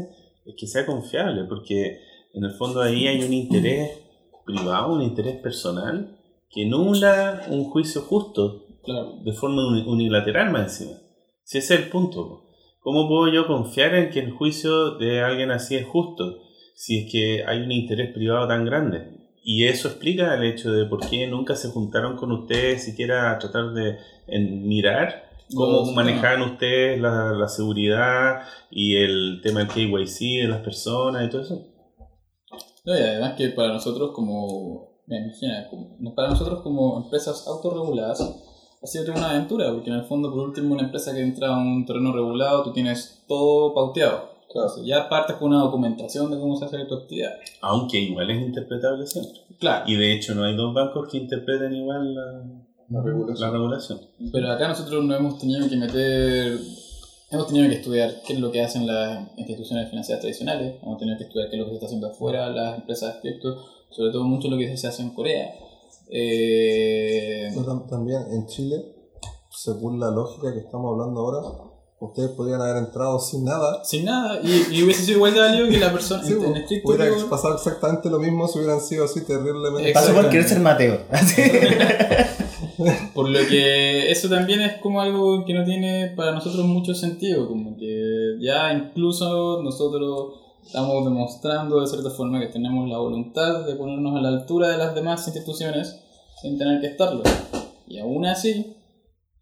[0.45, 1.99] es que sea confiable, porque
[2.33, 3.91] en el fondo ahí hay un interés
[4.45, 6.17] privado, un interés personal,
[6.51, 9.19] que nula un juicio justo claro.
[9.25, 10.99] de forma uni- unilateral más encima.
[11.45, 12.45] Si ese es el punto.
[12.81, 16.39] ¿Cómo puedo yo confiar en que el juicio de alguien así es justo
[16.77, 19.09] si es que hay un interés privado tan grande?
[19.43, 23.39] Y eso explica el hecho de por qué nunca se juntaron con ustedes siquiera a
[23.39, 23.97] tratar de
[24.27, 30.61] en mirar cómo manejaban ustedes la, la seguridad y el tema del KYC de las
[30.63, 31.65] personas y todo eso.
[32.85, 38.21] No, y además que para nosotros como, me imagina, como- para nosotros como empresas autorreguladas
[38.21, 41.59] ha sido una aventura, porque en el fondo por último una empresa que entra a
[41.59, 44.36] un terreno regulado tú tienes todo pauteado.
[44.57, 47.33] Entonces, ya partes con una documentación de cómo se hace tu actividad.
[47.63, 49.41] Aunque igual es interpretable siempre.
[49.59, 49.85] Claro.
[49.87, 52.43] Y de hecho no hay dos bancos que interpreten igual la,
[52.91, 53.41] La regulación.
[53.41, 54.01] la regulación.
[54.33, 56.59] Pero acá nosotros no hemos tenido que meter.
[57.31, 60.77] Hemos tenido que estudiar qué es lo que hacen las instituciones financieras tradicionales.
[60.83, 63.21] Hemos tenido que estudiar qué es lo que se está haciendo afuera, las empresas de
[63.21, 63.57] cripto.
[63.91, 65.55] Sobre todo mucho lo que se hace en Corea.
[66.09, 67.53] Eh,
[67.89, 68.77] También en Chile,
[69.51, 71.66] según la lógica que estamos hablando ahora,
[72.01, 73.85] ustedes podrían haber entrado sin nada.
[73.85, 74.41] sin nada.
[74.43, 76.23] Y, y hubiese sido igual de válido que la persona.
[76.23, 79.93] Sí, en, en estricto hubiera rigor, pasado exactamente lo mismo si hubieran sido así terriblemente.
[79.93, 81.01] Pasó por querer ser Mateo.
[83.15, 87.49] Por lo que eso también es como algo que no tiene para nosotros mucho sentido,
[87.49, 93.77] como que ya incluso nosotros estamos demostrando de cierta forma que tenemos la voluntad de
[93.77, 96.01] ponernos a la altura de las demás instituciones
[96.43, 97.23] sin tener que estarlo.
[97.89, 98.76] Y aún así,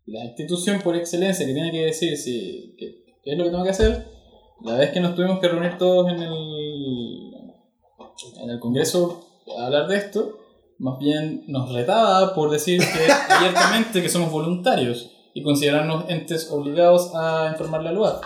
[0.07, 3.65] la institución por excelencia que tiene que decir si, qué, qué es lo que tengo
[3.65, 4.07] que hacer,
[4.63, 7.33] la vez que nos tuvimos que reunir todos en el,
[8.43, 9.25] en el Congreso
[9.59, 10.39] a hablar de esto,
[10.79, 17.11] más bien nos retaba por decir que abiertamente que somos voluntarios y considerarnos entes obligados
[17.15, 18.21] a informarle al lugar.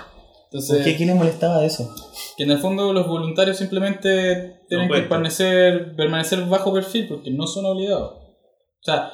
[0.45, 0.97] Entonces, ¿Por qué?
[0.97, 1.95] ¿Qué les molestaba de eso?
[2.39, 5.09] que en el fondo los voluntarios simplemente tienen que cuentan.
[5.09, 8.13] permanecer, permanecer bajo perfil porque no son obligados.
[8.13, 9.11] O sea,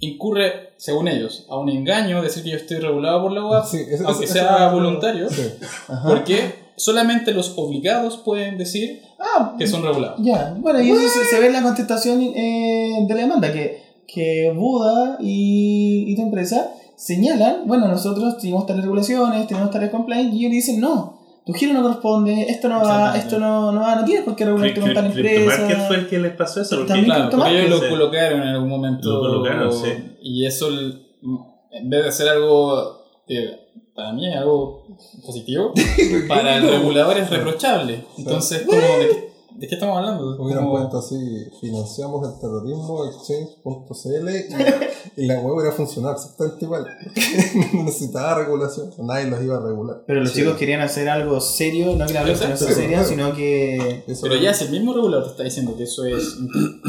[0.00, 3.78] incurre, según ellos, a un engaño decir que yo estoy regulado por la UAP, Sí,
[4.04, 5.42] aunque sea voluntario, Sí.
[6.06, 10.18] Porque solamente los obligados pueden decir Ah, que son regulados.
[10.22, 13.82] Ya, bueno, y eso se, se ve en la contestación eh, de la demanda, que,
[14.08, 20.34] que Buda y, y tu empresa señalan, bueno, nosotros tenemos tales regulaciones, tenemos tales compliance,
[20.34, 23.96] y ellos dicen, no, tu giro no corresponde, esto no va, esto no, no va,
[23.96, 25.86] no tienes por qué regularte con tal empresa.
[25.86, 26.76] fue el que les pasó eso.
[26.76, 29.10] Porque También Claro, porque ellos lo colocaron en algún momento.
[29.10, 29.88] Lo colocaron, sí.
[30.22, 31.06] Y eso, el-
[31.72, 34.86] en vez de ser algo, eh, para mí es algo
[35.24, 35.72] positivo,
[36.28, 38.04] para el regulador es reprochable.
[38.18, 39.29] Entonces, como, ¿de qué,
[39.60, 40.42] de qué estamos hablando?
[40.42, 41.16] Hubieran Como- puesto así,
[41.60, 44.28] financiamos el terrorismo, exchange.cl
[45.18, 46.86] y, y la web hubiera funcionado exactamente igual.
[47.74, 50.02] no necesitaba regulación, nadie los iba a regular.
[50.06, 50.40] Pero los Sí.
[50.40, 52.64] chicos querían hacer algo serio, no que la verdad no Exacto.
[52.66, 54.04] sea seria, Sí, sino que...
[54.06, 56.36] Eso Pero ya, si el mismo regulador te está diciendo que eso es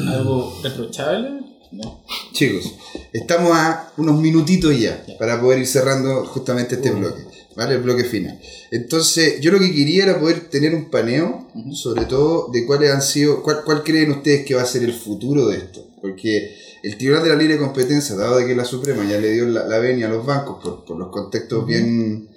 [0.07, 1.41] algo reprochable,
[1.71, 2.01] no.
[2.33, 2.73] Chicos,
[3.13, 5.17] estamos a unos minutitos ya Ya.
[5.17, 7.21] para poder ir cerrando justamente este bloque,
[7.55, 7.75] ¿vale?
[7.75, 8.39] El bloque final.
[8.71, 13.01] Entonces, yo lo que quería era poder tener un paneo, sobre todo de cuáles han
[13.01, 15.85] sido, cuál, cuál creen ustedes que va a ser el futuro de esto.
[16.01, 19.47] Porque el Tribunal de la Libre Competencia, dado de que la Suprema ya le dio
[19.47, 22.29] la, la venia a los bancos por, por los contextos bien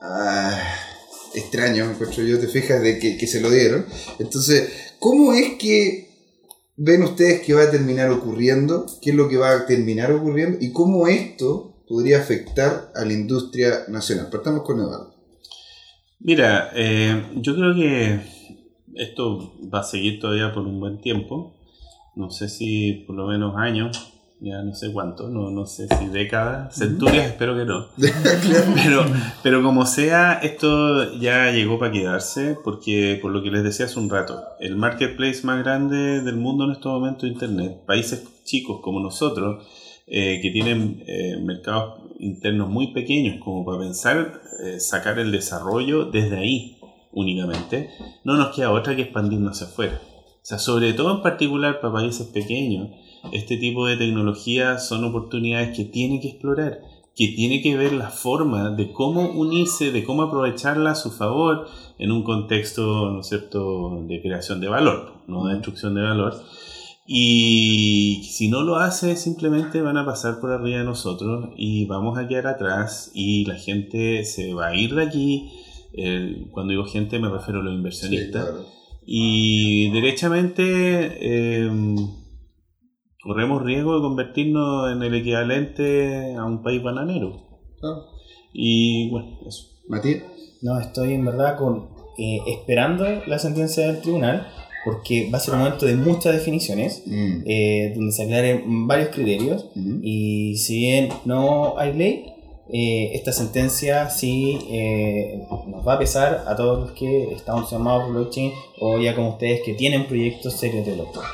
[0.00, 0.60] ah,
[1.34, 3.86] extraños, encuentro yo, te fijas, de que, que se lo dieron.
[4.18, 4.68] Entonces,
[4.98, 6.10] ¿cómo es que
[6.76, 8.86] ven ustedes que va a terminar ocurriendo?
[9.00, 10.58] ¿Qué es lo que va a terminar ocurriendo?
[10.60, 14.28] ¿Y cómo esto podría afectar a la industria nacional?
[14.30, 15.14] Partamos con Eduardo.
[16.20, 18.20] Mira, eh, yo creo que
[18.94, 21.56] esto va a seguir todavía por un buen tiempo.
[22.14, 26.08] No sé si por lo menos años, ya no sé cuánto, no, no sé si
[26.08, 27.86] décadas, centurias, espero que no.
[28.74, 29.04] Pero,
[29.42, 34.00] pero como sea, esto ya llegó para quedarse, porque por lo que les decía hace
[34.00, 38.80] un rato, el marketplace más grande del mundo en estos momentos es Internet, países chicos
[38.82, 39.64] como nosotros,
[40.06, 46.04] eh, que tienen eh, mercados internos muy pequeños, como para pensar eh, sacar el desarrollo
[46.04, 46.78] desde ahí
[47.12, 47.90] únicamente,
[48.24, 50.00] no nos queda otra que expandirnos hacia afuera.
[50.42, 52.90] O sea, sobre todo en particular para países pequeños,
[53.32, 56.80] este tipo de tecnologías son oportunidades que tiene que explorar,
[57.14, 61.68] que tiene que ver la forma de cómo unirse, de cómo aprovecharla a su favor
[61.98, 66.34] en un contexto, ¿no es cierto?, de creación de valor, no de destrucción de valor.
[67.06, 72.16] Y si no lo hace, simplemente van a pasar por arriba de nosotros y vamos
[72.16, 75.50] a quedar atrás y la gente se va a ir de aquí.
[76.52, 78.48] Cuando digo gente me refiero a los inversionistas.
[79.04, 80.62] Y derechamente
[81.20, 81.70] eh,
[83.22, 87.32] corremos riesgo de convertirnos en el equivalente a un país bananero.
[88.52, 89.64] Y bueno, eso.
[89.88, 90.22] Matías.
[90.62, 94.46] No, estoy en verdad con eh, esperando la sentencia del tribunal,
[94.84, 97.42] porque va a ser un momento de muchas definiciones, Mm.
[97.46, 100.00] eh, donde se aclaren varios criterios, Mm.
[100.02, 102.26] y si bien no hay ley,
[102.72, 108.04] eh, esta sentencia sí eh, nos va a pesar a todos los que estamos llamados
[108.04, 111.24] por blockchain o ya como ustedes que tienen proyectos serios de blockchain.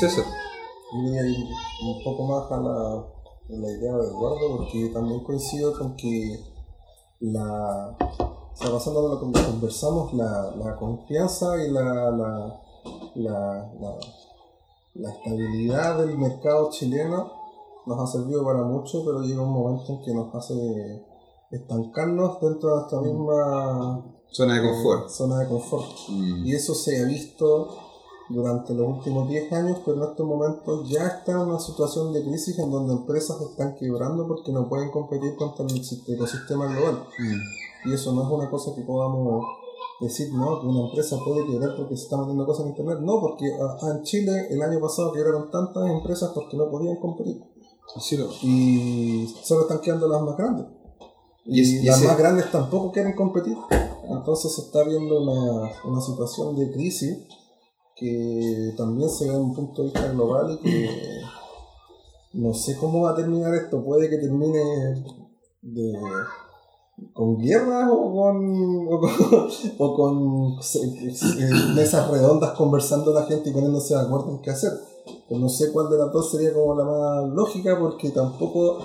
[0.00, 0.24] César.
[0.92, 6.36] Un poco más a la, a la idea de Eduardo, porque también coincido con que
[7.20, 7.96] la.
[8.58, 12.60] Sea, basando en lo que conversamos, la, la confianza y la, la,
[13.14, 13.72] la,
[14.94, 17.30] la, estabilidad del mercado chileno
[17.86, 21.06] nos ha servido para mucho, pero llega un momento en que nos hace
[21.52, 25.08] estancarnos dentro de nuestra misma Zona de confort.
[25.08, 25.86] Zona de confort.
[26.08, 26.44] Mm.
[26.46, 27.68] Y eso se ha visto
[28.28, 32.22] durante los últimos 10 años, pero en estos momentos ya está en una situación de
[32.24, 37.04] crisis en donde empresas están quebrando porque no pueden competir contra el sist- ecosistema global.
[37.18, 37.67] Mm.
[37.84, 39.44] Y eso no es una cosa que podamos
[40.00, 42.98] decir, no, que una empresa puede quebrar porque se está metiendo cosas en Internet.
[43.00, 47.42] No, porque ah, en Chile el año pasado quebraron tantas empresas porque no podían competir.
[47.96, 48.28] Así lo.
[48.42, 50.66] Y solo están quedando las más grandes.
[51.44, 53.56] Y Y, es- y las ese- más grandes tampoco quieren competir.
[54.10, 57.18] Entonces se está viendo una, una situación de crisis
[57.96, 60.88] que también se ve en un punto de vista global y que
[62.34, 63.82] no sé cómo va a terminar esto.
[63.84, 64.58] Puede que termine
[65.62, 65.92] de,
[67.12, 69.48] con guerras o con, o con,
[69.78, 70.56] o con
[71.74, 74.72] mesas redondas conversando la gente y poniéndose de acuerdo en qué hacer.
[75.28, 78.78] Pero no sé cuál de las dos sería como la más lógica porque tampoco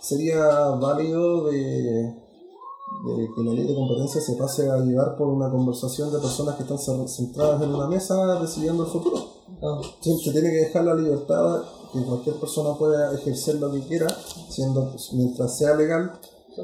[0.00, 5.50] sería válido de, de que la ley de competencia se pase a llevar por una
[5.50, 9.18] conversación de personas que están centradas en una mesa decidiendo el futuro.
[10.00, 14.06] Sí, Se tiene que dejar la libertad que cualquier persona pueda ejercer lo que quiera,
[14.48, 16.12] siendo mientras sea legal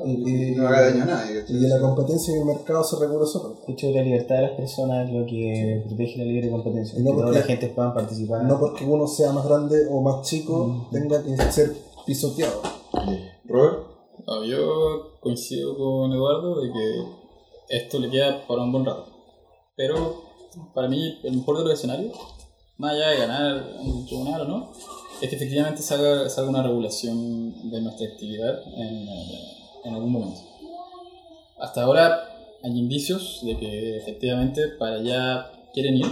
[0.05, 1.44] y, y- No haga daño a nadie.
[1.48, 3.56] y que la competencia en el mercado se regule solo.
[3.66, 6.98] De hecho, la libertad de las personas es lo que protege la libre competencia.
[6.98, 8.44] Y no que toda la gente pueda participar.
[8.44, 11.73] No porque uno sea más grande o más chico tenga que ser
[12.06, 12.62] pisoteado.
[13.44, 13.78] Robert.
[14.27, 19.06] No, yo coincido con Eduardo de que esto le queda para un buen rato.
[19.77, 20.23] Pero
[20.74, 22.12] para mí, el mejor de los escenarios,
[22.78, 24.73] más allá de ganar un tribunal o no,
[25.20, 29.06] es que efectivamente salga, salga una regulación de nuestra actividad en,
[29.86, 30.40] en algún momento.
[31.58, 32.20] Hasta ahora
[32.62, 36.06] hay indicios de que efectivamente para allá quieren ir.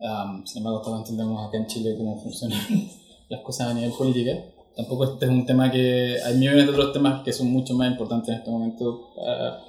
[0.00, 2.60] Am, sin embargo, todos entendemos acá en Chile cómo funcionan
[3.28, 4.32] las cosas a nivel política.
[4.76, 6.16] Tampoco este es un tema que...
[6.24, 9.60] Hay millones de otros temas que son mucho más importantes en este momento para,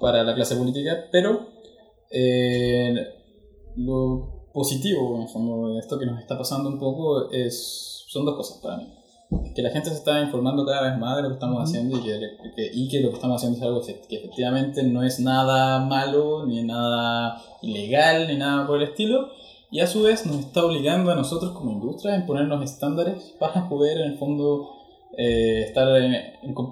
[0.00, 1.48] para la clase política, pero
[2.10, 2.94] eh,
[3.76, 8.24] lo positivo en el fondo de esto que nos está pasando un poco es, son
[8.24, 9.01] dos cosas para mí.
[9.54, 12.00] Que la gente se está informando cada vez más de lo que estamos haciendo y
[12.02, 12.20] que,
[12.56, 16.46] que- y que lo que estamos haciendo es algo que, efectivamente no es nada malo,
[16.46, 19.28] ni nada ilegal, ni nada por el estilo.
[19.70, 23.68] Y a su vez nos está obligando a nosotros como industria a imponernos estándares para
[23.68, 24.70] poder en el fondo
[25.18, 26.14] eh, estar en-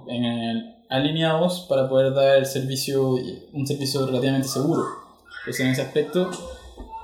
[0.08, 3.16] en- en- alineados para poder dar el servicio,
[3.52, 4.82] un servicio relativamente seguro.
[5.40, 6.30] Entonces en ese aspecto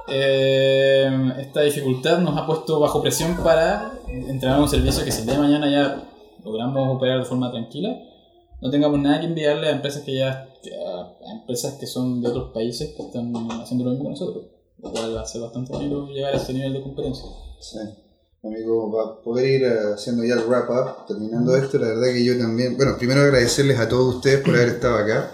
[0.09, 5.27] eh, esta dificultad nos ha puesto bajo presión para entregar un servicio que si el
[5.27, 6.09] día de mañana ya
[6.45, 7.97] logramos operar de forma tranquila,
[8.61, 12.53] no tengamos nada que enviarle a empresas que ya a empresas que son de otros
[12.53, 14.47] países que están haciendo lo mismo que nosotros,
[14.79, 17.25] lo cual va a ser bastante bonito llegar a ese nivel de competencia.
[17.61, 17.79] Sí.
[18.45, 22.25] Amigo, para poder ir eh, haciendo ya el wrap up, terminando esto, la verdad que
[22.25, 25.33] yo también, bueno, primero agradecerles a todos ustedes por haber estado acá,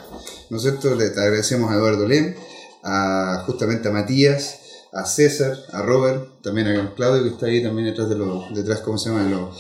[0.49, 0.95] ¿no es cierto?
[0.95, 2.35] Le agradecemos a Eduardo Lem,
[2.83, 4.61] a justamente a Matías,
[4.93, 8.81] a César, a Robert, también a Claudio que está ahí también detrás de los, detrás,
[8.81, 9.25] ¿cómo se llama?
[9.25, 9.57] De los,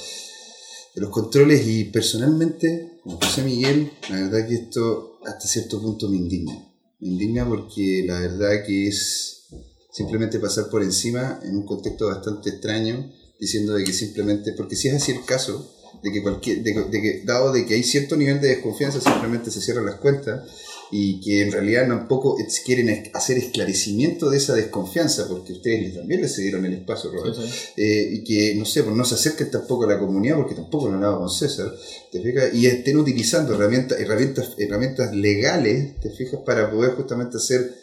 [0.94, 6.08] de los controles y personalmente, como José Miguel, la verdad que esto hasta cierto punto
[6.08, 6.52] me indigna.
[7.00, 9.44] Me indigna porque la verdad que es
[9.90, 13.10] simplemente pasar por encima en un contexto bastante extraño,
[13.40, 16.84] diciendo de que simplemente, porque si es así el caso, de que cualquier, de, que-
[16.84, 20.48] de que dado de que hay cierto nivel de desconfianza, simplemente se cierran las cuentas
[20.94, 22.36] y que en realidad tampoco
[22.66, 27.34] quieren hacer esclarecimiento de esa desconfianza, porque ustedes también les cedieron el espacio, Robert.
[27.78, 30.88] Eh, y que, no sé, pues no se acerquen tampoco a la comunidad, porque tampoco
[30.88, 31.72] lo hablaba con César,
[32.12, 32.52] ¿te fijas?
[32.52, 36.40] Y estén utilizando herramientas, herramientas, herramientas legales, ¿te fijas?
[36.44, 37.74] Para poder justamente hacer,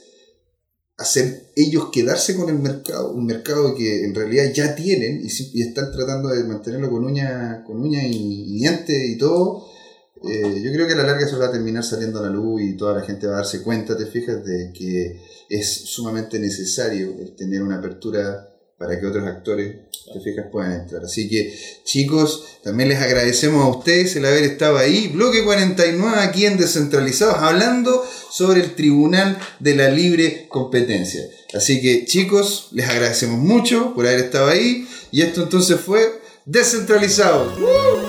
[0.95, 5.91] hacer ellos quedarse con el mercado, un mercado que en realidad ya tienen y, están
[5.91, 9.78] tratando de mantenerlo con uña, con uña y, y diente y todo.
[10.23, 12.61] Eh, yo creo que a la larga eso va a terminar saliendo a la luz
[12.61, 17.13] y toda la gente va a darse cuenta, te fijas, de que es sumamente necesario
[17.37, 19.75] tener una apertura para que otros actores,
[20.11, 21.03] te fijas, puedan entrar.
[21.03, 25.09] Así que, chicos, también les agradecemos a ustedes el haber estado ahí.
[25.09, 31.21] Bloque 49 aquí en Descentralizados, hablando sobre el Tribunal de la Libre Competencia.
[31.53, 34.87] Así que, chicos, les agradecemos mucho por haber estado ahí.
[35.11, 37.59] Y esto entonces fue Descentralizados.
[37.59, 38.09] ¡Woo!